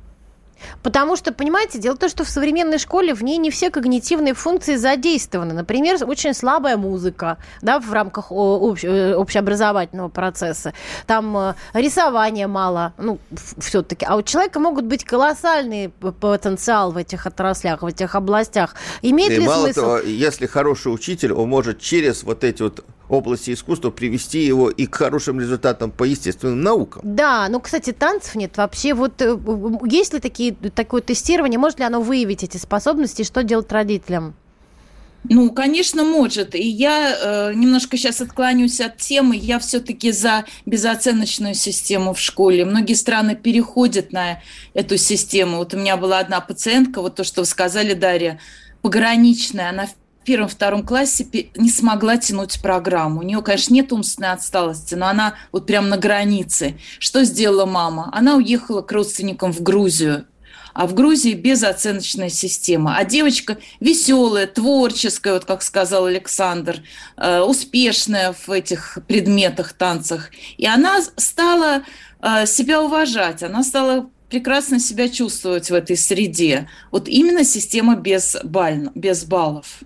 Потому 0.82 1.16
что, 1.16 1.32
понимаете, 1.32 1.78
дело 1.78 1.94
в 1.96 1.98
том, 1.98 2.08
что 2.08 2.24
в 2.24 2.28
современной 2.28 2.78
школе 2.78 3.14
в 3.14 3.22
ней 3.22 3.38
не 3.38 3.50
все 3.50 3.70
когнитивные 3.70 4.34
функции 4.34 4.76
задействованы. 4.76 5.54
Например, 5.54 5.96
очень 6.06 6.34
слабая 6.34 6.76
музыка 6.76 7.38
да, 7.62 7.80
в 7.80 7.92
рамках 7.92 8.30
общ, 8.30 8.84
э, 8.84 9.14
общеобразовательного 9.14 10.08
процесса. 10.08 10.72
Там 11.06 11.36
э, 11.36 11.54
рисования 11.74 12.48
мало, 12.48 12.92
ну, 12.98 13.18
все-таки. 13.58 14.04
А 14.04 14.16
у 14.16 14.22
человека 14.22 14.60
могут 14.60 14.84
быть 14.84 15.04
колоссальный 15.04 15.88
потенциал 15.88 16.92
в 16.92 16.96
этих 16.96 17.26
отраслях, 17.26 17.82
в 17.82 17.86
этих 17.86 18.14
областях. 18.14 18.74
Имеет 19.02 19.32
И 19.32 19.36
ли 19.36 19.46
мало 19.46 19.64
смысл? 19.64 19.80
того, 19.80 19.98
если 19.98 20.46
хороший 20.46 20.92
учитель, 20.92 21.32
он 21.32 21.48
может 21.48 21.80
через 21.80 22.22
вот 22.22 22.44
эти 22.44 22.62
вот 22.62 22.84
области 23.08 23.52
искусства 23.52 23.90
привести 23.90 24.44
его 24.44 24.70
и 24.70 24.86
к 24.86 24.94
хорошим 24.94 25.40
результатам 25.40 25.90
по 25.90 26.04
естественным 26.04 26.60
наукам. 26.60 27.02
Да, 27.04 27.48
ну, 27.48 27.60
кстати, 27.60 27.92
танцев 27.92 28.34
нет 28.34 28.56
вообще. 28.56 28.94
Вот 28.94 29.20
э, 29.22 29.36
есть 29.84 30.12
ли 30.12 30.20
такие, 30.20 30.52
такое 30.52 31.02
тестирование, 31.02 31.58
может 31.58 31.78
ли 31.78 31.84
оно 31.84 32.00
выявить 32.00 32.44
эти 32.44 32.56
способности, 32.56 33.22
что 33.22 33.42
делать 33.42 33.70
родителям? 33.72 34.34
Ну, 35.24 35.50
конечно, 35.50 36.04
может. 36.04 36.54
И 36.54 36.66
я 36.66 37.50
э, 37.50 37.54
немножко 37.54 37.96
сейчас 37.96 38.20
отклонюсь 38.20 38.80
от 38.80 38.98
темы. 38.98 39.36
Я 39.36 39.58
все-таки 39.58 40.12
за 40.12 40.44
безоценочную 40.64 41.54
систему 41.54 42.14
в 42.14 42.20
школе. 42.20 42.64
Многие 42.64 42.94
страны 42.94 43.34
переходят 43.34 44.12
на 44.12 44.40
эту 44.74 44.96
систему. 44.96 45.58
Вот 45.58 45.74
у 45.74 45.76
меня 45.76 45.96
была 45.96 46.20
одна 46.20 46.40
пациентка, 46.40 47.02
вот 47.02 47.16
то, 47.16 47.24
что 47.24 47.42
вы 47.42 47.46
сказали, 47.46 47.94
Дарья, 47.94 48.38
пограничная. 48.80 49.70
Она 49.70 49.88
первом-втором 50.28 50.84
классе 50.84 51.26
не 51.56 51.70
смогла 51.70 52.18
тянуть 52.18 52.60
программу. 52.60 53.20
У 53.20 53.22
нее, 53.22 53.40
конечно, 53.40 53.72
нет 53.72 53.90
умственной 53.94 54.32
отсталости, 54.32 54.94
но 54.94 55.08
она 55.08 55.36
вот 55.52 55.66
прям 55.66 55.88
на 55.88 55.96
границе. 55.96 56.76
Что 56.98 57.24
сделала 57.24 57.64
мама? 57.64 58.10
Она 58.12 58.36
уехала 58.36 58.82
к 58.82 58.92
родственникам 58.92 59.52
в 59.52 59.62
Грузию 59.62 60.26
а 60.74 60.86
в 60.86 60.94
Грузии 60.94 61.32
безоценочная 61.32 62.28
система. 62.28 62.96
А 62.96 63.04
девочка 63.04 63.58
веселая, 63.80 64.46
творческая, 64.46 65.32
вот 65.32 65.44
как 65.44 65.62
сказал 65.62 66.04
Александр, 66.04 66.82
э, 67.16 67.40
успешная 67.40 68.32
в 68.32 68.48
этих 68.48 68.98
предметах, 69.08 69.72
танцах. 69.72 70.30
И 70.56 70.66
она 70.68 71.00
стала 71.16 71.82
э, 72.22 72.46
себя 72.46 72.80
уважать, 72.80 73.42
она 73.42 73.64
стала 73.64 74.08
прекрасно 74.28 74.78
себя 74.78 75.08
чувствовать 75.08 75.68
в 75.68 75.74
этой 75.74 75.96
среде. 75.96 76.68
Вот 76.92 77.08
именно 77.08 77.42
система 77.42 77.96
без, 77.96 78.36
баль, 78.44 78.90
без 78.94 79.24
баллов. 79.24 79.80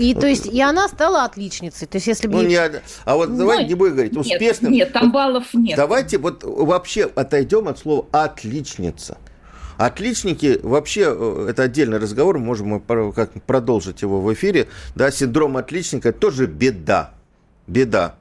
И 0.00 0.14
то 0.14 0.26
есть 0.26 0.46
и 0.46 0.60
она 0.62 0.88
стала 0.88 1.24
отличницей. 1.24 1.86
То 1.86 1.96
есть 1.96 2.06
если 2.06 2.26
бы... 2.26 2.36
Ну, 2.36 2.42
не, 2.48 2.56
а 2.56 3.16
вот 3.16 3.36
давайте 3.36 3.64
ну, 3.64 3.68
не 3.68 3.74
будем 3.74 3.92
говорить 3.92 4.16
успешным. 4.16 4.72
Нет, 4.72 4.94
там 4.94 5.12
баллов 5.12 5.52
нет. 5.52 5.76
Давайте 5.76 6.16
вот 6.16 6.42
вообще 6.42 7.04
отойдем 7.04 7.68
от 7.68 7.78
слова 7.78 8.06
отличница. 8.10 9.18
Отличники, 9.76 10.58
вообще, 10.62 11.04
э, 11.06 11.46
это 11.50 11.64
отдельный 11.64 11.98
разговор, 11.98 12.38
можем 12.38 12.68
мы 12.68 13.12
как 13.12 13.42
продолжить 13.44 14.00
его 14.00 14.22
в 14.22 14.32
эфире. 14.32 14.68
Да, 14.94 15.10
синдром 15.10 15.58
отличника 15.58 16.12
тоже 16.12 16.46
беда. 16.46 17.12
Беда. 17.66 18.14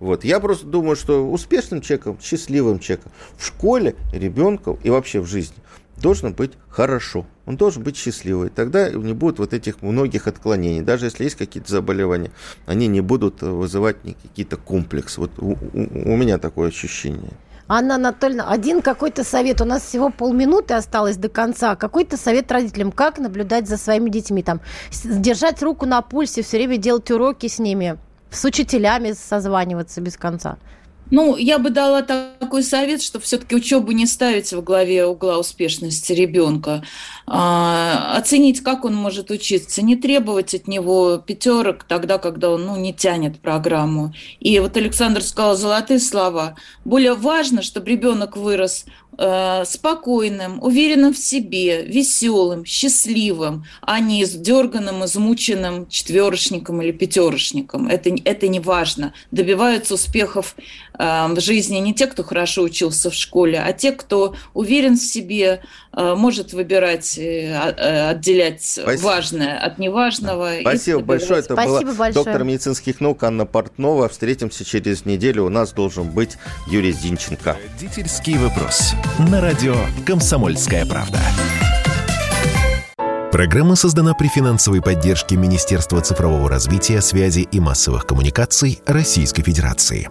Вот. 0.00 0.24
Я 0.24 0.38
просто 0.38 0.66
думаю, 0.66 0.96
что 0.96 1.30
успешным 1.30 1.80
человеком, 1.80 2.18
счастливым 2.22 2.78
человеком 2.78 3.12
в 3.38 3.46
школе 3.46 3.94
ребенку 4.12 4.78
и 4.82 4.90
вообще 4.90 5.20
в 5.20 5.26
жизни 5.26 5.56
должно 6.02 6.30
быть 6.30 6.52
хорошо. 6.68 7.26
Он 7.46 7.56
должен 7.56 7.82
быть 7.82 7.96
счастливый. 7.96 8.50
Тогда 8.50 8.90
не 8.90 9.14
будет 9.14 9.38
вот 9.38 9.54
этих 9.54 9.80
многих 9.82 10.26
отклонений. 10.26 10.82
Даже 10.82 11.06
если 11.06 11.24
есть 11.24 11.36
какие-то 11.36 11.70
заболевания, 11.70 12.30
они 12.66 12.88
не 12.88 13.00
будут 13.00 13.40
вызывать 13.40 13.96
какие-то 14.22 14.56
комплексы. 14.56 15.20
Вот 15.20 15.30
у, 15.38 15.52
у, 15.52 15.58
у 15.72 16.16
меня 16.16 16.38
такое 16.38 16.68
ощущение. 16.68 17.32
Анна 17.68 17.94
Анатольевна, 17.94 18.50
один 18.50 18.82
какой-то 18.82 19.24
совет. 19.24 19.60
У 19.60 19.64
нас 19.64 19.82
всего 19.82 20.10
полминуты 20.10 20.74
осталось 20.74 21.16
до 21.16 21.28
конца. 21.28 21.74
Какой-то 21.76 22.16
совет 22.16 22.50
родителям, 22.52 22.92
как 22.92 23.18
наблюдать 23.18 23.68
за 23.68 23.78
своими 23.78 24.10
детьми, 24.10 24.42
там, 24.42 24.60
держать 25.04 25.62
руку 25.62 25.86
на 25.86 26.02
пульсе, 26.02 26.42
все 26.42 26.58
время 26.58 26.76
делать 26.76 27.10
уроки 27.10 27.46
с 27.46 27.58
ними, 27.58 27.96
с 28.30 28.44
учителями 28.44 29.12
созваниваться 29.12 30.00
без 30.00 30.16
конца. 30.16 30.58
Ну, 31.12 31.36
я 31.36 31.58
бы 31.58 31.68
дала 31.68 32.00
такой 32.00 32.62
совет, 32.62 33.02
что 33.02 33.20
все-таки 33.20 33.54
учебу 33.54 33.92
не 33.92 34.06
ставить 34.06 34.50
во 34.54 34.62
главе 34.62 35.04
угла 35.04 35.38
успешности 35.38 36.14
ребенка, 36.14 36.82
а, 37.26 38.16
оценить, 38.16 38.62
как 38.62 38.86
он 38.86 38.94
может 38.94 39.30
учиться, 39.30 39.82
не 39.82 39.94
требовать 39.94 40.54
от 40.54 40.66
него 40.68 41.18
пятерок 41.18 41.84
тогда, 41.84 42.16
когда 42.16 42.48
он 42.48 42.64
ну, 42.64 42.76
не 42.76 42.94
тянет 42.94 43.40
программу. 43.40 44.14
И 44.40 44.58
вот 44.58 44.74
Александр 44.78 45.22
сказал 45.22 45.54
золотые 45.54 46.00
слова. 46.00 46.56
Более 46.86 47.12
важно, 47.12 47.60
чтобы 47.60 47.90
ребенок 47.90 48.38
вырос 48.38 48.86
Э, 49.18 49.64
спокойным, 49.66 50.62
уверенным 50.62 51.12
в 51.12 51.18
себе, 51.18 51.82
веселым, 51.82 52.64
счастливым, 52.64 53.66
а 53.82 54.00
не 54.00 54.24
дерганым, 54.24 55.04
измученным 55.04 55.86
четверочником 55.88 56.80
или 56.80 56.92
пятерочником. 56.92 57.88
Это, 57.88 58.10
это 58.24 58.48
не 58.48 58.58
важно. 58.58 59.12
Добиваются 59.30 59.94
успехов 59.94 60.56
в 60.98 61.40
жизни 61.40 61.78
не 61.78 61.94
те, 61.94 62.06
кто 62.06 62.22
хорошо 62.22 62.62
учился 62.62 63.10
в 63.10 63.14
школе, 63.14 63.60
а 63.60 63.72
те, 63.72 63.92
кто 63.92 64.34
уверен 64.54 64.96
в 64.96 65.02
себе, 65.02 65.62
э, 65.92 66.14
может 66.14 66.52
выбирать, 66.52 67.18
отделять 67.18 68.62
Спасибо. 68.62 69.06
важное 69.06 69.58
от 69.58 69.78
неважного. 69.78 70.52
Спасибо 70.60 71.00
большое. 71.00 71.40
Это 71.40 71.54
Спасибо 71.54 71.80
была 71.80 71.94
большое. 71.94 72.24
доктор 72.24 72.44
медицинских 72.44 73.00
наук 73.00 73.22
Анна 73.24 73.46
Портнова. 73.46 74.08
Встретимся 74.08 74.64
через 74.64 75.04
неделю. 75.04 75.44
У 75.44 75.48
нас 75.48 75.72
должен 75.72 76.10
быть 76.10 76.36
Юрий 76.68 76.92
Зинченко. 76.92 77.56
Родительский 77.72 78.36
вопрос 78.36 78.94
на 79.18 79.40
радио 79.40 79.74
«Комсомольская 80.06 80.86
правда». 80.86 81.18
Программа 83.32 83.76
создана 83.76 84.12
при 84.12 84.28
финансовой 84.28 84.82
поддержке 84.82 85.36
Министерства 85.36 86.02
цифрового 86.02 86.50
развития, 86.50 87.00
связи 87.00 87.48
и 87.50 87.60
массовых 87.60 88.06
коммуникаций 88.06 88.82
Российской 88.84 89.42
Федерации. 89.42 90.10